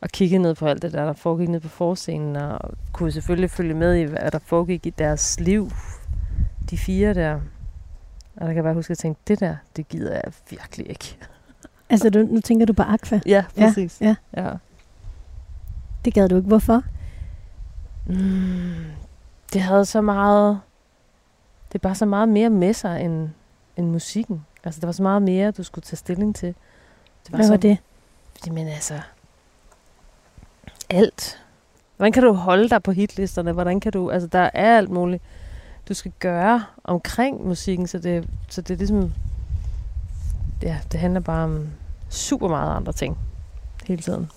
og 0.00 0.08
kiggede 0.08 0.42
ned 0.42 0.54
på 0.54 0.66
alt 0.66 0.82
det 0.82 0.92
der, 0.92 1.04
der 1.04 1.12
foregik 1.12 1.48
ned 1.48 1.60
på 1.60 1.68
forscenen, 1.68 2.36
og 2.36 2.58
kunne 2.92 3.12
selvfølgelig 3.12 3.50
følge 3.50 3.74
med 3.74 3.94
i, 3.94 4.02
hvad 4.02 4.30
der 4.30 4.38
foregik 4.38 4.86
i 4.86 4.90
deres 4.90 5.40
liv, 5.40 5.70
de 6.70 6.78
fire 6.78 7.14
der. 7.14 7.40
Og 8.36 8.40
der 8.40 8.46
kan 8.46 8.56
jeg 8.56 8.64
bare 8.64 8.74
huske, 8.74 8.86
at 8.86 8.90
jeg 8.90 8.98
tænkte, 8.98 9.22
det 9.28 9.40
der, 9.40 9.56
det 9.76 9.88
gider 9.88 10.12
jeg 10.12 10.22
virkelig 10.50 10.88
ikke. 10.90 11.16
Altså, 11.90 12.10
du, 12.10 12.18
nu 12.18 12.40
tænker 12.40 12.66
du 12.66 12.72
på 12.72 12.82
Aqua. 12.82 13.20
Ja, 13.26 13.44
Ja, 13.56 13.66
præcis. 13.66 14.00
ja. 14.00 14.14
ja. 14.36 14.50
Det 16.04 16.14
gad 16.14 16.28
du 16.28 16.36
ikke. 16.36 16.48
Hvorfor? 16.48 16.82
Mm, 18.06 18.84
det 19.52 19.60
havde 19.62 19.84
så 19.84 20.00
meget... 20.00 20.60
Det 21.68 21.74
er 21.78 21.82
bare 21.82 21.94
så 21.94 22.06
meget 22.06 22.28
mere 22.28 22.50
med 22.50 22.74
sig 22.74 23.00
end, 23.04 23.28
end 23.76 23.86
musikken. 23.90 24.46
Altså, 24.64 24.80
der 24.80 24.86
var 24.86 24.92
så 24.92 25.02
meget 25.02 25.22
mere, 25.22 25.50
du 25.50 25.62
skulle 25.62 25.82
tage 25.82 25.96
stilling 25.96 26.36
til. 26.36 26.48
Det 27.26 27.34
Hvad 27.34 27.44
så, 27.44 27.52
var 27.52 27.56
det? 27.56 27.78
Jamen 28.46 28.68
altså... 28.68 29.00
Alt. 30.90 31.42
Hvordan 31.96 32.12
kan 32.12 32.22
du 32.22 32.32
holde 32.32 32.68
dig 32.68 32.82
på 32.82 32.92
hitlisterne? 32.92 33.52
Hvordan 33.52 33.80
kan 33.80 33.92
du... 33.92 34.10
Altså, 34.10 34.26
der 34.26 34.50
er 34.54 34.76
alt 34.78 34.90
muligt, 34.90 35.22
du 35.88 35.94
skal 35.94 36.12
gøre 36.18 36.64
omkring 36.84 37.46
musikken, 37.46 37.86
så 37.86 37.98
det, 37.98 38.28
så 38.48 38.60
det 38.60 38.74
er 38.74 38.78
ligesom... 38.78 39.12
Ja, 40.62 40.78
det 40.92 41.00
handler 41.00 41.20
bare 41.20 41.44
om 41.44 41.66
super 42.08 42.48
meget 42.48 42.76
andre 42.76 42.92
ting 42.92 43.18
hele 43.86 44.02
tiden. 44.02 44.30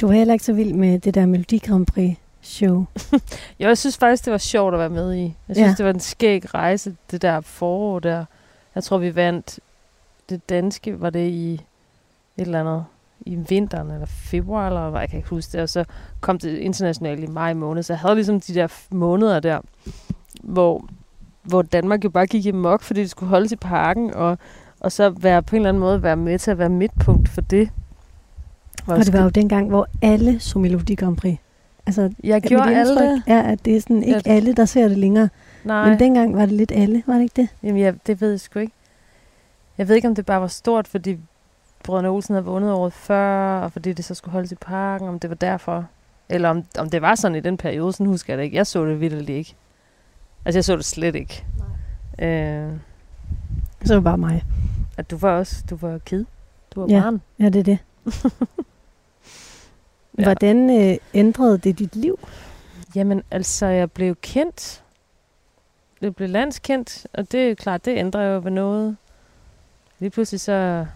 Du 0.00 0.06
var 0.06 0.14
heller 0.14 0.32
ikke 0.34 0.44
så 0.44 0.52
vild 0.52 0.72
med 0.72 0.98
det 0.98 1.14
der 1.14 1.26
Melodi 1.26 1.58
Grand 1.58 1.86
Prix 1.86 2.16
show. 2.40 2.86
Jo, 3.60 3.68
jeg 3.68 3.78
synes 3.78 3.98
faktisk, 3.98 4.24
det 4.24 4.30
var 4.32 4.38
sjovt 4.38 4.74
at 4.74 4.80
være 4.80 4.90
med 4.90 5.14
i. 5.14 5.22
Jeg 5.48 5.56
synes, 5.56 5.68
Ja. 5.68 5.74
det 5.78 5.84
var 5.84 5.90
en 5.92 6.00
skæg 6.00 6.54
rejse, 6.54 6.96
det 7.10 7.22
der 7.22 7.40
forår 7.40 7.98
der. 7.98 8.24
Jeg 8.74 8.84
tror, 8.84 8.98
vi 8.98 9.14
vandt 9.14 9.60
det 10.28 10.48
danske, 10.48 11.00
var 11.00 11.10
det 11.10 11.28
i 11.28 11.52
et 11.54 11.60
eller 12.36 12.60
andet, 12.60 12.84
i 13.20 13.34
vinteren 13.34 13.90
eller 13.90 14.06
februar, 14.06 14.66
eller 14.66 14.90
hvad, 14.90 15.00
jeg 15.00 15.08
kan 15.10 15.16
ikke 15.16 15.28
huske 15.28 15.52
det. 15.52 15.60
Og 15.60 15.68
så 15.68 15.84
kom 16.20 16.38
det 16.38 16.58
internationalt 16.58 17.20
i 17.24 17.26
maj 17.26 17.54
måned, 17.54 17.82
så 17.82 17.92
jeg 17.92 18.00
havde 18.00 18.14
ligesom 18.14 18.40
de 18.40 18.54
der 18.54 18.68
måneder 18.90 19.40
der, 19.40 19.60
hvor, 20.42 20.88
hvor 21.42 21.62
Danmark 21.62 22.04
jo 22.04 22.10
bare 22.10 22.26
gik 22.26 22.46
i 22.46 22.50
mok, 22.52 22.82
fordi 22.82 23.00
det 23.00 23.10
skulle 23.10 23.30
holdes 23.30 23.52
i 23.52 23.56
parken, 23.56 24.14
og, 24.14 24.38
og 24.80 24.92
så 24.92 25.10
være 25.10 25.42
på 25.42 25.56
en 25.56 25.60
eller 25.62 25.68
anden 25.68 25.80
måde 25.80 26.02
være 26.02 26.16
med 26.16 26.38
til 26.38 26.50
at 26.50 26.58
være 26.58 26.68
midtpunkt 26.68 27.28
for 27.28 27.40
det. 27.40 27.70
Hvor 28.84 28.94
Og 28.94 29.00
det 29.06 29.12
var 29.12 29.22
jo 29.22 29.28
dengang, 29.28 29.68
hvor 29.68 29.86
alle 30.02 30.40
så 30.40 30.58
Melodi 30.58 30.94
Grand 30.94 31.16
Prix. 31.16 31.36
Altså, 31.86 32.12
jeg 32.24 32.42
gjorde 32.42 32.76
alle 32.76 32.92
indtryk 32.92 33.08
det. 33.08 33.22
er, 33.26 33.42
at 33.42 33.64
det 33.64 33.76
er 33.76 33.80
sådan 33.80 34.02
ikke 34.02 34.22
Ja. 34.26 34.32
alle, 34.34 34.52
der 34.52 34.64
ser 34.64 34.88
det 34.88 34.98
længere. 34.98 35.28
Nej. 35.64 35.88
Men 35.88 35.98
dengang 35.98 36.36
var 36.36 36.40
det 36.46 36.52
lidt 36.54 36.72
alle, 36.74 37.02
var 37.06 37.14
det 37.14 37.22
ikke 37.22 37.42
det? 37.42 37.48
Jamen, 37.62 37.80
jeg, 37.82 37.94
det 38.06 38.20
ved 38.20 38.30
jeg 38.30 38.40
sgu 38.40 38.58
ikke. 38.58 38.72
Jeg 39.78 39.88
ved 39.88 39.96
ikke, 39.96 40.08
om 40.08 40.14
det 40.14 40.26
bare 40.26 40.40
var 40.40 40.46
stort, 40.46 40.88
fordi 40.88 41.18
Brødrene 41.84 42.08
Olsen 42.08 42.34
havde 42.34 42.44
vundet 42.44 42.72
året 42.72 42.92
før, 42.92 43.60
og 43.60 43.72
fordi 43.72 43.92
det 43.92 44.04
så 44.04 44.14
skulle 44.14 44.32
holdes 44.32 44.52
i 44.52 44.54
parken, 44.54 45.08
om 45.08 45.18
det 45.18 45.30
var 45.30 45.36
derfor. 45.36 45.84
Eller 46.28 46.48
om, 46.48 46.64
om 46.78 46.90
det 46.90 47.02
var 47.02 47.14
sådan 47.14 47.36
i 47.36 47.40
den 47.40 47.56
periode, 47.56 47.92
sådan 47.92 48.06
husker 48.06 48.32
jeg 48.32 48.38
det 48.38 48.44
ikke. 48.44 48.56
Jeg 48.56 48.66
så 48.66 48.84
det 48.86 49.00
vildt 49.00 49.28
ikke. 49.28 49.54
Altså, 50.44 50.56
jeg 50.58 50.64
så 50.64 50.76
det 50.76 50.84
slet 50.84 51.14
ikke. 51.14 51.44
Øh, 52.18 52.72
Så 53.84 53.94
var 53.94 53.94
det 53.94 54.04
bare 54.04 54.18
mig. 54.18 54.44
at 54.96 55.10
du 55.10 55.16
var 55.16 55.30
også, 55.38 55.64
du 55.70 55.76
var 55.76 55.98
kid. 55.98 56.24
Du 56.74 56.80
var 56.80 56.88
Ja. 56.94 57.00
barn. 57.00 57.20
Ja, 57.38 57.44
det 57.48 57.56
er 57.56 57.62
det. 57.62 57.78
Ja. 60.18 60.22
Hvordan 60.24 60.70
øh, 60.90 60.96
ændrede 61.14 61.58
det 61.58 61.78
dit 61.78 61.96
liv? 61.96 62.18
Jamen, 62.94 63.22
altså, 63.30 63.66
jeg 63.66 63.90
blev 63.90 64.16
kendt. 64.22 64.82
Jeg 66.00 66.14
blev 66.16 66.28
landskendt, 66.28 67.06
og 67.12 67.32
det 67.32 67.50
er 67.50 67.54
klart, 67.54 67.84
det 67.84 67.98
ændrer 67.98 68.22
jo 68.22 68.40
ved 68.44 68.50
noget. 68.50 68.96
Lige 69.98 70.10
pludselig 70.10 70.40
så, 70.40 70.86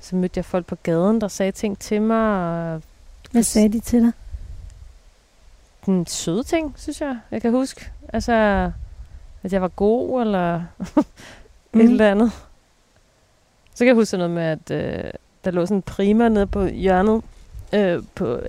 så 0.00 0.16
mødte 0.16 0.38
jeg 0.38 0.44
folk 0.44 0.66
på 0.66 0.74
gaden, 0.82 1.20
der 1.20 1.28
sagde 1.28 1.52
ting 1.52 1.78
til 1.78 2.02
mig, 2.02 2.28
og 2.74 2.82
Hvad 3.30 3.42
sagde 3.42 3.68
de 3.68 3.80
til 3.80 4.02
dig? 4.02 4.12
En 5.88 6.06
søde 6.06 6.42
ting, 6.42 6.74
synes 6.76 7.00
jeg, 7.00 7.18
jeg 7.30 7.42
kan 7.42 7.50
huske. 7.50 7.90
Altså, 8.12 8.32
at 9.42 9.52
jeg 9.52 9.62
var 9.62 9.68
god, 9.68 10.20
eller 10.20 10.62
mm. 11.72 11.80
et 11.80 11.90
eller 11.90 12.10
andet. 12.10 12.32
Så 13.74 13.78
kan 13.78 13.86
jeg 13.86 13.94
huske 13.94 14.10
sådan 14.10 14.30
noget 14.30 14.58
med, 14.68 14.74
at 14.74 15.04
øh, 15.04 15.10
der 15.44 15.50
lå 15.50 15.66
sådan 15.66 15.76
en 15.76 15.82
prima 15.82 16.28
nede 16.28 16.46
på 16.46 16.66
hjørnet 16.66 17.22
øh, 17.72 18.02
på 18.14 18.40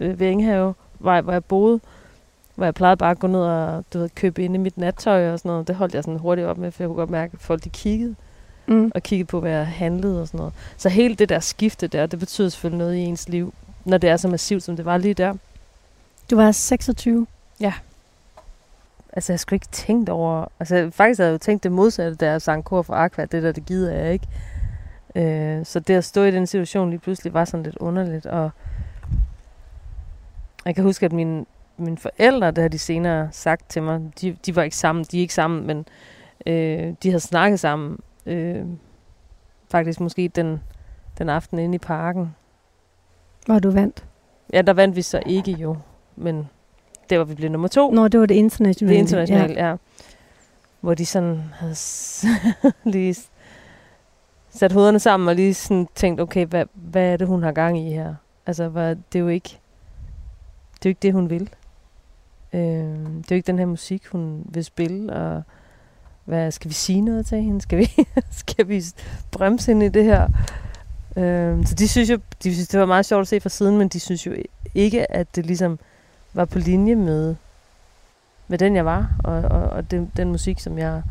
øh, 0.00 0.20
jeg, 0.20 0.72
hvor 0.98 1.32
jeg 1.32 1.44
boede. 1.44 1.80
Hvor 2.54 2.64
jeg 2.64 2.74
plejede 2.74 2.96
bare 2.96 3.10
at 3.10 3.18
gå 3.18 3.26
ned 3.26 3.40
og 3.40 3.84
du 3.92 3.98
ved, 3.98 4.08
købe 4.08 4.44
ind 4.44 4.54
i 4.54 4.58
mit 4.58 4.78
nattøj 4.78 5.32
og 5.32 5.38
sådan 5.38 5.48
noget. 5.48 5.68
Det 5.68 5.76
holdt 5.76 5.94
jeg 5.94 6.04
sådan 6.04 6.18
hurtigt 6.18 6.46
op 6.46 6.58
med, 6.58 6.70
for 6.72 6.82
jeg 6.82 6.88
kunne 6.88 6.96
godt 6.96 7.10
mærke, 7.10 7.30
at 7.34 7.40
folk 7.40 7.64
de 7.64 7.68
kiggede 7.68 8.14
Mm. 8.68 8.92
og 8.94 9.02
kiggede 9.02 9.26
på, 9.26 9.40
hvad 9.40 9.50
jeg 9.50 9.66
handlede 9.66 10.20
og 10.20 10.26
sådan 10.26 10.38
noget. 10.38 10.52
Så 10.76 10.88
hele 10.88 11.14
det 11.14 11.28
der 11.28 11.40
skifte 11.40 11.86
der, 11.86 12.06
det 12.06 12.18
betyder 12.18 12.48
selvfølgelig 12.48 12.78
noget 12.78 12.96
i 12.96 12.98
ens 12.98 13.28
liv, 13.28 13.54
når 13.84 13.98
det 13.98 14.10
er 14.10 14.16
så 14.16 14.28
massivt, 14.28 14.62
som 14.62 14.76
det 14.76 14.84
var 14.84 14.96
lige 14.96 15.14
der. 15.14 15.34
Du 16.30 16.36
var 16.36 16.52
26. 16.52 17.26
Altså, 19.12 19.32
jeg 19.32 19.40
skulle 19.40 19.56
ikke 19.56 19.68
tænkt 19.72 20.08
over... 20.08 20.46
Altså, 20.60 20.90
faktisk 20.92 21.18
havde 21.18 21.28
jeg 21.28 21.32
jo 21.32 21.38
tænkt 21.38 21.62
det 21.62 21.72
modsatte, 21.72 22.16
da 22.16 22.30
jeg 22.30 22.42
sang 22.42 22.64
kor 22.64 22.82
for 22.82 22.94
Aqua. 22.94 23.24
Det 23.24 23.42
der, 23.42 23.52
det 23.52 23.66
gider 23.66 23.94
jeg 23.94 24.12
ikke. 24.12 24.26
Øh, 25.14 25.66
så 25.66 25.80
det 25.80 25.94
at 25.94 26.04
stå 26.04 26.22
i 26.22 26.30
den 26.30 26.46
situation 26.46 26.90
lige 26.90 27.00
pludselig 27.00 27.34
var 27.34 27.44
sådan 27.44 27.64
lidt 27.64 27.76
underligt. 27.76 28.26
Og 28.26 28.50
jeg 30.64 30.74
kan 30.74 30.84
huske, 30.84 31.06
at 31.06 31.12
mine, 31.12 31.44
mine 31.76 31.98
forældre, 31.98 32.50
det 32.50 32.62
har 32.62 32.68
de 32.68 32.78
senere 32.78 33.28
sagt 33.32 33.70
til 33.70 33.82
mig, 33.82 34.00
de, 34.20 34.36
de 34.46 34.56
var 34.56 34.62
ikke 34.62 34.76
sammen, 34.76 35.04
de 35.04 35.18
er 35.18 35.20
ikke 35.20 35.34
sammen, 35.34 35.66
men 35.66 35.86
øh, 36.46 36.94
de 37.02 37.08
havde 37.08 37.20
snakket 37.20 37.60
sammen. 37.60 37.98
Øh, 38.26 38.64
faktisk 39.70 40.00
måske 40.00 40.28
den, 40.28 40.62
den 41.18 41.28
aften 41.28 41.58
inde 41.58 41.74
i 41.74 41.78
parken. 41.78 42.34
Hvor 43.46 43.58
du 43.58 43.70
vandt. 43.70 44.04
Ja, 44.52 44.62
der 44.62 44.72
vandt 44.72 44.96
vi 44.96 45.02
så 45.02 45.22
ikke 45.26 45.52
jo, 45.52 45.76
men 46.18 46.48
det 47.10 47.18
var, 47.18 47.24
vi 47.24 47.34
blev 47.34 47.50
nummer 47.50 47.68
to. 47.68 47.90
Nå, 47.90 48.08
det 48.08 48.20
var 48.20 48.26
det 48.26 48.34
internationale. 48.34 48.94
Det 48.94 48.96
er 48.96 49.02
internationalt, 49.02 49.56
ja. 49.56 49.68
ja. 49.68 49.76
Hvor 50.80 50.94
de 50.94 51.06
sådan 51.06 51.42
havde 51.54 51.74
lige 52.92 53.16
sat 54.50 54.72
hovederne 54.72 54.98
sammen 54.98 55.28
og 55.28 55.34
lige 55.34 55.54
sådan 55.54 55.88
tænkt, 55.94 56.20
okay, 56.20 56.46
hvad, 56.46 56.64
hvad 56.72 57.12
er 57.12 57.16
det, 57.16 57.26
hun 57.26 57.42
har 57.42 57.52
gang 57.52 57.78
i 57.78 57.92
her? 57.92 58.14
Altså, 58.46 58.68
hvad, 58.68 58.96
det 59.12 59.18
er 59.18 59.22
jo 59.22 59.28
ikke 59.28 59.58
det, 60.82 60.86
er 60.86 60.90
jo 60.90 60.90
ikke 60.90 61.02
det 61.02 61.12
hun 61.12 61.30
vil. 61.30 61.50
Øh, 62.52 62.60
det 62.60 63.24
er 63.24 63.30
jo 63.30 63.34
ikke 63.34 63.46
den 63.46 63.58
her 63.58 63.66
musik, 63.66 64.06
hun 64.06 64.42
vil 64.44 64.64
spille, 64.64 65.12
og 65.12 65.42
hvad, 66.24 66.50
skal 66.50 66.68
vi 66.68 66.74
sige 66.74 67.00
noget 67.00 67.26
til 67.26 67.42
hende? 67.42 67.60
Skal 67.60 67.78
vi, 67.78 67.90
skal 68.30 68.68
vi 68.68 68.82
bremse 69.30 69.72
hende 69.72 69.86
i 69.86 69.88
det 69.88 70.04
her? 70.04 70.28
Øh, 71.16 71.66
så 71.66 71.74
de 71.74 71.88
synes 71.88 72.10
jo, 72.10 72.18
de 72.42 72.54
synes, 72.54 72.68
det 72.68 72.80
var 72.80 72.86
meget 72.86 73.06
sjovt 73.06 73.20
at 73.20 73.28
se 73.28 73.40
fra 73.40 73.48
siden, 73.48 73.78
men 73.78 73.88
de 73.88 74.00
synes 74.00 74.26
jo 74.26 74.34
ikke, 74.74 75.12
at 75.12 75.36
det 75.36 75.46
ligesom 75.46 75.78
var 76.38 76.44
på 76.44 76.58
linje 76.58 76.94
med, 76.94 77.34
med 78.48 78.58
den, 78.58 78.76
jeg 78.76 78.84
var, 78.84 79.10
og, 79.24 79.34
og, 79.34 79.62
og 79.62 79.90
den, 79.90 80.12
den 80.16 80.30
musik, 80.30 80.58
som 80.58 80.78
jeg 80.78 81.02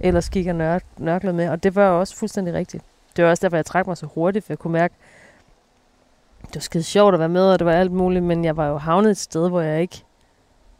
ellers 0.00 0.30
gik 0.30 0.46
og 0.46 0.54
nør, 0.54 0.78
nørklede 0.98 1.34
med. 1.34 1.48
Og 1.48 1.62
det 1.62 1.74
var 1.74 1.88
jo 1.88 2.00
også 2.00 2.16
fuldstændig 2.16 2.54
rigtigt. 2.54 2.84
Det 3.16 3.24
var 3.24 3.30
også 3.30 3.40
derfor, 3.40 3.56
jeg 3.56 3.66
trak 3.66 3.86
mig 3.86 3.96
så 3.96 4.06
hurtigt, 4.06 4.44
for 4.44 4.52
jeg 4.52 4.58
kunne 4.58 4.72
mærke, 4.72 4.94
det 6.46 6.54
var 6.54 6.60
skide 6.60 6.82
sjovt 6.82 7.14
at 7.14 7.20
være 7.20 7.28
med, 7.28 7.52
og 7.52 7.58
det 7.58 7.66
var 7.66 7.72
alt 7.72 7.92
muligt, 7.92 8.24
men 8.24 8.44
jeg 8.44 8.56
var 8.56 8.68
jo 8.68 8.78
havnet 8.78 9.10
et 9.10 9.16
sted, 9.16 9.48
hvor 9.48 9.60
jeg 9.60 9.80
ikke, 9.80 10.04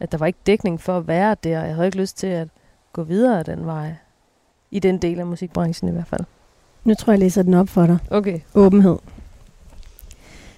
at 0.01 0.13
der 0.13 0.19
var 0.19 0.27
ikke 0.27 0.39
dækning 0.47 0.81
for 0.81 0.97
at 0.97 1.09
være 1.09 1.37
der. 1.45 1.65
Jeg 1.65 1.75
havde 1.75 1.87
ikke 1.87 1.99
lyst 1.99 2.19
til 2.19 2.27
at 2.27 2.49
gå 2.93 3.03
videre 3.03 3.43
den 3.43 3.67
vej. 3.67 3.95
I 4.71 4.79
den 4.79 4.99
del 4.99 5.21
af 5.21 5.27
musikbranchen 5.27 5.89
i 5.89 5.93
hvert 5.93 6.07
fald. 6.07 6.25
Nu 6.85 6.95
tror 6.95 7.13
jeg, 7.13 7.19
jeg 7.19 7.25
læser 7.25 7.43
den 7.43 7.55
op 7.55 7.69
for 7.69 7.87
dig. 7.87 7.99
Okay. 8.11 8.41
Åbenhed. 8.55 8.99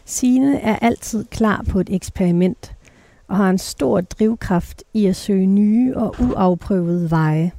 Sine 0.05 0.61
er 0.61 0.77
altid 0.77 1.25
klar 1.25 1.65
på 1.71 1.81
et 1.81 1.89
eksperiment 1.91 2.76
og 3.29 3.37
har 3.37 3.51
en 3.51 3.59
stor 3.59 4.01
drivkraft 4.01 4.85
i 4.95 5.07
at 5.07 5.17
søge 5.17 5.47
nye 5.47 5.97
og 5.97 6.15
uafprøvede 6.21 7.11
veje. 7.11 7.53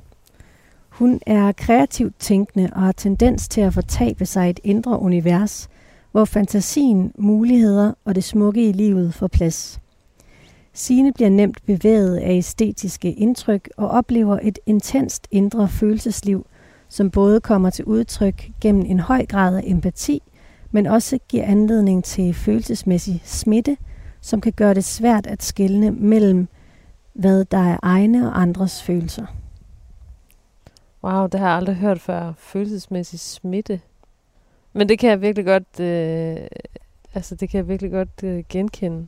Hun 0.89 1.19
er 1.25 1.51
kreativt 1.51 2.19
tænkende 2.19 2.69
og 2.73 2.81
har 2.81 2.91
tendens 2.91 3.47
til 3.47 3.61
at 3.61 3.73
fortabe 3.73 4.25
sig 4.25 4.47
i 4.47 4.49
et 4.49 4.59
indre 4.63 4.99
univers, 4.99 5.69
hvor 6.11 6.25
fantasien, 6.25 7.11
muligheder 7.17 7.93
og 8.05 8.15
det 8.15 8.23
smukke 8.23 8.69
i 8.69 8.71
livet 8.71 9.13
får 9.13 9.27
plads. 9.27 9.79
Sine 10.73 11.13
bliver 11.13 11.29
nemt 11.29 11.65
bevæget 11.65 12.17
af 12.17 12.31
æstetiske 12.31 13.13
indtryk 13.13 13.69
og 13.77 13.89
oplever 13.89 14.39
et 14.43 14.59
intenst 14.65 15.27
indre 15.31 15.67
følelsesliv, 15.67 16.45
som 16.89 17.09
både 17.11 17.41
kommer 17.41 17.69
til 17.69 17.85
udtryk 17.85 18.49
gennem 18.61 18.85
en 18.85 18.99
høj 18.99 19.25
grad 19.25 19.57
af 19.57 19.63
empati, 19.65 20.21
men 20.71 20.85
også 20.85 21.19
giver 21.29 21.43
anledning 21.43 22.03
til 22.03 22.33
følelsesmæssig 22.33 23.21
smitte, 23.25 23.77
som 24.27 24.41
kan 24.41 24.53
gøre 24.53 24.73
det 24.73 24.83
svært 24.83 25.27
at 25.27 25.43
skelne 25.43 25.91
mellem, 25.91 26.47
hvad 27.13 27.45
der 27.45 27.57
er 27.57 27.77
egne 27.81 28.27
og 28.31 28.41
andres 28.41 28.83
følelser. 28.83 29.25
Wow, 31.03 31.27
det 31.27 31.39
har 31.39 31.47
jeg 31.47 31.57
aldrig 31.57 31.75
hørt 31.75 32.01
før. 32.01 32.33
Følelsesmæssig 32.37 33.19
smitte. 33.19 33.81
Men 34.73 34.89
det 34.89 34.99
kan 34.99 35.09
jeg 35.09 35.21
virkelig 35.21 35.45
godt, 35.45 35.79
øh, 35.79 36.47
altså 37.13 37.35
det 37.35 37.49
kan 37.49 37.57
jeg 37.57 37.67
virkelig 37.67 37.91
godt 37.91 38.23
øh, 38.23 38.43
genkende. 38.49 38.97
Det 38.97 39.07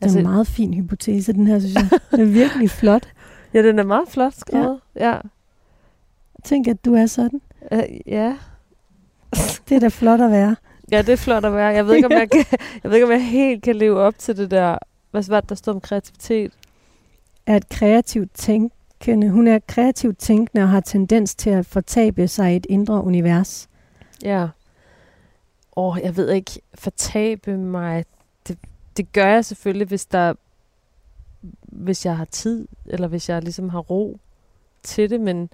er 0.00 0.04
altså, 0.04 0.18
en 0.18 0.24
meget 0.24 0.46
fin 0.46 0.74
hypotese, 0.74 1.32
den 1.32 1.46
her, 1.46 1.58
synes 1.58 1.74
jeg. 1.74 2.00
Den 2.10 2.20
er 2.20 2.32
virkelig 2.32 2.70
flot. 2.80 3.08
Ja, 3.54 3.62
den 3.62 3.78
er 3.78 3.84
meget 3.84 4.08
flot 4.08 4.34
skrevet. 4.34 4.80
Ja. 4.96 5.08
ja. 5.08 5.18
Tænk, 6.44 6.68
at 6.68 6.84
du 6.84 6.94
er 6.94 7.06
sådan. 7.06 7.40
Uh, 7.72 8.08
ja. 8.08 8.36
det 9.68 9.76
er 9.76 9.80
da 9.80 9.88
flot 9.88 10.20
at 10.20 10.30
være. 10.30 10.56
Ja, 10.90 11.02
det 11.02 11.08
er 11.08 11.16
flot 11.16 11.44
at 11.44 11.52
være. 11.52 11.66
Jeg 11.66 11.86
ved 11.86 11.94
ikke, 11.94 12.06
om 12.06 12.12
jeg, 12.12 12.30
kan, 12.32 12.44
jeg, 12.82 12.90
ved 12.90 12.94
ikke, 12.94 13.06
om 13.06 13.12
jeg 13.12 13.26
helt 13.26 13.62
kan 13.62 13.76
leve 13.76 14.00
op 14.00 14.18
til 14.18 14.36
det 14.36 14.50
der. 14.50 14.78
Hvad 15.10 15.22
var 15.28 15.40
det, 15.40 15.48
der 15.48 15.54
står 15.54 15.72
om 15.72 15.80
kreativitet? 15.80 16.52
Er 17.46 17.56
et 17.56 17.68
kreativt 17.68 18.30
tænkende. 18.34 19.30
Hun 19.30 19.46
er 19.46 19.58
kreativt 19.66 20.18
tænkende 20.18 20.62
og 20.62 20.68
har 20.68 20.80
tendens 20.80 21.34
til 21.34 21.50
at 21.50 21.66
fortabe 21.66 22.28
sig 22.28 22.52
i 22.52 22.56
et 22.56 22.66
indre 22.68 23.04
univers. 23.04 23.68
Ja. 24.22 24.48
Åh, 25.76 25.98
jeg 26.02 26.16
ved 26.16 26.30
ikke. 26.30 26.60
Fortabe 26.74 27.56
mig. 27.56 28.04
Det, 28.48 28.58
det 28.96 29.12
gør 29.12 29.26
jeg 29.26 29.44
selvfølgelig, 29.44 29.86
hvis 29.86 30.06
der 30.06 30.34
hvis 31.76 32.06
jeg 32.06 32.16
har 32.16 32.24
tid, 32.24 32.68
eller 32.86 33.08
hvis 33.08 33.28
jeg 33.28 33.42
ligesom 33.42 33.68
har 33.68 33.78
ro 33.78 34.18
til 34.82 35.10
det, 35.10 35.20
men 35.20 35.50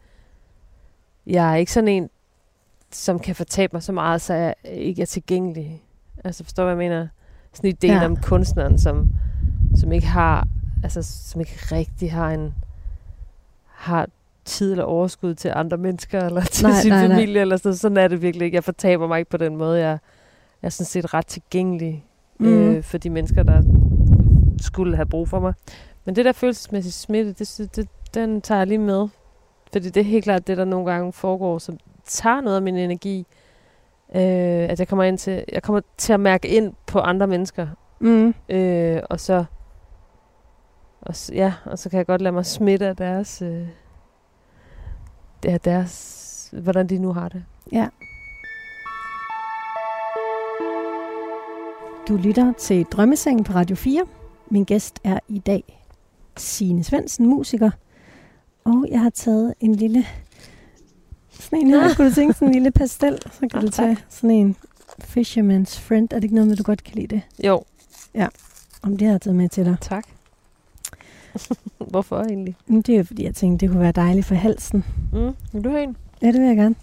jeg 1.26 1.52
er 1.52 1.56
ikke 1.56 1.72
sådan 1.72 1.88
en, 1.88 2.10
som 2.94 3.18
kan 3.18 3.34
fortabe 3.34 3.70
mig 3.72 3.82
så 3.82 3.92
meget, 3.92 4.20
så 4.20 4.34
jeg 4.34 4.54
ikke 4.64 5.02
er 5.02 5.06
tilgængelig. 5.06 5.82
Altså 6.24 6.44
forstår 6.44 6.62
hvad 6.64 6.72
jeg 6.72 6.78
mener? 6.78 7.08
Sådan 7.52 7.70
en 7.70 7.76
del 7.82 7.90
ja. 7.90 8.04
om 8.04 8.16
kunstneren, 8.16 8.78
som, 8.78 9.10
som 9.76 9.92
ikke 9.92 10.06
har, 10.06 10.48
altså 10.84 11.02
som 11.02 11.40
ikke 11.40 11.58
rigtig 11.72 12.12
har 12.12 12.30
en, 12.30 12.54
har 13.66 14.08
tid 14.44 14.70
eller 14.70 14.84
overskud 14.84 15.34
til 15.34 15.52
andre 15.54 15.76
mennesker, 15.76 16.24
eller 16.26 16.40
til 16.52 16.66
nej, 16.66 16.80
sin 16.80 16.92
nej, 16.92 17.08
familie, 17.08 17.34
nej. 17.34 17.42
eller 17.42 17.56
sådan 17.56 17.76
Sådan 17.76 17.96
er 17.96 18.08
det 18.08 18.22
virkelig 18.22 18.44
ikke. 18.44 18.54
Jeg 18.54 18.64
fortaber 18.64 19.06
mig 19.06 19.18
ikke 19.18 19.30
på 19.30 19.36
den 19.36 19.56
måde. 19.56 19.78
Jeg, 19.78 19.98
jeg 20.62 20.68
er 20.68 20.70
sådan 20.70 20.86
set 20.86 21.14
ret 21.14 21.26
tilgængelig 21.26 22.04
mm. 22.38 22.46
øh, 22.46 22.82
for 22.82 22.98
de 22.98 23.10
mennesker, 23.10 23.42
der 23.42 23.62
skulle 24.60 24.96
have 24.96 25.06
brug 25.06 25.28
for 25.28 25.40
mig. 25.40 25.54
Men 26.04 26.16
det 26.16 26.24
der 26.24 26.32
følelsesmæssige 26.32 26.92
smitte, 26.92 27.32
det, 27.32 27.70
det, 27.76 27.88
den 28.14 28.40
tager 28.40 28.58
jeg 28.58 28.66
lige 28.66 28.78
med. 28.78 29.08
Fordi 29.72 29.90
det 29.90 30.00
er 30.00 30.04
helt 30.04 30.24
klart 30.24 30.46
det, 30.46 30.56
der 30.56 30.64
nogle 30.64 30.92
gange 30.92 31.12
foregår, 31.12 31.58
som 31.58 31.78
tager 32.04 32.40
noget 32.40 32.56
af 32.56 32.62
min 32.62 32.76
energi. 32.76 33.26
Øh, 34.14 34.70
at 34.70 34.78
jeg 34.78 34.88
kommer, 34.88 35.04
ind 35.04 35.18
til, 35.18 35.44
jeg 35.52 35.62
kommer 35.62 35.80
til 35.98 36.12
at 36.12 36.20
mærke 36.20 36.48
ind 36.48 36.72
på 36.86 36.98
andre 36.98 37.26
mennesker. 37.26 37.66
Mm. 38.00 38.34
Øh, 38.48 39.02
og 39.10 39.20
så 39.20 39.44
og, 41.02 41.14
ja, 41.32 41.52
og 41.64 41.78
så 41.78 41.90
kan 41.90 41.96
jeg 41.98 42.06
godt 42.06 42.20
lade 42.22 42.32
mig 42.32 42.46
smitte 42.46 42.86
af 42.86 42.96
deres, 42.96 43.42
øh, 43.42 43.66
ja, 45.44 45.56
deres, 45.64 46.54
hvordan 46.62 46.86
de 46.86 46.98
nu 46.98 47.12
har 47.12 47.28
det. 47.28 47.44
Ja. 47.72 47.88
Du 52.08 52.16
lytter 52.16 52.52
til 52.58 52.84
Drømmesengen 52.84 53.44
på 53.44 53.52
Radio 53.52 53.76
4. 53.76 54.04
Min 54.50 54.64
gæst 54.64 55.00
er 55.04 55.18
i 55.28 55.38
dag 55.38 55.86
Signe 56.36 56.84
Svendsen, 56.84 57.26
musiker. 57.26 57.70
Og 58.64 58.86
jeg 58.90 59.00
har 59.00 59.10
taget 59.10 59.54
en 59.60 59.74
lille... 59.74 60.06
Sådan 61.52 61.66
en 61.66 61.70
her, 61.70 61.94
kunne 61.94 62.10
du 62.10 62.14
tænke 62.14 62.34
sådan 62.34 62.48
en 62.48 62.54
lille 62.54 62.70
pastel, 62.70 63.18
så 63.32 63.40
kan 63.40 63.50
ah, 63.54 63.62
du 63.62 63.68
tage 63.68 63.94
tak. 63.94 64.04
sådan 64.08 64.30
en 64.30 64.56
Fisherman's 65.00 65.80
Friend. 65.80 66.12
Er 66.12 66.16
det 66.16 66.24
ikke 66.24 66.34
noget 66.34 66.48
med, 66.48 66.56
du 66.56 66.62
godt 66.62 66.84
kan 66.84 66.94
lide 66.94 67.06
det? 67.06 67.22
Jo. 67.44 67.64
Ja, 68.14 68.28
om 68.82 68.96
det 68.96 69.06
har 69.06 69.14
jeg 69.14 69.20
taget 69.20 69.36
med 69.36 69.48
til 69.48 69.64
dig. 69.64 69.76
Tak. 69.80 70.04
Hvorfor 71.90 72.20
egentlig? 72.20 72.56
Det 72.68 72.88
er 72.88 72.96
jo 72.96 73.04
fordi, 73.04 73.24
jeg 73.24 73.34
tænkte, 73.34 73.66
det 73.66 73.72
kunne 73.72 73.82
være 73.82 73.92
dejligt 73.92 74.26
for 74.26 74.34
halsen. 74.34 74.84
Mm, 75.12 75.32
vil 75.52 75.64
du 75.64 75.70
have 75.70 75.82
en? 75.82 75.96
Ja, 76.22 76.26
det 76.26 76.40
vil 76.40 76.46
jeg 76.46 76.56
gerne. 76.56 76.74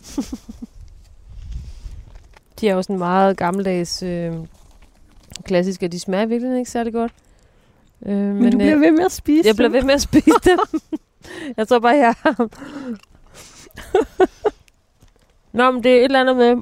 de 2.61 2.69
er 2.69 2.75
jo 2.75 2.81
sådan 2.81 2.97
meget 2.97 3.37
gammeldags 3.37 4.03
øh, 4.03 4.33
klassiske, 5.43 5.85
og 5.85 5.91
de 5.91 5.99
smager 5.99 6.25
virkelig 6.25 6.57
ikke 6.57 6.71
særlig 6.71 6.93
godt. 6.93 7.11
Øh, 8.05 8.15
men, 8.15 8.35
men 8.35 8.51
du 8.51 8.57
bliver 8.57 8.75
øh, 8.75 8.81
ved 8.81 8.91
med 8.91 9.05
at 9.05 9.11
spise 9.11 9.47
Jeg 9.47 9.55
bliver 9.55 9.69
ved 9.69 9.83
med 9.83 9.93
at 9.93 10.01
spise 10.01 10.31
dem. 10.45 10.59
jeg 11.57 11.67
tror 11.67 11.79
bare, 11.79 11.95
jeg 11.95 12.15
Nå, 15.53 15.71
men 15.71 15.83
det 15.83 15.91
er 15.91 15.97
et 15.97 16.03
eller 16.03 16.21
andet 16.21 16.35
med, 16.35 16.55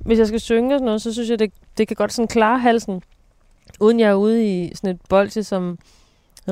hvis 0.00 0.18
jeg 0.18 0.26
skal 0.26 0.40
synge 0.40 0.74
og 0.74 0.78
sådan 0.78 0.84
noget, 0.84 1.02
så 1.02 1.12
synes 1.12 1.30
jeg, 1.30 1.38
det, 1.38 1.52
det 1.78 1.88
kan 1.88 1.96
godt 1.96 2.12
sådan 2.12 2.28
klare 2.28 2.58
halsen, 2.58 3.02
uden 3.80 4.00
jeg 4.00 4.10
er 4.10 4.14
ude 4.14 4.46
i 4.46 4.74
sådan 4.74 4.90
et 4.90 5.00
bolde, 5.08 5.44
som 5.44 5.78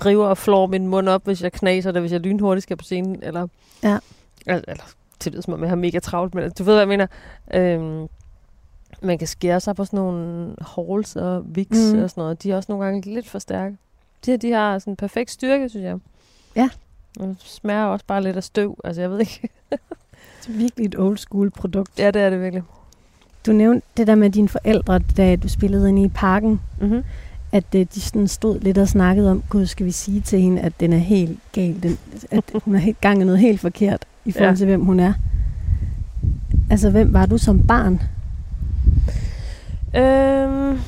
river 0.07 0.27
og 0.27 0.39
flår 0.39 0.67
min 0.67 0.87
mund 0.87 1.09
op, 1.09 1.25
hvis 1.25 1.43
jeg 1.43 1.53
knaser 1.53 1.93
det, 1.93 2.03
hvis 2.03 2.13
jeg 2.13 2.21
lynhurtigt 2.21 2.63
skal 2.63 2.77
på 2.77 2.85
scenen, 2.85 3.23
eller... 3.23 3.47
Ja. 3.83 3.99
Eller, 4.47 4.63
eller 4.69 4.85
det 5.25 5.33
lyder 5.33 5.43
som 5.43 5.55
om, 5.55 5.61
jeg 5.61 5.69
har 5.69 5.77
mega 5.77 5.99
travlt, 5.99 6.35
men 6.35 6.51
du 6.59 6.65
ved, 6.65 6.73
hvad 6.73 6.81
jeg 6.81 6.89
mener. 6.89 7.07
Øhm, 7.55 8.09
man 9.03 9.19
kan 9.19 9.29
skære 9.29 9.61
sig 9.61 9.77
på 9.77 9.85
sådan 9.85 9.99
nogle 9.99 10.55
halls 10.77 11.17
og 11.17 11.43
viks 11.47 11.93
mm. 11.93 12.03
og 12.03 12.11
sådan 12.11 12.21
noget. 12.23 12.43
De 12.43 12.53
er 12.53 12.57
også 12.57 12.73
nogle 12.73 12.85
gange 12.85 13.15
lidt 13.15 13.29
for 13.29 13.39
stærke. 13.39 13.77
De 14.27 14.31
her, 14.31 14.39
de 14.39 14.53
har 14.53 14.79
sådan 14.79 14.93
en 14.93 14.97
perfekt 14.97 15.31
styrke, 15.31 15.69
synes 15.69 15.85
jeg. 15.85 15.99
Ja. 16.57 16.69
Og 17.21 17.27
det 17.29 17.37
smager 17.41 17.85
også 17.85 18.07
bare 18.07 18.23
lidt 18.23 18.37
af 18.37 18.45
støv. 18.45 18.79
Altså, 18.85 19.01
jeg 19.01 19.11
ved 19.11 19.21
ikke. 19.21 19.49
virkelig 20.59 20.87
et 20.87 20.99
old 20.99 21.19
school 21.19 21.51
produkt. 21.51 21.99
Ja, 21.99 22.11
det 22.11 22.23
er 22.23 22.31
det 22.31 22.43
virkelig. 22.43 22.63
Du 23.47 23.53
nævnte 23.53 23.87
det 23.97 24.07
der 24.07 24.15
med 24.15 24.31
dine 24.31 24.49
forældre, 24.49 24.99
da 24.99 25.37
du 25.37 25.49
spillede 25.49 25.89
ind 25.89 25.99
i 25.99 26.09
parken. 26.09 26.61
Mm-hmm. 26.81 27.05
At 27.53 27.65
uh, 27.75 27.81
de 27.81 28.01
sådan 28.01 28.29
stod 28.29 28.61
lidt 28.61 28.79
og 28.79 28.89
snakkede 28.89 29.31
om, 29.31 29.43
gud, 29.49 29.67
skal 29.67 29.87
vi 29.87 29.91
sige 29.91 30.21
til 30.21 30.41
hende, 30.41 30.61
at 30.61 30.73
den 30.81 30.93
er 30.93 30.99
helt 30.99 31.39
gal. 31.53 31.83
Den, 31.83 31.99
at 32.31 32.45
hun 32.65 32.75
er 32.75 32.79
helt 32.79 33.01
gang 33.01 33.19
noget 33.19 33.39
helt 33.39 33.61
forkert 33.61 34.05
i 34.25 34.33
forhold 34.33 34.51
ja. 34.51 34.57
til, 34.57 34.67
hvem 34.67 34.85
hun 34.85 35.01
er. 35.01 35.13
Altså, 36.71 36.91
hvem 36.91 37.13
var 37.13 37.27
du 37.27 37.39
som 37.39 37.67
barn? 37.67 38.01
Øhm, 39.95 40.81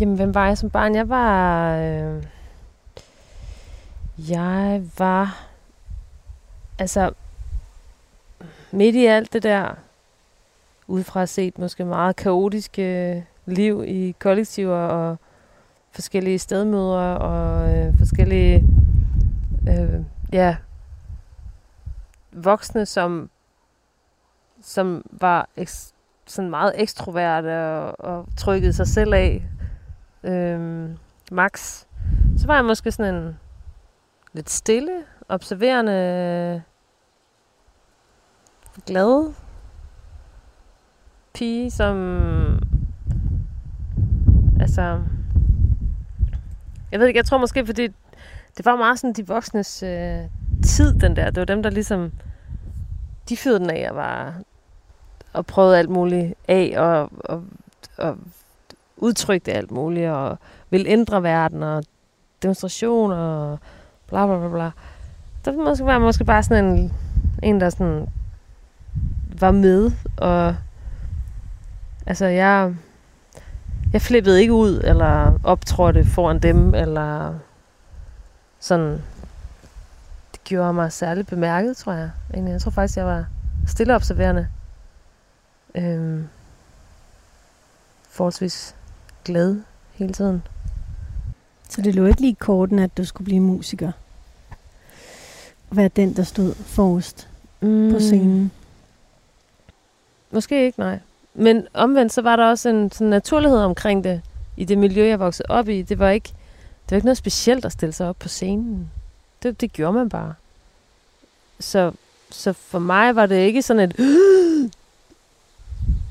jamen, 0.00 0.16
hvem 0.16 0.34
var 0.34 0.46
jeg 0.46 0.58
som 0.58 0.70
barn? 0.70 0.94
Jeg 0.94 1.08
var... 1.08 1.76
Øh, 1.76 2.22
jeg 4.30 4.82
var... 4.98 5.46
Altså, 6.78 7.10
midt 8.74 8.96
i 8.96 9.06
alt 9.06 9.32
det 9.32 9.42
der, 9.42 9.74
udefra 10.86 11.26
set 11.26 11.58
måske 11.58 11.84
meget 11.84 12.16
kaotiske 12.16 13.14
øh, 13.16 13.22
liv 13.46 13.84
i 13.86 14.14
kollektiver 14.18 14.76
og 14.76 15.16
forskellige 15.92 16.38
stedmøder 16.38 17.14
og 17.14 17.76
øh, 17.76 17.98
forskellige 17.98 18.64
øh, 19.68 20.00
ja, 20.32 20.56
voksne, 22.32 22.86
som, 22.86 23.30
som 24.62 25.04
var 25.10 25.48
ek, 25.56 25.68
sådan 26.26 26.50
meget 26.50 26.72
ekstroverte 26.76 27.68
og, 27.68 28.00
og 28.00 28.26
trykkede 28.36 28.72
sig 28.72 28.86
selv 28.86 29.14
af. 29.14 29.44
Øh, 30.24 30.90
max. 31.32 31.84
Så 32.36 32.46
var 32.46 32.54
jeg 32.54 32.64
måske 32.64 32.92
sådan 32.92 33.14
en 33.14 33.38
lidt 34.32 34.50
stille, 34.50 34.92
observerende, 35.28 36.62
glad 38.86 39.32
pige, 41.34 41.70
som... 41.70 42.58
Altså... 44.60 45.00
Jeg 46.92 47.00
ved 47.00 47.06
ikke, 47.06 47.18
jeg 47.18 47.24
tror 47.24 47.38
måske, 47.38 47.66
fordi 47.66 47.88
det 48.56 48.64
var 48.64 48.76
meget 48.76 48.98
sådan 48.98 49.12
de 49.12 49.26
voksnes 49.26 49.82
øh, 49.82 50.18
tid, 50.64 50.94
den 50.94 51.16
der. 51.16 51.30
Det 51.30 51.36
var 51.36 51.44
dem, 51.44 51.62
der 51.62 51.70
ligesom... 51.70 52.12
De 53.28 53.36
fyrede 53.36 53.58
den 53.58 53.70
af 53.70 53.86
og 53.90 53.96
var... 53.96 54.34
Og 55.32 55.46
prøvede 55.46 55.78
alt 55.78 55.90
muligt 55.90 56.34
af, 56.48 56.74
og, 56.76 57.10
og, 57.24 57.44
og 57.98 58.16
udtrykte 58.96 59.52
alt 59.52 59.70
muligt, 59.70 60.10
og 60.10 60.38
ville 60.70 60.88
ændre 60.88 61.22
verden, 61.22 61.62
og 61.62 61.84
demonstrationer, 62.42 63.16
og 63.16 63.58
bla 64.08 64.26
bla 64.26 64.38
bla 64.38 64.48
bla. 64.48 64.70
Der 65.44 65.64
måske, 65.64 65.84
var 65.84 65.98
måske 65.98 66.24
bare 66.24 66.42
sådan 66.42 66.64
en, 66.64 66.92
en 67.42 67.60
der 67.60 67.70
sådan 67.70 68.08
var 69.40 69.50
med, 69.50 69.90
og 70.16 70.56
altså 72.06 72.26
jeg, 72.26 72.74
jeg 73.92 74.02
flippede 74.02 74.40
ikke 74.40 74.52
ud, 74.52 74.80
eller 74.84 75.38
optrådte 75.44 76.04
foran 76.04 76.38
dem, 76.38 76.74
eller 76.74 77.34
sådan, 78.60 79.02
det 80.32 80.44
gjorde 80.44 80.72
mig 80.72 80.92
særligt 80.92 81.28
bemærket, 81.28 81.76
tror 81.76 81.92
jeg. 81.92 82.10
Jeg 82.34 82.60
tror 82.60 82.70
faktisk, 82.70 82.96
jeg 82.96 83.06
var 83.06 83.26
stille 83.66 83.94
observerende. 83.94 84.48
Øhm, 85.74 86.28
forholdsvis 88.10 88.74
glad 89.24 89.60
hele 89.94 90.12
tiden. 90.12 90.42
Så 91.68 91.82
det 91.82 91.94
lå 91.94 92.06
ikke 92.06 92.20
lige 92.20 92.32
i 92.32 92.36
korten, 92.40 92.78
at 92.78 92.96
du 92.96 93.04
skulle 93.04 93.24
blive 93.24 93.40
musiker? 93.40 93.92
Være 95.70 95.88
den, 95.88 96.16
der 96.16 96.22
stod 96.22 96.54
forrest 96.54 97.28
mm. 97.60 97.90
på 97.92 97.98
scenen? 97.98 98.52
Måske 100.34 100.64
ikke, 100.64 100.78
nej. 100.78 100.98
Men 101.34 101.66
omvendt, 101.74 102.12
så 102.12 102.22
var 102.22 102.36
der 102.36 102.44
også 102.44 102.68
en 102.68 102.92
sådan 102.92 103.06
naturlighed 103.06 103.58
omkring 103.58 104.04
det, 104.04 104.22
i 104.56 104.64
det 104.64 104.78
miljø, 104.78 105.06
jeg 105.06 105.20
voksede 105.20 105.46
op 105.48 105.68
i. 105.68 105.82
Det 105.82 105.98
var 105.98 106.10
ikke, 106.10 106.28
det 106.84 106.90
var 106.90 106.96
ikke 106.96 107.06
noget 107.06 107.18
specielt 107.18 107.64
at 107.64 107.72
stille 107.72 107.92
sig 107.92 108.08
op 108.08 108.16
på 108.18 108.28
scenen. 108.28 108.90
Det, 109.42 109.60
det 109.60 109.72
gjorde 109.72 109.92
man 109.92 110.08
bare. 110.08 110.34
Så, 111.60 111.92
så 112.30 112.52
for 112.52 112.78
mig 112.78 113.16
var 113.16 113.26
det 113.26 113.36
ikke 113.36 113.62
sådan 113.62 113.90
et... 113.90 113.96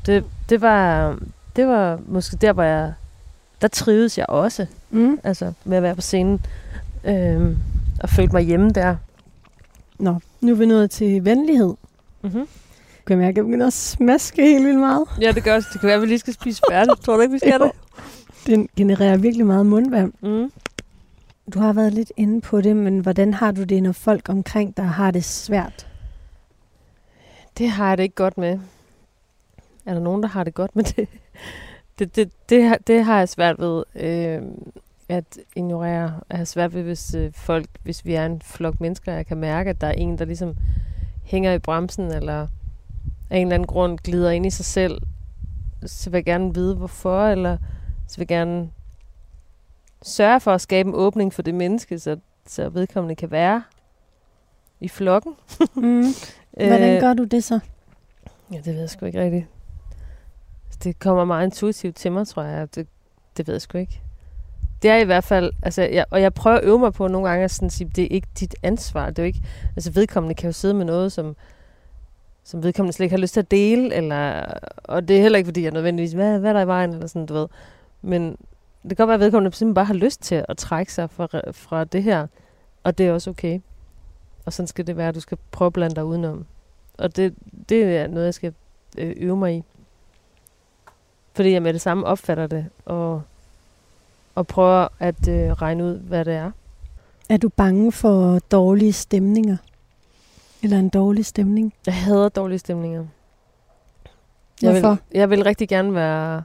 Det, 0.05 0.25
det, 0.49 0.61
var, 0.61 1.17
det 1.55 1.67
var 1.67 1.99
måske 2.07 2.37
der, 2.37 2.53
hvor 2.53 2.63
jeg... 2.63 2.93
Der 3.61 3.67
trivedes 3.67 4.17
jeg 4.17 4.29
også. 4.29 4.65
Mm. 4.89 5.19
Altså 5.23 5.53
med 5.63 5.77
at 5.77 5.83
være 5.83 5.95
på 5.95 6.01
scenen. 6.01 6.45
Øhm, 7.03 7.57
og 7.99 8.09
følte 8.09 8.33
mig 8.33 8.43
hjemme 8.43 8.69
der. 8.69 8.95
Nå, 9.99 10.15
nu 10.41 10.51
er 10.51 10.55
vi 10.55 10.65
nået 10.65 10.91
til 10.91 11.25
venlighed. 11.25 11.73
Mm-hmm. 12.21 12.47
Kan 13.07 13.17
mærke, 13.17 13.29
at 13.29 13.37
jeg 13.37 13.45
begynder 13.45 13.67
at 13.67 13.73
smaske 13.73 14.41
helt 14.41 14.65
vildt 14.65 14.79
meget? 14.79 15.07
Ja, 15.21 15.31
det 15.31 15.43
gør 15.43 15.55
det. 15.55 15.65
Det 15.73 15.79
kan 15.81 15.87
være, 15.87 15.95
at 15.95 16.01
vi 16.01 16.07
lige 16.07 16.19
skal 16.19 16.33
spise 16.33 16.61
færdigt. 16.71 17.01
Tror 17.01 17.15
du 17.15 17.21
ikke, 17.21 17.31
vi 17.31 17.39
skal 17.39 17.59
det? 17.63 17.71
Den 18.47 18.69
genererer 18.77 19.17
virkelig 19.17 19.45
meget 19.45 19.65
mundvand. 19.65 20.13
Mm. 20.21 20.51
Du 21.53 21.59
har 21.59 21.73
været 21.73 21.93
lidt 21.93 22.11
inde 22.17 22.41
på 22.41 22.61
det, 22.61 22.75
men 22.75 22.99
hvordan 22.99 23.33
har 23.33 23.51
du 23.51 23.63
det, 23.63 23.83
når 23.83 23.91
folk 23.91 24.29
omkring 24.29 24.77
dig 24.77 24.85
har 24.85 25.11
det 25.11 25.23
svært? 25.23 25.87
Det 27.57 27.69
har 27.69 27.87
jeg 27.87 27.97
det 27.97 28.03
ikke 28.03 28.15
godt 28.15 28.37
med. 28.37 28.59
Er 29.85 29.93
der 29.93 30.01
nogen, 30.01 30.23
der 30.23 30.29
har 30.29 30.43
det 30.43 30.53
godt 30.53 30.75
med 30.75 30.83
det? 30.83 31.07
Det, 31.99 32.15
det, 32.15 32.31
det, 32.49 32.87
det 32.87 33.05
har 33.05 33.17
jeg 33.17 33.29
svært 33.29 33.59
ved 33.59 33.83
øh, 33.95 34.41
at 35.09 35.37
ignorere. 35.55 36.19
Jeg 36.29 36.37
har 36.37 36.45
svært 36.45 36.73
ved, 36.73 36.83
hvis 36.83 37.15
øh, 37.15 37.31
folk, 37.33 37.65
hvis 37.83 38.05
vi 38.05 38.13
er 38.13 38.25
en 38.25 38.41
flok 38.41 38.81
mennesker, 38.81 39.13
jeg 39.13 39.25
kan 39.25 39.37
mærke, 39.37 39.69
at 39.69 39.81
der 39.81 39.87
er 39.87 39.91
en, 39.91 40.17
der 40.17 40.25
ligesom 40.25 40.55
hænger 41.23 41.53
i 41.53 41.59
bremsen, 41.59 42.11
eller 42.11 42.47
af 43.33 43.37
en 43.37 43.47
eller 43.47 43.55
anden 43.55 43.67
grund 43.67 43.99
glider 43.99 44.31
ind 44.31 44.45
i 44.45 44.49
sig 44.49 44.65
selv, 44.65 45.01
så 45.85 46.09
vil 46.09 46.17
jeg 46.17 46.25
gerne 46.25 46.53
vide, 46.53 46.75
hvorfor, 46.75 47.27
eller 47.27 47.57
så 48.07 48.17
vil 48.17 48.21
jeg 48.21 48.27
gerne 48.27 48.69
sørge 50.01 50.39
for 50.39 50.51
at 50.53 50.61
skabe 50.61 50.89
en 50.89 50.95
åbning 50.95 51.33
for 51.33 51.41
det 51.41 51.55
menneske, 51.55 51.99
så, 51.99 52.17
så 52.47 52.69
vedkommende 52.69 53.15
kan 53.15 53.31
være 53.31 53.63
i 54.79 54.87
flokken. 54.87 55.35
mm. 55.75 56.03
Hvordan 56.67 56.99
gør 56.99 57.13
du 57.13 57.23
det 57.23 57.43
så? 57.43 57.59
Ja, 58.51 58.57
det 58.57 58.65
ved 58.65 58.79
jeg 58.79 58.89
sgu 58.89 59.05
ikke 59.05 59.21
rigtigt. 59.23 59.45
Det 60.83 60.99
kommer 60.99 61.25
meget 61.25 61.45
intuitivt 61.45 61.95
til 61.95 62.11
mig, 62.11 62.27
tror 62.27 62.43
jeg. 62.43 62.75
Det, 62.75 62.87
det 63.37 63.47
ved 63.47 63.53
jeg 63.53 63.61
sgu 63.61 63.77
ikke. 63.77 64.01
Det 64.81 64.89
er 64.89 64.97
i 64.97 65.03
hvert 65.03 65.23
fald, 65.23 65.51
altså, 65.63 65.81
jeg, 65.81 66.05
og 66.09 66.21
jeg 66.21 66.33
prøver 66.33 66.57
at 66.57 66.63
øve 66.63 66.79
mig 66.79 66.93
på 66.93 67.07
nogle 67.07 67.29
gange 67.29 67.43
at 67.43 67.51
sådan 67.51 67.69
sige, 67.69 67.91
det 67.95 68.03
er 68.03 68.07
ikke 68.07 68.27
dit 68.39 68.55
ansvar. 68.63 69.09
Det 69.09 69.19
er 69.19 69.23
jo 69.23 69.27
ikke, 69.27 69.43
altså 69.75 69.91
vedkommende 69.91 70.35
kan 70.35 70.47
jo 70.47 70.51
sidde 70.51 70.73
med 70.73 70.85
noget, 70.85 71.11
som, 71.11 71.35
som 72.43 72.63
vedkommende 72.63 72.93
slet 72.93 73.03
ikke 73.03 73.15
har 73.15 73.21
lyst 73.21 73.33
til 73.33 73.39
at 73.39 73.51
dele, 73.51 73.93
eller, 73.93 74.43
og 74.83 75.07
det 75.07 75.17
er 75.17 75.21
heller 75.21 75.37
ikke, 75.37 75.47
fordi 75.47 75.63
jeg 75.63 75.71
nødvendigvis, 75.71 76.13
hvad, 76.13 76.39
hvad 76.39 76.49
er 76.49 76.53
der 76.53 76.61
i 76.61 76.67
vejen, 76.67 76.93
eller 76.93 77.07
sådan, 77.07 77.25
du 77.25 77.33
ved. 77.33 77.47
Men 78.01 78.37
det 78.83 78.89
kan 78.89 78.95
godt 78.97 79.07
være, 79.07 79.13
at 79.13 79.19
vedkommende 79.19 79.55
simpelthen 79.55 79.73
bare 79.73 79.85
har 79.85 79.93
lyst 79.93 80.21
til 80.21 80.45
at 80.49 80.57
trække 80.57 80.93
sig 80.93 81.09
fra, 81.09 81.27
fra 81.51 81.83
det 81.83 82.03
her, 82.03 82.27
og 82.83 82.97
det 82.97 83.07
er 83.07 83.13
også 83.13 83.29
okay. 83.29 83.59
Og 84.45 84.53
sådan 84.53 84.67
skal 84.67 84.87
det 84.87 84.97
være, 84.97 85.11
du 85.11 85.19
skal 85.19 85.37
prøve 85.51 85.67
at 85.67 85.73
blande 85.73 85.95
dig 85.95 86.05
udenom. 86.05 86.45
Og 86.97 87.15
det, 87.15 87.33
det 87.69 87.83
er 87.83 88.07
noget, 88.07 88.25
jeg 88.25 88.33
skal 88.33 88.53
øh, 88.97 89.13
øve 89.17 89.37
mig 89.37 89.55
i. 89.55 89.63
Fordi 91.33 91.51
jeg 91.51 91.61
med 91.61 91.73
det 91.73 91.81
samme 91.81 92.05
opfatter 92.05 92.47
det, 92.47 92.65
og, 92.85 93.21
og 94.35 94.47
prøver 94.47 94.87
at 94.99 95.27
øh, 95.27 95.51
regne 95.51 95.83
ud, 95.83 95.97
hvad 95.99 96.25
det 96.25 96.33
er. 96.33 96.51
Er 97.29 97.37
du 97.37 97.49
bange 97.49 97.91
for 97.91 98.39
dårlige 98.39 98.93
stemninger? 98.93 99.57
Eller 100.63 100.79
en 100.79 100.89
dårlig 100.89 101.25
stemning? 101.25 101.73
Jeg 101.85 101.93
hader 101.93 102.29
dårlige 102.29 102.59
stemninger. 102.59 103.05
Jeg 104.61 104.71
Hvorfor? 104.71 104.89
Vil, 104.89 105.19
jeg 105.19 105.29
vil 105.29 105.43
rigtig 105.43 105.69
gerne 105.69 105.93
være, 105.93 106.43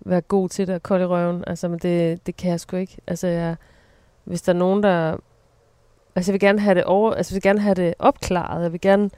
være 0.00 0.20
god 0.20 0.48
til 0.48 0.66
det 0.66 0.74
og 0.74 0.82
kold 0.82 1.02
i 1.02 1.04
røven. 1.04 1.44
Altså, 1.46 1.68
men 1.68 1.78
det, 1.78 2.26
det 2.26 2.36
kan 2.36 2.50
jeg 2.50 2.60
sgu 2.60 2.76
ikke. 2.76 2.96
Altså, 3.06 3.26
jeg, 3.26 3.56
hvis 4.24 4.42
der 4.42 4.52
er 4.52 4.56
nogen, 4.56 4.82
der... 4.82 5.16
Altså, 6.14 6.30
jeg 6.30 6.32
vil 6.32 6.40
gerne 6.40 6.60
have 6.60 6.74
det 6.74 6.84
over... 6.84 7.12
Altså, 7.12 7.34
jeg 7.34 7.34
vil 7.34 7.42
gerne 7.42 7.60
have 7.60 7.74
det 7.74 7.94
opklaret. 7.98 8.62
Jeg 8.62 8.72
vil 8.72 8.80
gerne 8.80 9.10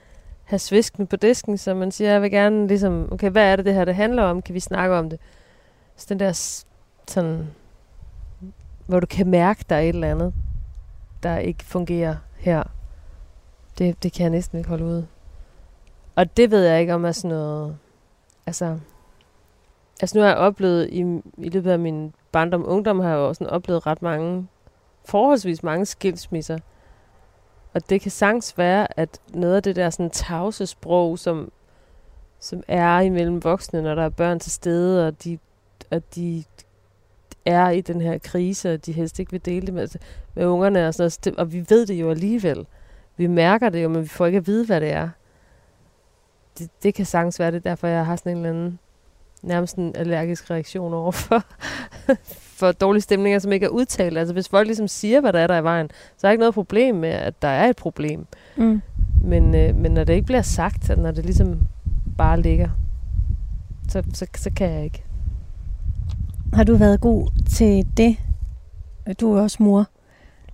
have 0.45 0.59
svisken 0.59 1.07
på 1.07 1.17
disken, 1.17 1.59
så 1.59 1.75
man 1.75 1.91
siger, 1.91 2.11
jeg 2.13 2.23
vil 2.23 2.31
gerne 2.31 2.67
ligesom... 2.67 3.09
Okay, 3.13 3.31
hvad 3.31 3.53
er 3.53 3.57
det, 3.57 3.65
det 3.65 3.75
her 3.75 3.85
det 3.85 3.95
handler 3.95 4.23
om? 4.23 4.43
Kan 4.43 4.55
vi 4.55 4.61
snakke 4.61 4.95
om 4.95 5.11
det? 5.11 5.21
Så 5.97 6.07
den 6.09 6.21
der 6.21 6.33
sådan... 7.09 7.47
Hvor 8.87 9.01
du 9.01 9.07
kan 9.07 9.27
mærke, 9.27 9.65
der 9.69 9.77
er 9.77 9.81
et 9.81 9.89
eller 9.89 10.11
andet, 10.11 10.35
der 11.23 11.39
ikke 11.39 11.65
fungerer 11.65 12.17
her 12.37 12.63
det, 13.79 14.03
det 14.03 14.13
kan 14.13 14.23
jeg 14.23 14.31
næsten 14.31 14.59
ikke 14.59 14.71
holde 14.71 14.85
ud. 14.85 15.05
Og 16.15 16.37
det 16.37 16.51
ved 16.51 16.65
jeg 16.65 16.81
ikke, 16.81 16.95
om 16.95 17.05
er 17.05 17.13
sådan 17.13 17.37
noget... 17.37 17.77
Altså, 18.47 18.79
altså 20.01 20.19
nu 20.19 20.23
har 20.23 20.29
jeg 20.29 20.39
oplevet, 20.39 20.89
i, 20.91 21.01
i 21.39 21.49
løbet 21.49 21.71
af 21.71 21.79
min 21.79 22.15
barndom 22.33 22.65
og 22.65 22.69
ungdom, 22.69 23.01
har 23.01 23.09
jeg 23.09 23.17
jo 23.17 23.35
sådan 23.35 23.51
oplevet 23.51 23.87
ret 23.87 24.03
mange, 24.03 24.49
forholdsvis 25.05 25.63
mange 25.63 25.87
skilsmisser. 25.87 26.59
Og 27.75 27.91
det 27.91 28.01
kan 28.01 28.11
sagtens 28.11 28.59
være, 28.59 28.99
at 28.99 29.21
noget 29.29 29.57
af 29.57 29.63
det 29.63 29.77
der 29.77 29.91
sådan 29.91 30.11
tavse 30.11 30.67
sprog, 30.67 31.19
som, 31.19 31.53
som 32.41 32.63
er 32.69 33.01
imellem 33.01 33.45
voksne, 33.45 33.83
når 33.83 33.95
der 33.95 34.05
er 34.05 34.09
børn 34.09 34.41
til 34.41 34.53
stede, 34.53 35.09
og 35.09 35.25
de, 35.25 35.39
og 35.91 36.15
de 36.15 36.45
er 37.45 37.71
i 37.71 37.81
den 37.81 38.01
her 38.01 38.19
krise, 38.19 38.75
og 38.75 38.87
de 38.87 38.93
helst 38.93 39.19
ikke 39.19 39.31
vil 39.31 39.45
dele 39.45 39.67
det 39.67 39.75
med, 39.75 39.89
med 40.35 40.47
ungerne 40.47 40.89
og 40.89 40.95
sådan 40.95 41.11
noget. 41.27 41.39
Og 41.39 41.53
vi 41.53 41.67
ved 41.69 41.87
det 41.87 41.95
jo 41.95 42.11
alligevel 42.11 42.67
vi 43.17 43.27
mærker 43.27 43.69
det 43.69 43.83
jo, 43.83 43.89
men 43.89 44.03
vi 44.03 44.09
får 44.09 44.27
ikke 44.27 44.39
at 44.39 44.47
vide, 44.47 44.67
hvad 44.67 44.81
det 44.81 44.93
er. 44.93 45.09
Det, 46.59 46.71
det 46.83 46.95
kan 46.95 47.07
sagtens 47.07 47.39
være 47.39 47.51
det, 47.51 47.65
derfor 47.65 47.87
jeg 47.87 48.07
har 48.07 48.17
sådan 48.17 48.33
en 48.33 48.39
eller 48.39 48.51
anden 48.51 48.79
nærmest 49.45 49.77
en 49.77 49.97
allergisk 49.97 50.51
reaktion 50.51 50.95
over 50.95 51.13
for, 51.13 51.43
for 52.59 52.73
dårlige 52.73 53.03
stemninger, 53.03 53.39
som 53.39 53.53
ikke 53.53 53.67
er 53.67 53.71
udtalt. 53.71 54.19
Altså 54.19 54.33
hvis 54.33 54.49
folk 54.49 54.67
ligesom 54.67 54.89
siger, 54.89 55.21
hvad 55.21 55.33
der 55.33 55.39
er 55.39 55.47
der 55.47 55.57
i 55.57 55.65
vejen, 55.65 55.91
så 56.17 56.27
er 56.27 56.29
der 56.29 56.33
ikke 56.33 56.41
noget 56.41 56.55
problem 56.55 56.95
med, 56.95 57.09
at 57.09 57.43
der 57.43 57.49
er 57.49 57.69
et 57.69 57.77
problem. 57.77 58.27
Mm. 58.57 58.83
Men, 59.25 59.55
øh, 59.55 59.77
men 59.77 59.95
når 59.95 60.05
det 60.05 60.15
ikke 60.15 60.27
bliver 60.27 60.43
sagt, 60.43 60.91
at 60.91 60.99
når 60.99 61.11
det 61.11 61.25
ligesom 61.25 61.61
bare 62.19 62.41
ligger, 62.41 62.69
så, 63.89 64.03
så, 64.15 64.27
så 64.37 64.51
kan 64.57 64.71
jeg 64.71 64.85
ikke. 64.85 65.05
Har 66.53 66.65
du 66.65 66.77
været 66.77 67.01
god 67.01 67.29
til 67.51 67.87
det? 67.97 68.17
Du 69.21 69.35
er 69.35 69.43
også 69.43 69.63
mor. 69.63 69.87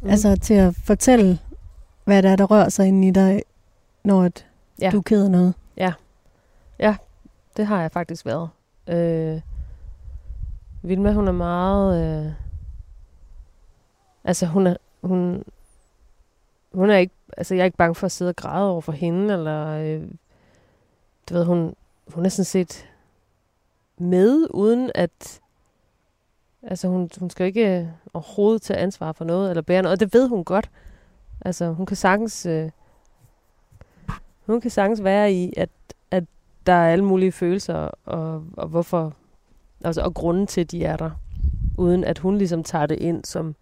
Mm. 0.03 0.11
Altså 0.11 0.37
til 0.37 0.55
at 0.55 0.75
fortælle 0.85 1.39
hvad 2.11 2.23
det 2.23 2.31
er, 2.31 2.37
der 2.37 2.45
rører 2.45 2.69
sig 2.69 2.89
ind 2.89 3.05
i 3.05 3.11
dig, 3.11 3.43
når 4.05 4.23
at 4.23 4.47
ja. 4.81 4.91
du 4.91 5.01
keder 5.01 5.29
noget. 5.29 5.55
Ja. 5.77 5.93
Ja, 6.79 6.97
det 7.57 7.67
har 7.67 7.81
jeg 7.81 7.93
faktisk 7.93 8.27
været. 8.27 8.49
Øh, 8.89 9.41
Vilma, 10.83 11.13
hun 11.13 11.29
er 11.29 11.33
meget... 11.33 12.25
Øh, 12.27 12.33
altså, 14.25 14.47
hun 14.47 14.67
er, 14.67 14.77
hun, 15.03 15.45
hun 16.73 16.91
er 16.91 16.97
ikke... 16.97 17.15
Altså, 17.37 17.55
jeg 17.55 17.61
er 17.61 17.65
ikke 17.65 17.77
bange 17.77 17.95
for 17.95 18.07
at 18.07 18.13
sidde 18.13 18.29
og 18.29 18.37
græde 18.37 18.71
over 18.71 18.81
for 18.81 18.93
hende, 18.93 19.35
eller... 19.35 19.67
Øh, 19.67 20.03
du 21.29 21.35
ved, 21.35 21.45
hun, 21.45 21.75
hun 22.09 22.25
er 22.25 22.29
sådan 22.29 22.45
set 22.45 22.87
med, 23.99 24.47
uden 24.51 24.91
at... 24.95 25.41
Altså, 26.63 26.89
hun, 26.89 27.11
hun 27.19 27.31
skal 27.31 27.47
ikke 27.47 27.93
overhovedet 28.15 28.63
tage 28.63 28.79
ansvar 28.79 29.13
for 29.13 29.25
noget, 29.25 29.51
eller 29.51 29.63
bære 29.63 29.83
noget, 29.83 29.93
og 29.93 30.01
det 30.01 30.15
ved 30.15 30.29
hun 30.29 30.45
godt. 30.45 30.71
Altså, 31.41 31.73
hun 31.73 31.87
kan 31.87 31.97
sagtens... 31.97 32.47
Øh, 32.47 32.71
hun 34.47 34.61
kan 34.61 34.71
sagtens 34.71 35.05
være 35.05 35.33
i, 35.33 35.53
at, 35.57 35.71
at 36.11 36.25
der 36.67 36.73
er 36.73 36.93
alle 36.93 37.05
mulige 37.05 37.33
følelser, 37.33 37.91
og, 38.05 38.45
og 38.57 38.69
hvorfor, 38.69 39.15
altså, 39.85 40.03
og 40.03 40.15
grunden 40.15 40.47
til, 40.47 40.61
at 40.61 40.71
de 40.71 40.85
er 40.85 40.97
der, 40.97 41.11
uden 41.79 42.05
at 42.05 42.19
hun 42.19 42.39
ligesom 42.39 42.63
tager 42.63 42.87
det 42.87 42.99
ind 42.99 43.25
som, 43.25 43.55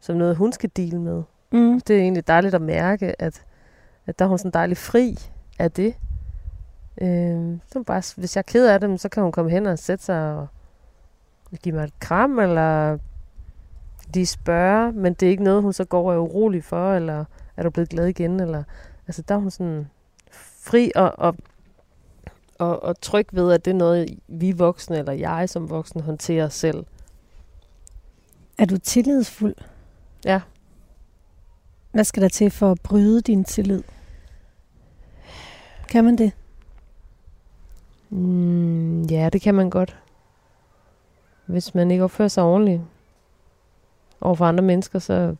som 0.00 0.16
noget, 0.16 0.36
hun 0.36 0.52
skal 0.52 0.70
dele 0.76 1.00
med. 1.00 1.22
Mm. 1.52 1.80
Det 1.80 1.96
er 1.96 2.00
egentlig 2.00 2.26
dejligt 2.26 2.54
at 2.54 2.62
mærke, 2.62 3.22
at, 3.22 3.44
at 4.06 4.18
der 4.18 4.24
er 4.24 4.28
hun 4.28 4.38
sådan 4.38 4.50
dejligt 4.50 4.80
fri 4.80 5.18
af 5.58 5.72
det. 5.72 5.94
Øh, 7.00 7.58
så 7.72 7.82
bare, 7.86 8.02
hvis 8.16 8.36
jeg 8.36 8.40
er 8.40 8.52
ked 8.52 8.66
af 8.66 8.80
dem, 8.80 8.98
så 8.98 9.08
kan 9.08 9.22
hun 9.22 9.32
komme 9.32 9.50
hen 9.50 9.66
og 9.66 9.78
sætte 9.78 10.04
sig 10.04 10.34
og 10.34 10.48
give 11.62 11.74
mig 11.74 11.84
et 11.84 12.00
kram, 12.00 12.38
eller 12.38 12.98
de 14.14 14.26
spørger, 14.26 14.92
men 14.92 15.14
det 15.14 15.26
er 15.26 15.30
ikke 15.30 15.44
noget, 15.44 15.62
hun 15.62 15.72
så 15.72 15.84
går 15.84 16.10
og 16.10 16.14
er 16.14 16.18
urolig 16.18 16.64
for, 16.64 16.94
eller 16.94 17.24
er 17.56 17.62
du 17.62 17.70
blevet 17.70 17.88
glad 17.88 18.06
igen, 18.06 18.40
eller 18.40 18.64
altså 19.06 19.22
der 19.22 19.34
er 19.34 19.38
hun 19.38 19.50
sådan 19.50 19.88
fri 20.30 20.92
og, 20.94 21.18
og, 21.18 21.36
og, 22.58 22.82
og 22.82 23.00
tryg 23.00 23.26
ved, 23.32 23.52
at 23.52 23.64
det 23.64 23.70
er 23.70 23.74
noget, 23.74 24.18
vi 24.28 24.52
voksne, 24.52 24.98
eller 24.98 25.12
jeg 25.12 25.48
som 25.48 25.70
voksen, 25.70 26.00
håndterer 26.00 26.48
selv. 26.48 26.84
Er 28.58 28.64
du 28.64 28.78
tillidsfuld? 28.78 29.54
Ja. 30.24 30.40
Hvad 31.92 32.04
skal 32.04 32.22
der 32.22 32.28
til 32.28 32.50
for 32.50 32.70
at 32.70 32.80
bryde 32.82 33.20
din 33.20 33.44
tillid? 33.44 33.82
Kan 35.88 36.04
man 36.04 36.18
det? 36.18 36.32
Mm, 38.10 39.02
ja, 39.02 39.28
det 39.32 39.40
kan 39.40 39.54
man 39.54 39.70
godt. 39.70 39.96
Hvis 41.46 41.74
man 41.74 41.90
ikke 41.90 42.04
opfører 42.04 42.28
sig 42.28 42.44
ordentligt 42.44 42.82
over 44.20 44.34
for 44.34 44.44
andre 44.44 44.64
mennesker, 44.64 44.98
så, 44.98 45.36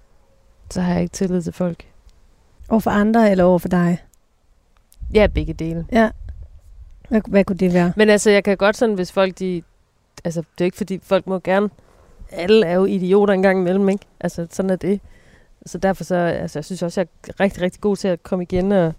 så 0.71 0.81
har 0.81 0.93
jeg 0.93 1.03
ikke 1.03 1.13
tillid 1.13 1.43
til 1.43 1.53
folk. 1.53 1.87
Over 2.69 2.81
for 2.81 2.91
andre 2.91 3.31
eller 3.31 3.45
over 3.45 3.59
for 3.59 3.69
dig? 3.69 4.03
Ja, 5.15 5.27
begge 5.27 5.53
dele. 5.53 5.87
Ja. 5.93 6.11
Hvad, 7.09 7.21
hvad 7.27 7.45
kunne 7.45 7.57
det 7.57 7.73
være? 7.73 7.93
Men 7.97 8.11
altså, 8.11 8.31
jeg 8.31 8.45
kan 8.45 8.57
godt 8.57 8.77
sådan, 8.77 8.95
hvis 8.95 9.13
folk 9.13 9.39
de... 9.39 9.63
Altså, 10.25 10.41
det 10.41 10.61
er 10.61 10.65
ikke 10.65 10.77
fordi, 10.77 10.99
folk 11.03 11.27
må 11.27 11.39
gerne... 11.39 11.71
Alle 12.31 12.67
er 12.67 12.75
jo 12.75 12.85
idioter 12.85 13.35
en 13.35 13.43
gang 13.43 13.59
imellem, 13.59 13.89
ikke? 13.89 14.07
Altså, 14.21 14.47
sådan 14.51 14.71
er 14.71 14.77
det. 14.77 15.01
Så 15.67 15.79
derfor 15.79 16.05
så... 16.05 16.15
Altså, 16.15 16.59
jeg 16.59 16.65
synes 16.65 16.83
også, 16.83 17.01
jeg 17.01 17.09
er 17.29 17.41
rigtig, 17.41 17.63
rigtig 17.63 17.81
god 17.81 17.97
til 17.97 18.09
at 18.09 18.23
komme 18.23 18.43
igen 18.43 18.73
og 18.73 18.95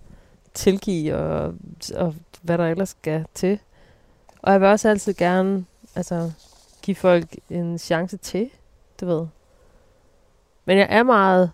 tilgive 0.53 1.15
og, 1.15 1.53
og 1.95 2.15
hvad 2.41 2.57
der 2.57 2.67
ellers 2.67 2.89
skal 2.89 3.25
til. 3.33 3.59
Og 4.41 4.51
jeg 4.51 4.61
vil 4.61 4.69
også 4.69 4.89
altid 4.89 5.13
gerne 5.13 5.65
altså, 5.95 6.31
give 6.81 6.95
folk 6.95 7.35
en 7.49 7.77
chance 7.77 8.17
til, 8.17 8.49
du 9.01 9.05
ved. 9.05 9.27
Men 10.67 10.77
jeg 10.77 10.87
er 10.89 11.03
meget... 11.03 11.51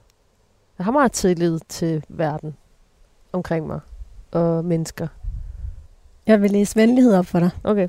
Jeg 0.78 0.86
har 0.86 0.92
meget 0.92 1.12
tillid 1.12 1.60
til 1.70 2.04
verden 2.10 2.56
omkring 3.34 3.68
mig 3.68 3.80
og 4.32 4.66
mennesker. 4.66 5.08
Jeg 6.28 6.42
vil 6.42 6.52
læse 6.52 6.76
venlighed 6.76 7.16
op 7.16 7.26
for 7.26 7.40
dig. 7.40 7.50
Okay. 7.64 7.88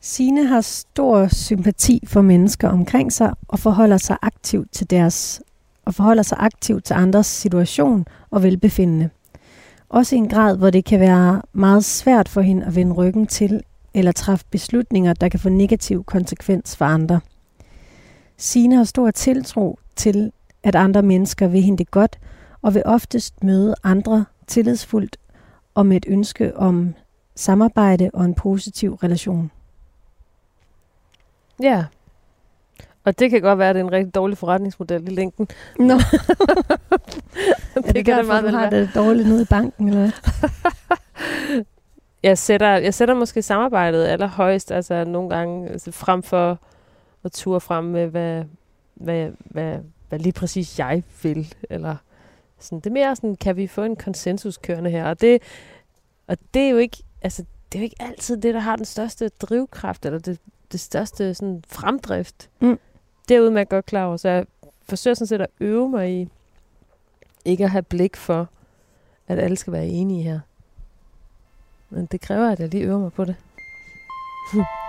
Sine 0.00 0.46
har 0.46 0.60
stor 0.60 1.26
sympati 1.26 2.04
for 2.06 2.20
mennesker 2.20 2.68
omkring 2.68 3.12
sig 3.12 3.32
og 3.48 3.58
forholder 3.58 3.96
sig 3.96 4.16
aktivt 4.22 4.72
til 4.72 4.90
deres 4.90 5.42
og 5.84 5.94
forholder 5.94 6.22
sig 6.22 6.38
aktivt 6.40 6.84
til 6.84 6.94
andres 6.94 7.26
situation 7.26 8.06
og 8.30 8.42
velbefindende. 8.42 9.10
Også 9.88 10.14
i 10.14 10.18
en 10.18 10.28
grad, 10.28 10.56
hvor 10.56 10.70
det 10.70 10.84
kan 10.84 11.00
være 11.00 11.42
meget 11.52 11.84
svært 11.84 12.28
for 12.28 12.40
hende 12.40 12.66
at 12.66 12.76
vende 12.76 12.92
ryggen 12.92 13.26
til 13.26 13.62
eller 13.94 14.12
træffe 14.12 14.44
beslutninger, 14.50 15.12
der 15.12 15.28
kan 15.28 15.40
få 15.40 15.48
negativ 15.48 16.04
konsekvens 16.04 16.76
for 16.76 16.84
andre. 16.84 17.20
Sine 18.36 18.76
har 18.76 18.84
stor 18.84 19.10
tiltro 19.10 19.78
til, 19.96 20.32
at 20.62 20.74
andre 20.74 21.02
mennesker 21.02 21.48
vil 21.48 21.62
hende 21.62 21.78
det 21.78 21.90
godt, 21.90 22.18
og 22.62 22.74
vil 22.74 22.82
oftest 22.84 23.44
møde 23.44 23.74
andre 23.82 24.24
tillidsfuldt 24.46 25.16
og 25.74 25.86
med 25.86 25.96
et 25.96 26.04
ønske 26.08 26.56
om 26.56 26.94
samarbejde 27.34 28.10
og 28.12 28.24
en 28.24 28.34
positiv 28.34 28.94
relation. 28.94 29.50
Ja. 31.62 31.84
Og 33.04 33.18
det 33.18 33.30
kan 33.30 33.40
godt 33.40 33.58
være, 33.58 33.68
at 33.68 33.74
det 33.74 33.80
er 33.80 33.84
en 33.84 33.92
rigtig 33.92 34.14
dårlig 34.14 34.38
forretningsmodel 34.38 35.08
i 35.08 35.14
længden. 35.14 35.48
Nå, 35.78 35.94
det, 37.74 37.88
er 37.88 37.92
det, 37.92 38.04
kan 38.04 38.18
det 38.18 38.26
meget 38.26 38.44
du 38.44 38.48
har 38.48 38.70
det 38.70 38.90
dårligt 38.94 39.28
nede 39.28 39.42
i 39.42 39.46
banken, 39.50 39.88
eller? 39.88 40.10
Jeg 42.22 42.38
sætter, 42.38 42.76
jeg 42.76 42.94
sætter 42.94 43.14
måske 43.14 43.42
samarbejdet 43.42 44.04
allerhøjst, 44.04 44.72
altså 44.72 45.04
nogle 45.04 45.30
gange 45.30 45.70
altså 45.70 45.92
frem 45.92 46.22
for 46.22 46.58
at 47.24 47.32
ture 47.32 47.60
frem 47.60 47.84
med, 47.84 48.06
hvad, 48.06 48.44
hvad, 48.94 49.30
hvad, 49.38 49.78
hvad 50.08 50.18
lige 50.18 50.32
præcis 50.32 50.78
jeg 50.78 51.02
vil. 51.22 51.54
Eller 51.70 51.96
sådan. 52.58 52.80
Det 52.80 52.86
er 52.86 52.94
mere 52.94 53.16
sådan, 53.16 53.36
kan 53.36 53.56
vi 53.56 53.66
få 53.66 53.82
en 53.82 53.96
konsensus 53.96 54.56
kørende 54.56 54.90
her? 54.90 55.04
Og 55.06 55.20
det, 55.20 55.42
og 56.26 56.36
det 56.54 56.62
er 56.62 56.68
jo 56.68 56.76
ikke, 56.76 56.96
altså, 57.22 57.44
det 57.72 57.78
er 57.78 57.82
jo 57.82 57.84
ikke 57.84 58.02
altid 58.02 58.36
det, 58.36 58.54
der 58.54 58.60
har 58.60 58.76
den 58.76 58.84
største 58.84 59.28
drivkraft, 59.28 60.06
eller 60.06 60.18
det, 60.18 60.38
det 60.72 60.80
største 60.80 61.34
sådan, 61.34 61.64
fremdrift. 61.68 62.50
Mm. 62.60 62.78
Det 63.28 63.34
er 63.34 63.38
jeg 63.38 63.42
udmærket 63.42 63.68
godt 63.68 63.86
klar 63.86 64.06
over, 64.06 64.16
så 64.16 64.28
jeg 64.28 64.46
forsøger 64.82 65.14
sådan 65.14 65.26
set 65.26 65.40
at 65.40 65.50
øve 65.60 65.88
mig 65.88 66.12
i, 66.20 66.28
ikke 67.44 67.64
at 67.64 67.70
have 67.70 67.82
blik 67.82 68.16
for, 68.16 68.48
at 69.28 69.38
alle 69.38 69.56
skal 69.56 69.72
være 69.72 69.86
enige 69.86 70.22
her. 70.22 70.40
Men 71.90 72.06
det 72.06 72.20
kræver, 72.20 72.50
at 72.50 72.60
jeg 72.60 72.68
lige 72.68 72.84
øver 72.84 72.98
mig 72.98 73.12
på 73.12 73.24
det. 73.24 73.36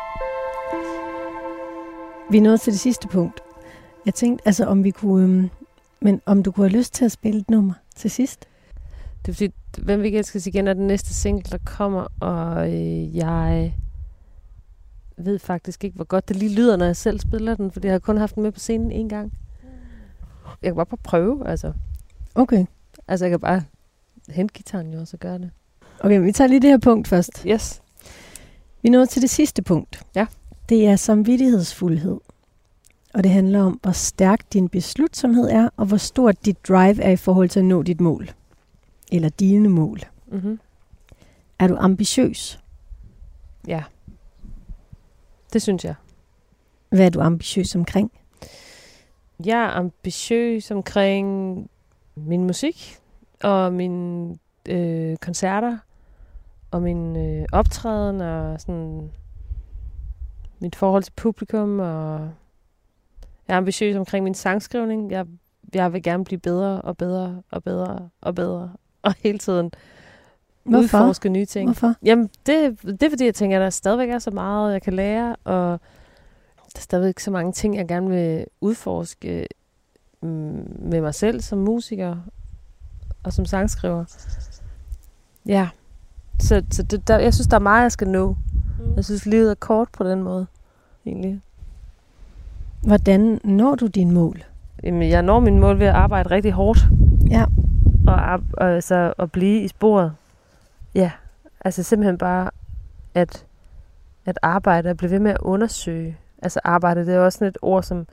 Vi 2.31 2.37
er 2.37 2.41
nået 2.41 2.61
til 2.61 2.73
det 2.73 2.79
sidste 2.79 3.07
punkt. 3.07 3.41
Jeg 4.05 4.13
tænkte, 4.13 4.47
altså 4.47 4.65
om 4.65 4.83
vi 4.83 4.91
kunne, 4.91 5.23
øhm, 5.23 5.49
men 6.01 6.21
om 6.25 6.43
du 6.43 6.51
kunne 6.51 6.69
have 6.69 6.77
lyst 6.77 6.93
til 6.93 7.05
at 7.05 7.11
spille 7.11 7.39
et 7.39 7.49
nummer 7.49 7.73
til 7.95 8.11
sidst? 8.11 8.47
Det 9.25 9.31
er 9.31 9.33
fordi, 9.33 9.53
Hvem 9.83 10.01
vi 10.01 10.05
ikke 10.05 10.17
elskes 10.17 10.47
igen 10.47 10.67
er 10.67 10.73
den 10.73 10.87
næste 10.87 11.13
single, 11.13 11.51
der 11.51 11.57
kommer, 11.65 12.07
og 12.19 12.73
øh, 12.73 13.15
jeg 13.15 13.73
ved 15.17 15.39
faktisk 15.39 15.83
ikke, 15.83 15.95
hvor 15.95 16.05
godt 16.05 16.29
det 16.29 16.35
lige 16.35 16.55
lyder, 16.55 16.77
når 16.77 16.85
jeg 16.85 16.95
selv 16.95 17.19
spiller 17.19 17.55
den, 17.55 17.71
fordi 17.71 17.87
jeg 17.87 17.93
har 17.93 17.99
kun 17.99 18.17
haft 18.17 18.35
den 18.35 18.43
med 18.43 18.51
på 18.51 18.59
scenen 18.59 18.91
en 18.91 19.09
gang. 19.09 19.33
Jeg 20.61 20.69
kan 20.69 20.75
bare 20.75 20.85
prøve, 20.85 20.97
prøve 21.03 21.47
altså. 21.47 21.73
Okay. 22.35 22.65
Altså, 23.07 23.25
jeg 23.25 23.29
kan 23.29 23.39
bare 23.39 23.63
hente 24.29 24.53
gitaren 24.53 24.93
jo, 24.93 24.99
og 24.99 25.07
så 25.07 25.17
gøre 25.17 25.37
det. 25.37 25.51
Okay, 25.99 26.17
men 26.17 26.25
vi 26.25 26.31
tager 26.31 26.47
lige 26.47 26.59
det 26.61 26.69
her 26.69 26.77
punkt 26.77 27.07
først. 27.07 27.43
Yes. 27.47 27.81
Vi 28.81 28.89
nået 28.89 29.09
til 29.09 29.21
det 29.21 29.29
sidste 29.29 29.61
punkt. 29.61 30.03
Ja. 30.15 30.25
Det 30.69 30.87
er 30.87 30.95
samvittighedsfuldhed. 30.95 32.19
Og 33.13 33.23
det 33.23 33.31
handler 33.31 33.61
om, 33.61 33.79
hvor 33.81 33.91
stærk 33.91 34.53
din 34.53 34.69
beslutsomhed 34.69 35.49
er, 35.49 35.69
og 35.77 35.85
hvor 35.85 35.97
stort 35.97 36.45
dit 36.45 36.67
drive 36.67 37.01
er 37.01 37.11
i 37.11 37.15
forhold 37.15 37.49
til 37.49 37.59
at 37.59 37.65
nå 37.65 37.83
dit 37.83 38.01
mål. 38.01 38.29
Eller 39.11 39.29
dine 39.29 39.69
mål. 39.69 39.99
Mm-hmm. 40.27 40.59
Er 41.59 41.67
du 41.67 41.75
ambitiøs? 41.79 42.59
Ja. 43.67 43.83
Det 45.53 45.61
synes 45.61 45.85
jeg. 45.85 45.95
Hvad 46.89 47.05
er 47.05 47.09
du 47.09 47.21
ambitiøs 47.21 47.75
omkring? 47.75 48.11
Jeg 49.45 49.63
er 49.63 49.69
ambitiøs 49.69 50.71
omkring 50.71 51.27
min 52.15 52.43
musik 52.43 52.97
og 53.43 53.73
mine 53.73 54.35
øh, 54.69 55.17
koncerter 55.17 55.77
og 56.71 56.81
min 56.81 57.15
øh, 57.15 57.45
optræden 57.51 58.21
og 58.21 58.61
sådan 58.61 59.11
mit 60.59 60.75
forhold 60.75 61.03
til 61.03 61.13
publikum 61.15 61.79
og 61.79 62.29
jeg 63.47 63.53
er 63.53 63.57
ambitiøs 63.57 63.95
omkring 63.95 64.23
min 64.23 64.33
sangskrivning. 64.33 65.11
Jeg, 65.11 65.25
jeg 65.73 65.93
vil 65.93 66.03
gerne 66.03 66.23
blive 66.23 66.39
bedre 66.39 66.81
og 66.81 66.97
bedre 66.97 67.41
og 67.51 67.63
bedre 67.63 68.09
og 68.21 68.35
bedre 68.35 68.71
og 69.01 69.13
hele 69.23 69.37
tiden 69.37 69.71
Hvorfor? 70.63 70.83
udforske 70.83 71.29
nye 71.29 71.45
ting. 71.45 71.67
Hvorfor? 71.67 71.93
Jamen, 72.03 72.29
det, 72.45 72.81
det 72.81 73.03
er 73.03 73.09
fordi, 73.09 73.25
jeg 73.25 73.35
tænker, 73.35 73.57
at 73.57 73.61
der 73.61 73.69
stadigvæk 73.69 74.09
er 74.09 74.19
så 74.19 74.31
meget, 74.31 74.73
jeg 74.73 74.81
kan 74.81 74.93
lære, 74.93 75.35
og 75.43 75.79
der 76.55 76.79
er 76.79 76.81
stadigvæk 76.81 77.19
så 77.19 77.31
mange 77.31 77.51
ting, 77.51 77.75
jeg 77.75 77.87
gerne 77.87 78.09
vil 78.09 78.45
udforske 78.61 79.47
mm, 80.21 80.77
med 80.79 81.01
mig 81.01 81.15
selv 81.15 81.41
som 81.41 81.57
musiker 81.57 82.15
og 83.23 83.33
som 83.33 83.45
sangskriver. 83.45 84.05
Ja, 85.45 85.69
så, 86.39 86.63
så 86.71 86.83
det, 86.83 87.07
der, 87.07 87.19
jeg 87.19 87.33
synes, 87.33 87.47
der 87.47 87.55
er 87.55 87.61
meget, 87.61 87.83
jeg 87.83 87.91
skal 87.91 88.07
nå. 88.07 88.35
Mm. 88.79 88.95
Jeg 88.95 89.05
synes, 89.05 89.25
livet 89.25 89.51
er 89.51 89.55
kort 89.55 89.87
på 89.93 90.03
den 90.03 90.23
måde, 90.23 90.47
egentlig. 91.05 91.41
Hvordan 92.81 93.39
når 93.43 93.75
du 93.75 93.87
dine 93.87 94.13
mål? 94.13 94.43
Jamen, 94.83 95.09
jeg 95.09 95.21
når 95.21 95.39
min 95.39 95.59
mål 95.59 95.79
ved 95.79 95.87
at 95.87 95.95
arbejde 95.95 96.31
rigtig 96.31 96.51
hårdt. 96.51 96.79
Ja. 97.29 97.45
Og, 98.07 98.41
og 98.53 98.69
altså, 98.71 99.13
at 99.19 99.31
blive 99.31 99.61
i 99.61 99.67
sporet. 99.67 100.13
Ja, 100.95 101.11
altså 101.65 101.83
simpelthen 101.83 102.17
bare 102.17 102.49
at, 103.13 103.45
at 104.25 104.39
arbejde 104.41 104.89
og 104.89 104.97
blive 104.97 105.11
ved 105.11 105.19
med 105.19 105.31
at 105.31 105.37
undersøge. 105.41 106.17
Altså 106.41 106.59
arbejde, 106.63 107.05
det 107.05 107.15
er 107.15 107.19
også 107.19 107.37
sådan 107.37 107.49
et 107.49 107.57
ord, 107.61 107.83
som 107.83 108.07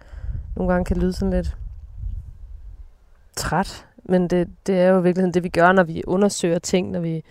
nogle 0.56 0.72
gange 0.72 0.84
kan 0.84 0.96
lyde 0.96 1.12
sådan 1.12 1.32
lidt 1.32 1.56
træt. 3.36 3.86
Men 4.04 4.28
det, 4.28 4.48
det 4.66 4.80
er 4.80 4.88
jo 4.88 5.00
virkelig 5.00 5.34
det, 5.34 5.42
vi 5.42 5.48
gør, 5.48 5.72
når 5.72 5.82
vi 5.82 6.02
undersøger 6.06 6.58
ting, 6.58 6.90
når 6.90 7.00
vi 7.00 7.24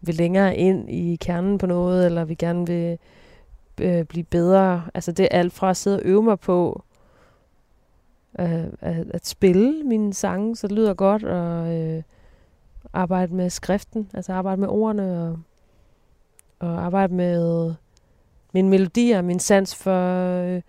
vil 0.00 0.14
længere 0.14 0.56
ind 0.56 0.90
i 0.90 1.16
kernen 1.16 1.58
på 1.58 1.66
noget, 1.66 2.06
eller 2.06 2.24
vi 2.24 2.34
gerne 2.34 2.66
vil 2.66 2.98
øh, 3.80 4.04
blive 4.04 4.24
bedre. 4.24 4.82
Altså 4.94 5.12
det 5.12 5.24
er 5.30 5.38
alt 5.38 5.52
fra 5.52 5.70
at 5.70 5.76
sidde 5.76 5.96
og 5.96 6.02
øve 6.04 6.22
mig 6.22 6.40
på 6.40 6.82
øh, 8.38 8.64
at, 8.80 9.06
at 9.10 9.26
spille 9.26 9.82
mine 9.82 10.14
sange, 10.14 10.56
så 10.56 10.66
det 10.66 10.76
lyder 10.76 10.94
godt, 10.94 11.24
og 11.24 11.74
øh, 11.74 12.02
arbejde 12.92 13.34
med 13.34 13.50
skriften, 13.50 14.10
altså 14.14 14.32
arbejde 14.32 14.60
med 14.60 14.68
ordene, 14.68 15.28
og 15.28 15.38
at 16.60 16.68
arbejde 16.68 17.14
med 17.14 17.74
mine 18.52 18.68
melodier, 18.68 19.22
min 19.22 19.38
sans 19.38 19.74
for 19.74 20.40
øh, 20.42 20.62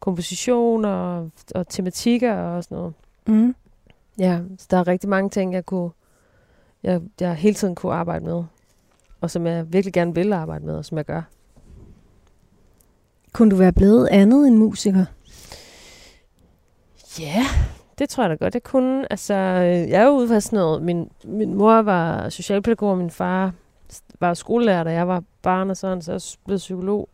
komposition 0.00 0.84
og, 0.84 1.30
og 1.54 1.68
tematikker 1.68 2.34
og 2.34 2.64
sådan 2.64 2.76
noget. 2.78 2.94
Mm. 3.26 3.54
Ja, 4.18 4.40
så 4.58 4.66
der 4.70 4.76
er 4.76 4.88
rigtig 4.88 5.08
mange 5.08 5.30
ting, 5.30 5.52
jeg 5.52 5.66
kunne, 5.66 5.90
jeg, 6.82 7.00
jeg 7.20 7.34
hele 7.34 7.54
tiden 7.54 7.74
kunne 7.74 7.94
arbejde 7.94 8.24
med, 8.24 8.44
og 9.20 9.30
som 9.30 9.46
jeg 9.46 9.72
virkelig 9.72 9.92
gerne 9.92 10.14
vil 10.14 10.32
arbejde 10.32 10.66
med, 10.66 10.74
og 10.76 10.84
som 10.84 10.96
jeg 10.98 11.04
gør. 11.04 11.22
Kunne 13.32 13.50
du 13.50 13.56
være 13.56 13.72
blevet 13.72 14.08
andet 14.08 14.48
end 14.48 14.56
musiker? 14.56 15.04
Ja, 17.20 17.24
yeah, 17.24 17.68
det 17.98 18.08
tror 18.08 18.22
jeg 18.22 18.30
da 18.30 18.34
godt, 18.34 18.54
jeg 18.54 18.62
kunne. 18.62 19.12
Altså, 19.12 19.34
øh, 19.34 19.90
jeg 19.90 20.02
er 20.02 20.04
jo 20.04 20.10
ude 20.10 20.28
fra 20.28 20.40
sådan 20.40 20.56
noget. 20.56 20.82
Min, 20.82 21.10
min 21.24 21.54
mor 21.54 21.82
var 21.82 22.28
socialpædagog, 22.28 22.90
og 22.90 22.98
min 22.98 23.10
far 23.10 23.52
var 24.20 24.34
skolelærer, 24.34 24.84
da 24.84 24.92
jeg 24.92 25.08
var 25.08 25.22
barn 25.42 25.70
og 25.70 25.76
sådan, 25.76 26.02
så 26.02 26.12
jeg 26.12 26.20
blevet 26.44 26.58
psykolog. 26.58 27.08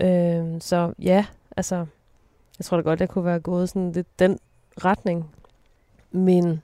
Øh, 0.00 0.44
så 0.60 0.92
ja, 0.98 1.26
altså, 1.56 1.76
jeg 2.58 2.64
tror 2.64 2.76
da 2.76 2.82
godt, 2.82 3.00
jeg 3.00 3.08
kunne 3.08 3.24
være 3.24 3.40
gået 3.40 3.68
sådan 3.68 3.92
lidt 3.92 4.18
den 4.18 4.38
retning. 4.84 5.30
Men 6.10 6.62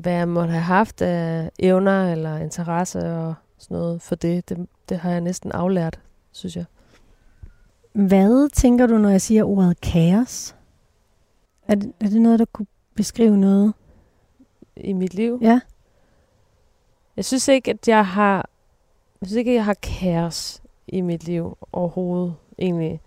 hvad 0.00 0.12
jeg 0.12 0.28
måtte 0.28 0.52
have 0.52 0.62
haft 0.62 1.02
af 1.02 1.50
evner 1.58 2.12
eller 2.12 2.36
interesse 2.36 2.98
og 2.98 3.34
sådan 3.58 3.76
noget 3.76 4.02
for 4.02 4.14
det, 4.14 4.48
det, 4.48 4.66
det 4.88 4.98
har 4.98 5.10
jeg 5.10 5.20
næsten 5.20 5.52
aflært, 5.52 6.00
synes 6.32 6.56
jeg. 6.56 6.64
Hvad 7.92 8.50
tænker 8.50 8.86
du, 8.86 8.98
når 8.98 9.08
jeg 9.08 9.20
siger 9.20 9.44
ordet 9.44 9.80
kaos? 9.80 10.56
Er 11.68 11.74
det, 11.74 11.92
er 12.00 12.08
det 12.08 12.20
noget, 12.20 12.38
der 12.38 12.44
kunne 12.44 12.66
beskrive 12.94 13.36
noget? 13.36 13.74
I 14.76 14.92
mit 14.92 15.14
liv? 15.14 15.38
Ja. 15.42 15.60
Jeg 17.16 17.24
synes 17.24 17.48
ikke, 17.48 17.70
at 17.70 17.88
jeg 17.88 18.06
har... 18.06 18.48
Jeg 19.20 19.28
synes 19.28 19.36
ikke, 19.36 19.50
at 19.50 19.54
jeg 19.54 19.64
har 19.64 19.76
kaos 19.82 20.62
i 20.88 21.00
mit 21.00 21.24
liv 21.24 21.58
overhovedet, 21.72 22.34
egentlig. 22.58 23.00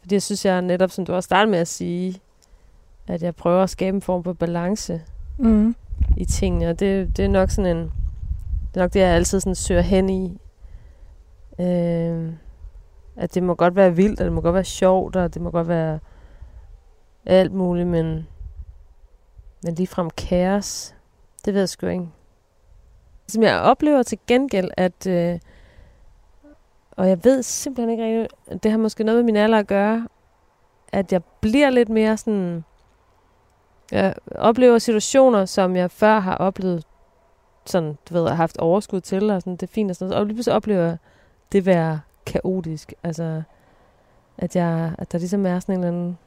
Fordi 0.00 0.14
jeg 0.14 0.22
synes, 0.22 0.44
jeg 0.44 0.56
er 0.56 0.60
netop, 0.60 0.90
som 0.90 1.06
du 1.06 1.12
har 1.12 1.20
startet 1.20 1.50
med 1.50 1.58
at 1.58 1.68
sige, 1.68 2.20
at 3.06 3.22
jeg 3.22 3.36
prøver 3.36 3.62
at 3.62 3.70
skabe 3.70 3.94
en 3.94 4.02
form 4.02 4.24
for 4.24 4.32
balance 4.32 5.02
Mm 5.38 5.74
i 6.16 6.24
tingene. 6.24 6.68
Og 6.68 6.80
det, 6.80 7.16
det 7.16 7.24
er 7.24 7.28
nok 7.28 7.50
sådan 7.50 7.76
en... 7.76 7.92
Det 8.68 8.80
er 8.80 8.80
nok 8.80 8.92
det, 8.92 9.00
jeg 9.00 9.08
altid 9.08 9.40
sådan 9.40 9.54
søger 9.54 9.80
hen 9.80 10.10
i. 10.10 10.40
Øh, 11.60 12.32
at 13.16 13.34
det 13.34 13.42
må 13.42 13.54
godt 13.54 13.76
være 13.76 13.96
vildt, 13.96 14.20
og 14.20 14.24
det 14.24 14.32
må 14.32 14.40
godt 14.40 14.54
være 14.54 14.64
sjovt, 14.64 15.16
og 15.16 15.34
det 15.34 15.42
må 15.42 15.50
godt 15.50 15.68
være 15.68 15.98
alt 17.26 17.52
muligt, 17.52 17.88
men, 17.88 18.26
men 19.62 19.74
ligefrem 19.74 20.10
kaos, 20.10 20.94
det 21.44 21.54
ved 21.54 21.60
jeg 21.60 21.68
sgu 21.68 21.86
ikke. 21.86 22.08
Som 23.28 23.42
jeg 23.42 23.60
oplever 23.60 24.02
til 24.02 24.18
gengæld, 24.26 24.70
at, 24.76 25.06
øh, 25.06 25.38
og 26.90 27.08
jeg 27.08 27.24
ved 27.24 27.42
simpelthen 27.42 27.90
ikke 27.90 28.04
rigtigt, 28.04 28.62
det 28.62 28.70
har 28.70 28.78
måske 28.78 29.04
noget 29.04 29.18
med 29.18 29.24
min 29.24 29.36
alder 29.36 29.58
at 29.58 29.66
gøre, 29.66 30.08
at 30.92 31.12
jeg 31.12 31.22
bliver 31.40 31.70
lidt 31.70 31.88
mere 31.88 32.16
sådan, 32.16 32.64
jeg 33.92 34.14
oplever 34.34 34.78
situationer, 34.78 35.44
som 35.44 35.76
jeg 35.76 35.90
før 35.90 36.20
har 36.20 36.34
oplevet, 36.34 36.84
sådan, 37.66 37.98
du 38.08 38.14
ved, 38.14 38.28
har 38.28 38.34
haft 38.34 38.56
overskud 38.56 39.00
til, 39.00 39.30
og 39.30 39.40
sådan, 39.40 39.56
det 39.56 39.62
er 39.62 39.72
fint 39.72 39.90
og 39.90 39.96
sådan 39.96 40.08
noget, 40.08 40.20
og 40.20 40.26
lige 40.26 40.34
pludselig 40.34 40.54
oplever 40.56 40.82
jeg 40.82 40.96
det 41.52 41.66
være 41.66 42.00
kaotisk, 42.26 42.94
altså, 43.02 43.42
at, 44.38 44.56
jeg, 44.56 44.92
at 44.98 45.12
der 45.12 45.18
ligesom 45.18 45.46
er 45.46 45.60
sådan 45.60 45.74
en 45.74 45.84
eller 45.84 45.98
anden 45.98 46.18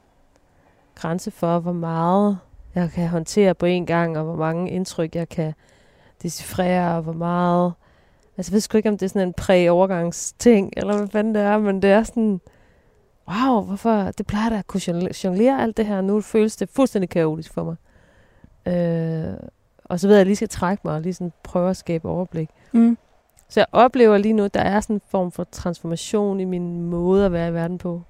grænse 0.94 1.30
for, 1.30 1.58
hvor 1.58 1.72
meget 1.72 2.38
jeg 2.74 2.90
kan 2.90 3.08
håndtere 3.08 3.54
på 3.54 3.66
en 3.66 3.86
gang, 3.86 4.18
og 4.18 4.24
hvor 4.24 4.36
mange 4.36 4.70
indtryk 4.70 5.14
jeg 5.14 5.28
kan 5.28 5.54
decifrere, 6.22 6.96
og 6.96 7.02
hvor 7.02 7.12
meget... 7.12 7.72
Altså, 8.36 8.52
jeg 8.52 8.54
ved 8.54 8.60
sgu 8.60 8.76
ikke, 8.76 8.88
om 8.88 8.98
det 8.98 9.06
er 9.06 9.08
sådan 9.08 9.28
en 9.28 9.34
præ-overgangsting, 9.34 10.72
eller 10.76 10.96
hvad 10.96 11.08
fanden 11.08 11.34
det 11.34 11.42
er, 11.42 11.58
men 11.58 11.82
det 11.82 11.90
er 11.90 12.02
sådan... 12.02 12.40
Wow, 13.28 13.60
hvorfor... 13.60 14.10
Det 14.18 14.26
plejer 14.26 14.48
da 14.50 14.58
at 14.58 14.66
kunne 14.66 14.80
jongle- 14.80 15.20
jonglere 15.24 15.62
alt 15.62 15.76
det 15.76 15.86
her, 15.86 16.00
nu 16.00 16.20
føles 16.20 16.56
det 16.56 16.68
fuldstændig 16.68 17.10
kaotisk 17.10 17.52
for 17.54 17.64
mig. 17.64 17.76
Øh, 18.74 19.34
og 19.84 20.00
så 20.00 20.06
ved 20.06 20.14
jeg, 20.14 20.18
at 20.18 20.24
jeg 20.24 20.26
lige 20.26 20.36
skal 20.36 20.48
trække 20.48 20.80
mig, 20.84 20.94
og 20.94 21.00
lige 21.00 21.14
sådan 21.14 21.32
prøve 21.42 21.70
at 21.70 21.76
skabe 21.76 22.08
overblik. 22.08 22.48
Mm. 22.72 22.98
Så 23.48 23.60
jeg 23.60 23.66
oplever 23.72 24.18
lige 24.18 24.32
nu, 24.32 24.44
at 24.44 24.54
der 24.54 24.60
er 24.60 24.80
sådan 24.80 24.96
en 24.96 25.00
form 25.08 25.32
for 25.32 25.44
transformation 25.52 26.40
i 26.40 26.44
min 26.44 26.82
måde 26.82 27.26
at 27.26 27.32
være 27.32 27.48
i 27.48 27.52
verden 27.54 27.78
på. 27.78 28.02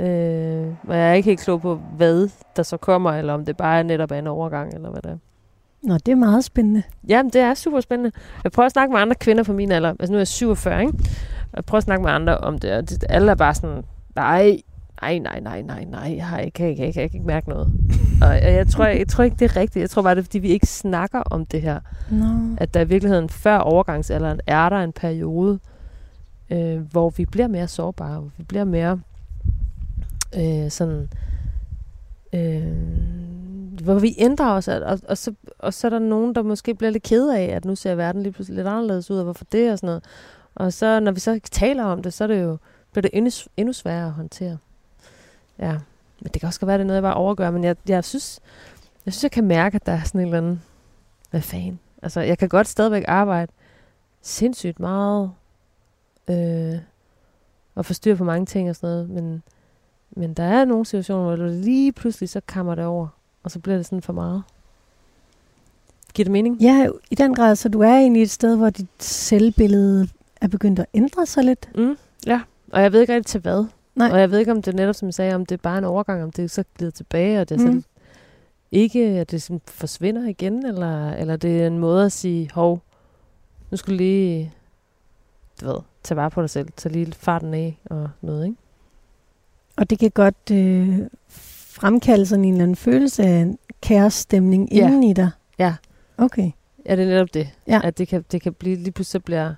Øh, 0.00 0.66
og 0.88 0.96
jeg 0.96 1.10
er 1.10 1.12
ikke 1.12 1.28
helt 1.28 1.40
klog 1.40 1.60
på, 1.60 1.74
hvad 1.96 2.28
der 2.56 2.62
så 2.62 2.76
kommer, 2.76 3.10
eller 3.12 3.32
om 3.32 3.44
det 3.44 3.56
bare 3.56 3.78
er 3.78 3.82
netop 3.82 4.12
en 4.12 4.26
overgang, 4.26 4.74
eller 4.74 4.90
hvad 4.90 5.02
det 5.02 5.10
er. 5.10 5.16
Nå, 5.82 5.94
det 5.94 6.08
er 6.12 6.16
meget 6.16 6.44
spændende. 6.44 6.82
Jamen, 7.08 7.30
det 7.32 7.40
er 7.40 7.54
super 7.54 7.80
spændende. 7.80 8.12
Jeg 8.44 8.52
prøver 8.52 8.66
at 8.66 8.72
snakke 8.72 8.92
med 8.92 9.00
andre 9.00 9.14
kvinder 9.14 9.42
på 9.44 9.52
min 9.52 9.72
alder. 9.72 9.90
Altså, 9.90 10.12
nu 10.12 10.16
er 10.16 10.20
jeg 10.20 10.28
47, 10.28 10.80
ikke? 10.80 10.92
Jeg 11.56 11.64
prøver 11.64 11.76
at 11.78 11.82
snakke 11.84 12.04
med 12.04 12.10
andre 12.12 12.38
om 12.38 12.58
det, 12.58 12.72
og 12.72 12.90
det, 12.90 13.04
alle 13.08 13.30
er 13.30 13.34
bare 13.34 13.54
sådan, 13.54 13.82
nej, 14.16 14.60
nej, 15.02 15.18
nej, 15.18 15.40
nej, 15.40 15.62
nej, 15.62 15.84
nej, 15.84 16.14
jeg, 16.16 16.26
har 16.26 16.38
ikke, 16.38 16.64
jeg, 16.64 16.76
kan, 16.76 16.84
kan, 16.84 16.92
kan 16.92 17.02
ikke 17.02 17.26
mærke 17.26 17.48
noget. 17.48 17.72
og 18.22 18.52
jeg, 18.52 18.66
tror, 18.66 18.84
jeg, 18.84 18.98
jeg 18.98 19.08
tror 19.08 19.24
ikke, 19.24 19.36
det 19.36 19.50
er 19.50 19.56
rigtigt. 19.56 19.80
Jeg 19.80 19.90
tror 19.90 20.02
bare, 20.02 20.14
det 20.14 20.20
er, 20.20 20.24
fordi 20.24 20.38
vi 20.38 20.48
ikke 20.48 20.66
snakker 20.66 21.18
om 21.18 21.46
det 21.46 21.62
her. 21.62 21.80
Nå. 22.10 22.56
At 22.56 22.74
der 22.74 22.80
i 22.80 22.88
virkeligheden 22.88 23.28
før 23.28 23.58
overgangsalderen 23.58 24.40
er 24.46 24.68
der 24.68 24.76
en 24.76 24.92
periode, 24.92 25.58
øh, 26.50 26.80
hvor 26.80 27.10
vi 27.10 27.24
bliver 27.24 27.48
mere 27.48 27.68
sårbare, 27.68 28.20
hvor 28.20 28.30
vi 28.36 28.44
bliver 28.44 28.64
mere 28.64 29.00
øh, 30.36 30.70
sådan, 30.70 31.08
øh, 32.32 32.72
hvor 33.82 33.98
vi 33.98 34.14
ændrer 34.18 34.50
os, 34.50 34.68
og, 34.68 34.80
og, 34.80 34.98
og, 35.08 35.18
så, 35.18 35.34
og 35.58 35.74
så 35.74 35.86
er 35.86 35.90
der 35.90 35.98
nogen, 35.98 36.34
der 36.34 36.42
måske 36.42 36.74
bliver 36.74 36.90
lidt 36.90 37.02
ked 37.02 37.28
af, 37.28 37.42
at 37.44 37.64
nu 37.64 37.76
ser 37.76 37.94
verden 37.94 38.22
lige 38.22 38.32
pludselig 38.32 38.56
lidt 38.56 38.68
anderledes 38.68 39.10
ud, 39.10 39.18
og 39.18 39.24
hvorfor 39.24 39.44
det 39.52 39.72
og 39.72 39.78
sådan 39.78 39.86
noget. 39.86 40.04
Og 40.54 40.72
så, 40.72 41.00
når 41.00 41.12
vi 41.12 41.20
så 41.20 41.40
taler 41.50 41.84
om 41.84 42.02
det, 42.02 42.12
så 42.12 42.24
er 42.24 42.28
det 42.28 42.42
jo, 42.42 42.58
bliver 42.92 43.02
det 43.02 43.10
endnu, 43.12 43.30
endnu 43.56 43.72
sværere 43.72 44.06
at 44.06 44.12
håndtere. 44.12 44.58
Ja, 45.58 45.72
men 46.20 46.30
det 46.32 46.40
kan 46.40 46.46
også 46.46 46.60
godt 46.60 46.66
være, 46.66 46.78
det 46.78 46.84
er 46.84 46.86
noget, 46.86 46.96
jeg 46.96 47.02
bare 47.02 47.14
overgør, 47.14 47.50
men 47.50 47.64
jeg, 47.64 47.76
jeg 47.88 48.04
synes, 48.04 48.40
jeg 49.06 49.12
synes, 49.12 49.22
jeg 49.22 49.30
kan 49.30 49.44
mærke, 49.44 49.74
at 49.74 49.86
der 49.86 49.92
er 49.92 50.02
sådan 50.02 50.20
en 50.20 50.26
eller 50.26 50.38
anden, 50.38 50.62
hvad 51.30 51.40
fanden? 51.40 51.78
Altså, 52.02 52.20
jeg 52.20 52.38
kan 52.38 52.48
godt 52.48 52.68
stadigvæk 52.68 53.04
arbejde 53.08 53.52
sindssygt 54.22 54.80
meget, 54.80 55.30
øh, 56.30 56.78
og 57.74 57.86
få 57.86 57.92
styr 57.92 58.16
på 58.16 58.24
mange 58.24 58.46
ting 58.46 58.70
og 58.70 58.76
sådan 58.76 58.90
noget, 58.90 59.10
men, 59.10 59.42
men 60.10 60.34
der 60.34 60.42
er 60.42 60.64
nogle 60.64 60.86
situationer, 60.86 61.22
hvor 61.22 61.46
det 61.46 61.54
lige 61.54 61.92
pludselig 61.92 62.28
så 62.28 62.40
kammer 62.48 62.74
det 62.74 62.84
over, 62.84 63.08
og 63.42 63.50
så 63.50 63.58
bliver 63.58 63.76
det 63.76 63.86
sådan 63.86 64.02
for 64.02 64.12
meget. 64.12 64.42
Giver 66.14 66.24
det 66.24 66.32
mening? 66.32 66.56
Ja, 66.56 66.88
i 67.10 67.14
den 67.14 67.34
grad, 67.34 67.56
så 67.56 67.68
du 67.68 67.80
er 67.80 67.94
egentlig 67.94 68.22
et 68.22 68.30
sted, 68.30 68.56
hvor 68.56 68.70
dit 68.70 68.86
selvbillede 68.98 70.08
er 70.40 70.48
begyndt 70.48 70.78
at 70.78 70.86
ændre 70.94 71.26
sig 71.26 71.44
lidt. 71.44 71.70
Mm, 71.74 71.96
ja, 72.26 72.40
og 72.70 72.82
jeg 72.82 72.92
ved 72.92 73.00
ikke 73.00 73.14
rigtig 73.14 73.26
til 73.30 73.40
hvad. 73.40 73.64
Nej. 73.94 74.10
Og 74.10 74.20
jeg 74.20 74.30
ved 74.30 74.38
ikke, 74.38 74.52
om 74.52 74.62
det 74.62 74.74
netop, 74.74 74.94
som 74.94 75.06
jeg 75.08 75.14
sagde, 75.14 75.34
om 75.34 75.46
det 75.46 75.54
er 75.54 75.62
bare 75.62 75.78
en 75.78 75.84
overgang, 75.84 76.22
om 76.22 76.30
det 76.30 76.50
så 76.50 76.64
glider 76.78 76.90
tilbage, 76.90 77.40
og 77.40 77.48
det 77.48 77.60
er 77.60 77.66
Mm. 77.72 77.80
så 77.82 77.88
ikke, 78.72 79.04
at 79.04 79.30
det 79.30 79.42
sådan 79.42 79.60
forsvinder 79.66 80.28
igen, 80.28 80.66
eller, 80.66 81.10
eller 81.12 81.36
det 81.36 81.62
er 81.62 81.66
en 81.66 81.78
måde 81.78 82.04
at 82.04 82.12
sige, 82.12 82.50
hov, 82.54 82.82
nu 83.70 83.76
skal 83.76 83.90
du 83.92 83.96
lige, 83.96 84.52
du 85.60 85.66
ved, 85.66 85.76
tage 86.02 86.16
vare 86.16 86.30
på 86.30 86.40
dig 86.40 86.50
selv, 86.50 86.68
tage 86.76 86.92
lige 86.92 87.12
farten 87.12 87.54
af 87.54 87.78
og 87.84 88.08
noget, 88.20 88.44
ikke? 88.44 88.56
Og 89.76 89.90
det 89.90 89.98
kan 89.98 90.10
godt 90.10 90.50
øh, 90.52 90.98
fremkalde 91.28 92.26
sådan 92.26 92.44
en 92.44 92.52
eller 92.52 92.62
anden 92.62 92.76
følelse 92.76 93.22
af 93.22 93.40
en 93.40 93.58
kaosstemning 93.82 94.72
Ja. 94.72 94.86
inden 94.86 95.02
i 95.02 95.12
dig. 95.12 95.30
Ja. 95.58 95.74
Okay. 96.18 96.50
Ja, 96.86 96.96
det 96.96 97.04
er 97.04 97.08
netop 97.08 97.34
det. 97.34 97.48
Ja. 97.66 97.80
At 97.84 97.98
det 97.98 98.08
kan, 98.08 98.24
det 98.32 98.42
kan 98.42 98.54
blive, 98.54 98.76
lige 98.76 98.92
pludselig 98.92 99.12
så 99.12 99.20
bliver 99.20 99.54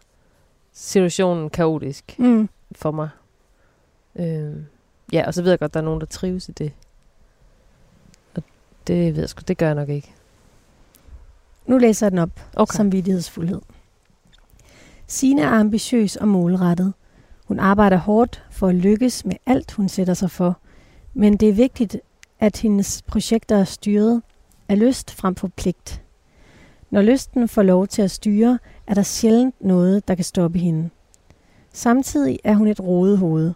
situationen 0.72 1.50
kaotisk 1.50 2.18
Mm. 2.18 2.48
For 2.78 2.90
mig. 2.90 3.08
Øhm, 4.16 4.66
ja, 5.12 5.26
og 5.26 5.34
så 5.34 5.42
ved 5.42 5.50
jeg 5.50 5.58
godt, 5.58 5.70
at 5.70 5.74
der 5.74 5.80
er 5.80 5.84
nogen, 5.84 6.00
der 6.00 6.06
trives 6.06 6.48
i 6.48 6.52
det. 6.52 6.72
Og 8.34 8.42
det 8.86 9.14
ved 9.14 9.22
jeg 9.22 9.28
sgu, 9.28 9.42
det 9.48 9.58
gør 9.58 9.66
jeg 9.66 9.74
nok 9.74 9.88
ikke. 9.88 10.14
Nu 11.66 11.78
læser 11.78 12.06
jeg 12.06 12.10
den 12.10 12.18
op. 12.18 12.40
Okay. 12.56 12.76
Samvittighedsfuldhed. 12.76 13.60
Sine 15.06 15.42
er 15.42 15.48
ambitiøs 15.48 16.16
og 16.16 16.28
målrettet. 16.28 16.92
Hun 17.44 17.58
arbejder 17.58 17.96
hårdt 17.96 18.44
for 18.50 18.68
at 18.68 18.74
lykkes 18.74 19.24
med 19.24 19.36
alt, 19.46 19.72
hun 19.72 19.88
sætter 19.88 20.14
sig 20.14 20.30
for. 20.30 20.58
Men 21.14 21.36
det 21.36 21.48
er 21.48 21.52
vigtigt, 21.52 21.96
at 22.40 22.56
hendes 22.56 23.02
projekter 23.02 23.56
er 23.56 23.64
styret 23.64 24.22
af 24.68 24.78
lyst 24.78 25.10
frem 25.10 25.34
for 25.34 25.48
pligt. 25.48 26.02
Når 26.90 27.02
lysten 27.02 27.48
får 27.48 27.62
lov 27.62 27.86
til 27.86 28.02
at 28.02 28.10
styre, 28.10 28.58
er 28.86 28.94
der 28.94 29.02
sjældent 29.02 29.54
noget, 29.60 30.08
der 30.08 30.14
kan 30.14 30.24
stoppe 30.24 30.58
hende. 30.58 30.90
Samtidig 31.72 32.38
er 32.44 32.54
hun 32.54 32.66
et 32.68 32.80
rodet 32.80 33.18
hoved, 33.18 33.52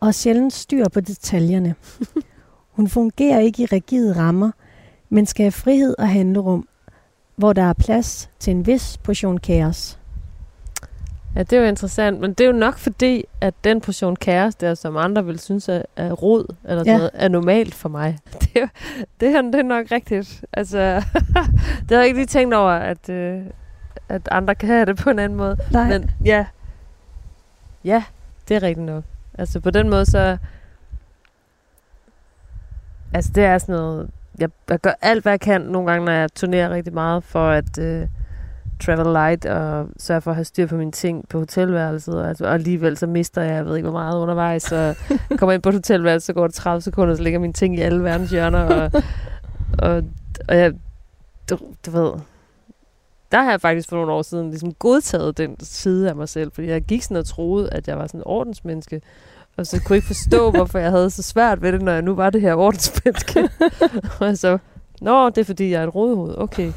og 0.00 0.14
sjældent 0.14 0.52
styr 0.52 0.88
på 0.88 1.00
detaljerne. 1.00 1.74
Hun 2.76 2.88
fungerer 2.88 3.38
ikke 3.38 3.62
i 3.62 3.66
rigide 3.66 4.16
rammer, 4.16 4.50
men 5.10 5.26
skal 5.26 5.44
have 5.44 5.52
frihed 5.52 5.94
og 5.98 6.08
handlerum, 6.08 6.68
hvor 7.36 7.52
der 7.52 7.62
er 7.62 7.72
plads 7.72 8.30
til 8.38 8.50
en 8.50 8.66
vis 8.66 8.98
portion 8.98 9.38
kaos. 9.38 9.98
Ja, 11.36 11.42
det 11.42 11.52
er 11.52 11.60
jo 11.60 11.66
interessant, 11.68 12.20
men 12.20 12.30
det 12.32 12.44
er 12.44 12.48
jo 12.48 12.56
nok 12.56 12.78
fordi, 12.78 13.24
at 13.40 13.54
den 13.64 13.80
portion 13.80 14.16
kaos 14.16 14.54
der, 14.54 14.74
som 14.74 14.96
andre 14.96 15.24
vil 15.24 15.38
synes 15.38 15.68
er, 15.68 15.82
er 15.96 16.12
rod, 16.12 16.54
eller 16.64 16.82
Ja. 16.86 16.96
noget, 16.96 17.10
er 17.14 17.28
normalt 17.28 17.74
for 17.74 17.88
mig. 17.88 18.18
Det 18.40 18.50
er, 18.56 18.60
jo- 18.60 18.68
det 19.20 19.28
er, 19.36 19.42
det 19.42 19.54
er 19.54 19.62
nok 19.62 19.86
rigtigt. 19.92 20.44
Altså, 20.52 21.02
det 21.88 21.90
har 21.90 21.96
jeg 21.96 22.06
ikke 22.06 22.18
lige 22.18 22.26
tænkt 22.26 22.54
over, 22.54 22.70
at, 22.70 23.08
øh, 23.08 23.40
at 24.08 24.28
andre 24.30 24.54
kan 24.54 24.68
have 24.68 24.86
det 24.86 24.96
på 24.96 25.10
en 25.10 25.18
anden 25.18 25.38
måde. 25.38 25.56
Nej. 25.72 25.88
Men 25.88 26.10
ja, 26.24 26.46
Ja, 27.86 28.04
det 28.48 28.56
er 28.56 28.62
rigtigt 28.62 28.86
nok. 28.86 29.04
Altså 29.38 29.60
på 29.60 29.70
den 29.70 29.90
måde 29.90 30.06
så... 30.06 30.36
Altså 33.14 33.32
det 33.34 33.44
er 33.44 33.58
sådan 33.58 33.74
noget... 33.74 34.10
Jeg, 34.38 34.48
jeg 34.70 34.80
gør 34.80 34.92
alt, 35.02 35.22
hvad 35.22 35.32
jeg 35.32 35.40
kan 35.40 35.60
nogle 35.60 35.90
gange, 35.90 36.04
når 36.04 36.12
jeg 36.12 36.34
turnerer 36.34 36.70
rigtig 36.70 36.94
meget, 36.94 37.24
for 37.24 37.48
at 37.48 37.78
uh, 37.78 38.08
travel 38.80 39.12
light 39.12 39.46
og 39.46 39.88
sørge 39.98 40.20
for 40.20 40.30
at 40.30 40.34
have 40.34 40.44
styr 40.44 40.66
på 40.66 40.76
mine 40.76 40.92
ting 40.92 41.28
på 41.28 41.38
hotelværelset. 41.38 42.22
Og, 42.22 42.28
altså, 42.28 42.44
og 42.44 42.54
alligevel 42.54 42.96
så 42.96 43.06
mister 43.06 43.42
jeg, 43.42 43.54
jeg 43.54 43.66
ved 43.66 43.76
ikke 43.76 43.88
hvor 43.88 43.98
meget 43.98 44.20
undervejs, 44.20 44.62
så 44.62 44.94
kommer 45.38 45.52
ind 45.52 45.62
på 45.62 45.68
et 45.68 45.74
hotelværelse, 45.74 46.26
så 46.26 46.32
går 46.32 46.46
det 46.46 46.54
30 46.54 46.80
sekunder, 46.80 47.14
så 47.14 47.22
ligger 47.22 47.38
mine 47.38 47.52
ting 47.52 47.78
i 47.78 47.80
alle 47.80 48.04
verdens 48.04 48.30
hjørner. 48.30 48.64
Og, 48.64 49.02
og, 49.78 50.02
og 50.48 50.56
jeg, 50.56 50.72
du, 51.50 51.58
du 51.86 51.90
ved, 51.90 52.12
der 53.32 53.42
har 53.42 53.50
jeg 53.50 53.60
faktisk 53.60 53.88
for 53.88 53.96
nogle 53.96 54.12
år 54.12 54.22
siden 54.22 54.50
ligesom 54.50 54.72
godtaget 54.74 55.38
den 55.38 55.56
side 55.60 56.08
af 56.08 56.16
mig 56.16 56.28
selv, 56.28 56.52
fordi 56.52 56.66
jeg 56.68 56.82
gik 56.82 57.02
sådan 57.02 57.16
og 57.16 57.26
troede, 57.26 57.70
at 57.72 57.88
jeg 57.88 57.98
var 57.98 58.06
sådan 58.06 58.20
en 58.20 58.26
ordensmenneske, 58.26 59.00
og 59.56 59.66
så 59.66 59.82
kunne 59.82 59.94
jeg 59.94 59.96
ikke 59.96 60.06
forstå, 60.06 60.50
hvorfor 60.56 60.78
jeg 60.78 60.90
havde 60.90 61.10
så 61.10 61.22
svært 61.22 61.62
ved 61.62 61.72
det, 61.72 61.82
når 61.82 61.92
jeg 61.92 62.02
nu 62.02 62.14
var 62.14 62.30
det 62.30 62.40
her 62.40 62.54
ordensmenneske. 62.54 63.48
og 64.20 64.38
så, 64.38 64.58
nå, 65.00 65.30
det 65.30 65.38
er 65.38 65.44
fordi, 65.44 65.70
jeg 65.70 65.82
er 65.82 65.86
et 65.86 65.94
rådhoved. 65.94 66.34
Okay, 66.38 66.72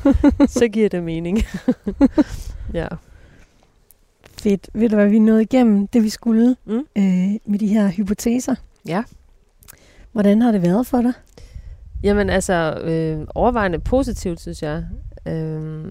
så 0.48 0.68
giver 0.68 0.90
det 0.90 1.04
mening. 1.04 1.38
ja. 2.74 2.88
Fedt. 4.42 4.70
Ved 4.74 4.90
du 4.90 4.96
hvad, 4.96 5.10
vi 5.10 5.20
nåede 5.20 5.42
igennem 5.42 5.88
det, 5.88 6.04
vi 6.04 6.10
skulle 6.10 6.56
Mm. 6.66 6.74
øh, 6.98 7.04
med 7.46 7.60
de 7.60 7.68
her 7.68 7.88
hypoteser. 7.88 8.56
Ja. 8.88 9.04
Hvordan 10.12 10.42
har 10.42 10.52
det 10.52 10.62
været 10.62 10.88
for 10.88 11.02
dig? 11.02 11.14
Jamen 12.04 12.30
altså, 12.30 12.80
øh, 12.84 13.28
overvejende 13.36 13.80
positivt, 13.80 14.42
synes 14.42 14.64
jeg. 14.64 14.84
Øh, 15.28 15.86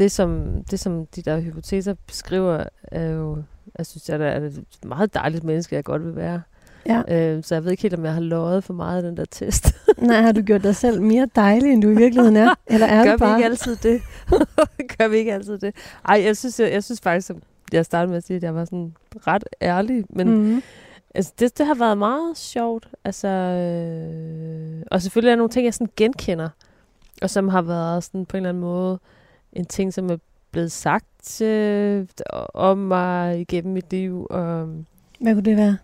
det, 0.00 0.12
som, 0.12 0.62
det, 0.70 0.80
som 0.80 1.06
de 1.06 1.22
der 1.22 1.40
hypoteser 1.40 1.94
beskriver, 2.06 2.64
er 2.82 3.10
jo, 3.10 3.42
jeg 3.78 3.86
synes, 3.86 4.08
jeg 4.08 4.20
er 4.20 4.36
et 4.36 4.64
meget 4.86 5.14
dejligt 5.14 5.44
menneske, 5.44 5.76
jeg 5.76 5.84
godt 5.84 6.04
vil 6.04 6.16
være. 6.16 6.42
Ja. 6.86 7.02
Øh, 7.08 7.44
så 7.44 7.54
jeg 7.54 7.64
ved 7.64 7.70
ikke 7.70 7.82
helt, 7.82 7.94
om 7.94 8.04
jeg 8.04 8.14
har 8.14 8.20
løjet 8.20 8.64
for 8.64 8.74
meget 8.74 9.02
i 9.02 9.06
den 9.06 9.16
der 9.16 9.24
test. 9.24 9.74
Nej, 9.98 10.20
har 10.20 10.32
du 10.32 10.42
gjort 10.42 10.62
dig 10.62 10.76
selv 10.76 11.02
mere 11.02 11.28
dejlig, 11.36 11.72
end 11.72 11.82
du 11.82 11.88
i 11.88 11.96
virkeligheden 11.96 12.36
er? 12.36 12.54
Eller 12.66 12.86
er 12.86 13.04
Gør 13.04 13.10
du 13.10 13.16
vi 13.16 13.18
bare... 13.18 13.38
ikke 13.38 13.44
altid 13.44 13.76
det? 13.76 14.02
Gør 14.98 15.08
vi 15.08 15.16
ikke 15.16 15.34
altid 15.34 15.58
det? 15.58 15.74
Ej, 16.08 16.22
jeg 16.24 16.36
synes, 16.36 16.60
jeg, 16.60 16.72
jeg 16.72 16.84
synes 16.84 17.00
faktisk, 17.00 17.26
som 17.26 17.42
jeg 17.72 17.84
startede 17.84 18.08
med 18.08 18.16
at 18.16 18.24
sige, 18.24 18.36
at 18.36 18.42
jeg 18.42 18.54
var 18.54 18.64
sådan 18.64 18.94
ret 19.26 19.44
ærlig, 19.62 20.04
men 20.08 20.28
mm. 20.28 20.36
mm. 20.36 20.62
altså, 21.14 21.32
det, 21.38 21.58
det 21.58 21.66
har 21.66 21.74
været 21.74 21.98
meget 21.98 22.38
sjovt. 22.38 22.88
Altså, 23.04 23.28
øh, 23.28 24.82
og 24.90 25.02
selvfølgelig 25.02 25.28
er 25.28 25.32
der 25.32 25.36
nogle 25.36 25.50
ting, 25.50 25.64
jeg 25.64 25.74
sådan 25.74 25.92
genkender, 25.96 26.48
og 27.22 27.30
som 27.30 27.48
har 27.48 27.62
været 27.62 28.04
sådan 28.04 28.26
på 28.26 28.36
en 28.36 28.38
eller 28.38 28.48
anden 28.48 28.60
måde 28.60 28.98
en 29.52 29.64
ting, 29.64 29.94
som 29.94 30.10
er 30.10 30.16
blevet 30.50 30.72
sagt 30.72 31.40
øh, 31.40 32.06
om 32.54 32.78
mig 32.78 33.40
igennem 33.40 33.74
mit 33.74 33.90
liv. 33.90 34.26
Og, 34.30 34.68
Hvad 35.20 35.34
kunne 35.34 35.44
det 35.44 35.56
være? 35.56 35.76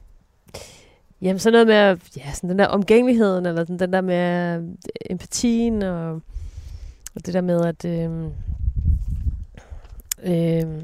Jamen 1.22 1.38
sådan 1.38 1.52
noget 1.52 1.66
med, 1.66 2.06
ja, 2.16 2.32
sådan 2.32 2.50
den 2.50 2.58
der 2.58 2.66
omgængeligheden, 2.66 3.46
eller 3.46 3.64
sådan 3.64 3.78
den 3.78 3.92
der 3.92 4.00
med 4.00 4.56
øh, 4.58 4.68
empatien, 5.10 5.82
og, 5.82 6.12
og 7.14 7.26
det 7.26 7.34
der 7.34 7.40
med, 7.40 7.64
at, 7.64 7.84
øh, 7.84 8.24
øh, 10.22 10.82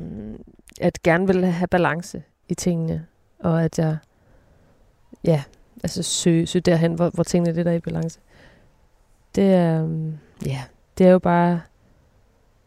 at 0.80 1.03
gerne 1.03 1.26
vil 1.26 1.47
have 1.47 1.68
balance 1.68 2.22
i 2.49 2.55
tingene, 2.55 3.07
og 3.39 3.64
at 3.64 3.78
jeg, 3.78 3.97
ja, 5.24 5.43
altså 5.83 6.03
søge, 6.03 6.47
søge 6.47 6.62
derhen, 6.62 6.95
hvor, 6.95 7.11
hvor 7.11 7.22
tingene 7.22 7.61
er 7.61 7.64
der 7.64 7.72
i 7.72 7.80
balance. 7.80 8.20
Det 9.35 9.55
er, 9.55 9.85
øh, 9.85 10.12
ja, 10.47 10.62
det 10.99 11.07
er 11.07 11.11
jo 11.11 11.18
bare 11.18 11.61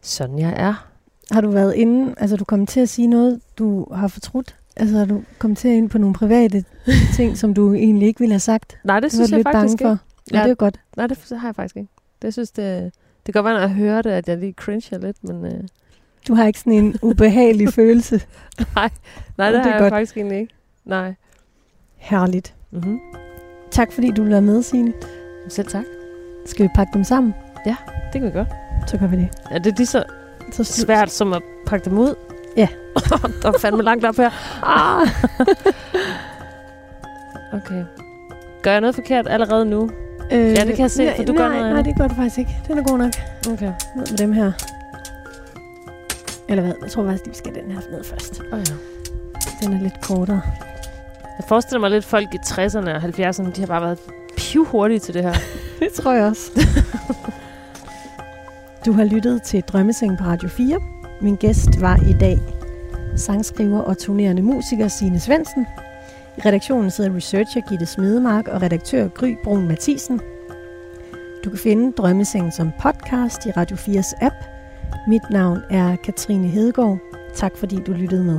sådan, 0.06 0.38
jeg 0.38 0.54
er. 0.56 0.88
Har 1.30 1.40
du 1.40 1.50
været 1.50 1.74
inde, 1.74 2.14
altså 2.18 2.36
du 2.36 2.44
kom 2.44 2.66
til 2.66 2.80
at 2.80 2.88
sige 2.88 3.06
noget, 3.08 3.40
du 3.58 3.86
har 3.94 4.08
fortrudt? 4.08 4.56
Altså 4.76 4.98
har 4.98 5.04
du 5.04 5.22
kommet 5.38 5.58
til 5.58 5.68
at 5.68 5.74
ind 5.74 5.90
på 5.90 5.98
nogle 5.98 6.14
private 6.14 6.64
ting, 7.16 7.36
som 7.38 7.54
du 7.54 7.74
egentlig 7.74 8.08
ikke 8.08 8.20
ville 8.20 8.32
have 8.32 8.40
sagt? 8.40 8.78
Nej, 8.84 8.96
det 8.96 9.02
Det 9.02 9.12
synes 9.12 9.30
jeg 9.30 9.38
lidt 9.38 9.48
faktisk 9.52 9.78
bange 9.78 9.92
ikke. 9.92 10.02
for. 10.02 10.06
Ja, 10.32 10.38
Ja. 10.38 10.44
det 10.44 10.50
er 10.50 10.54
godt. 10.54 10.80
Nej, 10.96 11.06
det 11.06 11.18
har 11.38 11.48
jeg 11.48 11.54
faktisk 11.54 11.76
ikke. 11.76 11.88
Det 12.22 12.32
synes 12.32 12.50
det, 12.50 12.92
det 13.26 13.34
kan 13.34 13.42
godt 13.42 13.44
være, 13.44 13.54
når 13.54 13.60
jeg 13.60 13.70
hører 13.70 14.02
det, 14.02 14.10
at 14.10 14.28
jeg 14.28 14.38
lige 14.38 14.52
cringer 14.52 14.98
lidt, 14.98 15.24
men 15.24 15.44
øh, 15.46 15.62
Du 16.28 16.34
har 16.34 16.46
ikke 16.46 16.58
sådan 16.58 16.72
en 16.72 16.96
ubehagelig 17.02 17.72
følelse. 17.72 18.20
nej, 18.74 18.90
nej, 19.38 19.50
det, 19.50 19.54
det 19.54 19.60
er 19.60 19.62
har 19.62 19.70
jeg 19.70 19.80
godt. 19.80 19.92
faktisk 19.92 20.16
egentlig 20.16 20.38
ikke. 20.38 20.54
Nej. 20.84 21.14
Herligt. 21.96 22.54
Mm-hmm. 22.70 22.98
Tak 23.70 23.92
fordi 23.92 24.10
du 24.10 24.22
ville 24.22 24.32
være 24.32 24.42
med, 24.42 24.62
Signe. 24.62 24.92
Selv 25.48 25.66
tak. 25.68 25.84
Skal 26.46 26.64
vi 26.64 26.70
pakke 26.74 26.90
dem 26.94 27.04
sammen? 27.04 27.34
Det 27.64 27.76
kan 28.12 28.22
vi 28.22 28.30
godt. 28.30 28.48
Så 28.86 28.98
gør 28.98 29.06
vi 29.06 29.16
det. 29.16 29.28
Er 29.50 29.58
det 29.58 29.76
lige 29.76 29.86
så 29.86 30.04
Så 30.52 30.64
svært 30.64 31.10
som 31.10 31.32
at 31.32 31.42
pakke 31.66 31.90
dem 31.90 31.98
ud? 31.98 32.14
Ja. 32.56 32.68
der 33.42 33.48
er 33.48 33.58
fandme 33.58 33.82
langt 33.82 34.04
op 34.04 34.16
her. 34.16 34.30
Ah. 34.62 35.08
Okay. 37.52 37.84
Gør 38.62 38.70
jeg 38.70 38.80
noget 38.80 38.94
forkert 38.94 39.28
allerede 39.28 39.64
nu? 39.66 39.90
Øh, 40.32 40.38
Ja, 40.38 40.64
det 40.64 40.66
kan 40.66 40.78
jeg 40.78 40.90
se, 40.90 41.12
for 41.16 41.24
du 41.24 41.32
nej, 41.32 41.42
gør 41.42 41.48
noget 41.52 41.72
Nej, 41.72 41.82
det 41.82 41.98
gør 41.98 42.08
du 42.08 42.14
faktisk 42.14 42.38
ikke. 42.38 42.56
Den 42.68 42.78
er 42.78 42.82
god 42.82 42.98
nok. 42.98 43.12
Okay. 43.52 43.72
Ned 43.96 44.06
med 44.10 44.18
dem 44.18 44.32
her. 44.32 44.52
Eller 46.48 46.62
hvad? 46.62 46.72
Jeg 46.82 46.90
tror 46.90 47.04
faktisk, 47.04 47.26
vi 47.26 47.34
skal 47.34 47.54
den 47.54 47.70
her 47.70 47.80
ned 47.90 48.04
først. 48.04 48.42
Oh, 48.52 48.58
ja. 48.58 48.74
Den 49.62 49.72
er 49.76 49.82
lidt 49.82 50.00
kortere. 50.02 50.42
Jeg 51.38 51.44
forestiller 51.48 51.80
mig 51.80 51.90
lidt, 51.90 52.04
folk 52.04 52.34
i 52.34 52.38
60'erne 52.46 52.90
og 52.90 52.96
70'erne, 52.96 53.50
de 53.52 53.60
har 53.60 53.66
bare 53.66 53.82
været 53.82 53.98
pivhurtige 54.36 54.98
til 54.98 55.14
det 55.14 55.22
her. 55.22 55.34
Det 55.80 55.92
tror 55.92 56.12
jeg 56.12 56.24
også. 56.24 56.50
Du 58.86 58.92
har 58.92 59.04
lyttet 59.04 59.42
til 59.42 59.62
Drømmeseng 59.62 60.18
på 60.18 60.24
Radio 60.24 60.48
4. 60.48 60.80
Min 61.20 61.36
gæst 61.36 61.80
var 61.80 61.96
i 62.08 62.12
dag 62.12 62.38
sangskriver 63.16 63.80
og 63.80 63.98
turnerende 63.98 64.42
musiker 64.42 64.88
Signe 64.88 65.20
Svensen. 65.20 65.66
I 66.36 66.40
redaktionen 66.40 66.90
sidder 66.90 67.16
researcher 67.16 67.60
Gitte 67.68 67.86
Smedemark 67.86 68.48
og 68.48 68.62
redaktør 68.62 69.08
Gry 69.08 69.36
Brun 69.44 69.68
Mathisen. 69.68 70.20
Du 71.44 71.50
kan 71.50 71.58
finde 71.58 71.92
Drømmeseng 71.92 72.52
som 72.52 72.72
podcast 72.80 73.46
i 73.46 73.50
Radio 73.50 73.76
4's 73.76 74.12
app. 74.20 74.34
Mit 75.08 75.30
navn 75.30 75.58
er 75.70 75.96
Katrine 75.96 76.48
Hedegaard. 76.48 76.98
Tak 77.34 77.56
fordi 77.56 77.76
du 77.86 77.92
lyttede 77.92 78.24
med. 78.24 78.38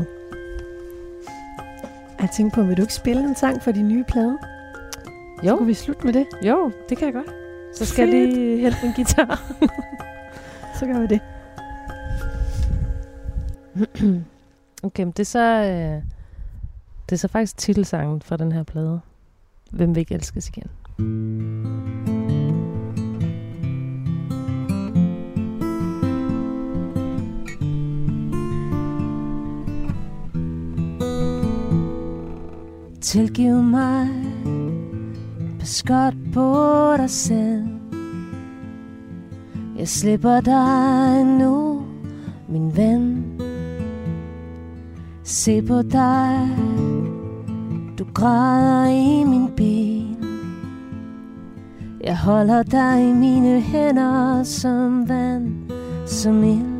Jeg 2.21 2.29
tænkte 2.37 2.55
på, 2.55 2.63
vil 2.63 2.77
du 2.77 2.81
ikke 2.81 2.93
spille 2.93 3.23
en 3.23 3.35
sang 3.35 3.61
for 3.61 3.71
din 3.71 3.87
nye 3.87 4.03
plade? 4.07 4.37
Jo, 5.43 5.55
kunne 5.55 5.67
vi 5.67 5.73
slutte 5.73 6.05
med 6.05 6.13
det. 6.13 6.25
jo, 6.43 6.71
det 6.89 6.97
kan 6.97 7.05
jeg 7.05 7.13
godt. 7.13 7.31
Så 7.75 7.85
skal 7.85 8.09
jeg 8.09 8.13
Fedt. 8.13 8.33
lige 8.37 8.59
hente 8.59 8.77
min 8.83 8.93
guitar. 8.93 9.51
Så 10.79 10.85
gør 10.85 10.99
vi 10.99 11.07
det. 11.07 11.21
Okay, 14.83 15.03
men 15.03 15.11
det 15.11 15.19
er 15.19 15.23
så... 15.23 15.39
Øh, 15.39 16.03
det 17.05 17.15
er 17.15 17.17
så 17.17 17.27
faktisk 17.27 17.57
titelsangen 17.57 18.21
fra 18.21 18.37
den 18.37 18.51
her 18.51 18.63
plade. 18.63 19.01
Hvem 19.71 19.95
vil 19.95 19.99
ikke 19.99 20.15
elskes 20.15 20.49
igen? 20.49 20.69
Tilgiv 33.01 33.63
mig 33.63 34.09
Pas 35.59 35.83
godt 35.83 36.15
på 36.33 36.93
dig 36.97 37.09
selv 37.09 37.76
jeg 39.87 39.91
slipper 39.91 40.41
dig 40.41 41.23
nu 41.23 41.81
Min 42.49 42.77
ven. 42.77 43.25
Se 45.23 45.61
på 45.61 45.81
dig 45.81 46.49
Du 47.97 48.05
græder 48.13 48.85
i 48.85 49.23
min 49.23 49.47
ben 49.57 50.17
Jeg 52.03 52.17
holder 52.17 52.63
dig 52.63 53.09
i 53.09 53.11
mine 53.11 53.61
hænder 53.61 54.43
Som 54.43 55.09
vand 55.09 55.55
Som 56.05 56.43
ild. 56.43 56.75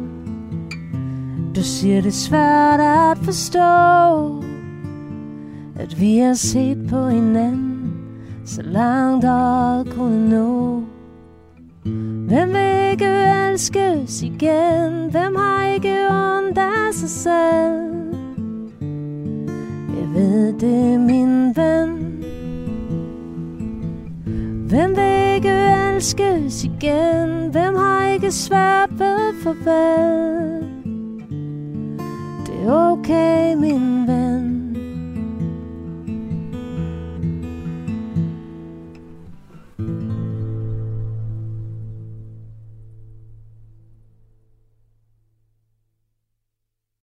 Du 1.56 1.64
siger 1.64 2.02
det 2.02 2.08
er 2.08 2.12
svært 2.12 2.80
at 2.80 3.18
forstå 3.26 4.44
at 5.76 6.02
vi 6.02 6.18
har 6.18 6.34
set 6.34 6.88
på 6.90 7.08
hinanden 7.08 7.94
Så 8.46 8.62
langt 8.62 9.26
øjet 9.26 9.94
kunne 9.94 10.30
nå 10.30 10.84
Hvem 12.28 12.50
vil 12.50 12.77
ikke 12.98 13.50
elskes 13.50 14.22
igen? 14.22 15.12
Hvem 15.12 15.36
har 15.36 15.68
ikke 15.68 16.08
ondt 16.10 16.58
af 16.58 16.94
sig 16.94 17.10
selv? 17.10 18.16
Jeg 19.98 20.14
ved 20.14 20.54
det 20.54 21.00
min 21.00 21.56
ven 21.56 22.24
Hvem 24.70 24.96
vil 24.96 25.36
ikke 25.36 25.50
elskes 25.94 26.64
igen? 26.64 27.50
Hvem 27.52 27.76
har 27.76 28.08
ikke 28.08 28.32
svært 28.32 28.90
ved 28.92 29.34
farvel? 29.44 30.68
Det 32.46 32.68
er 32.68 32.92
okay, 32.92 33.56
min 33.56 34.08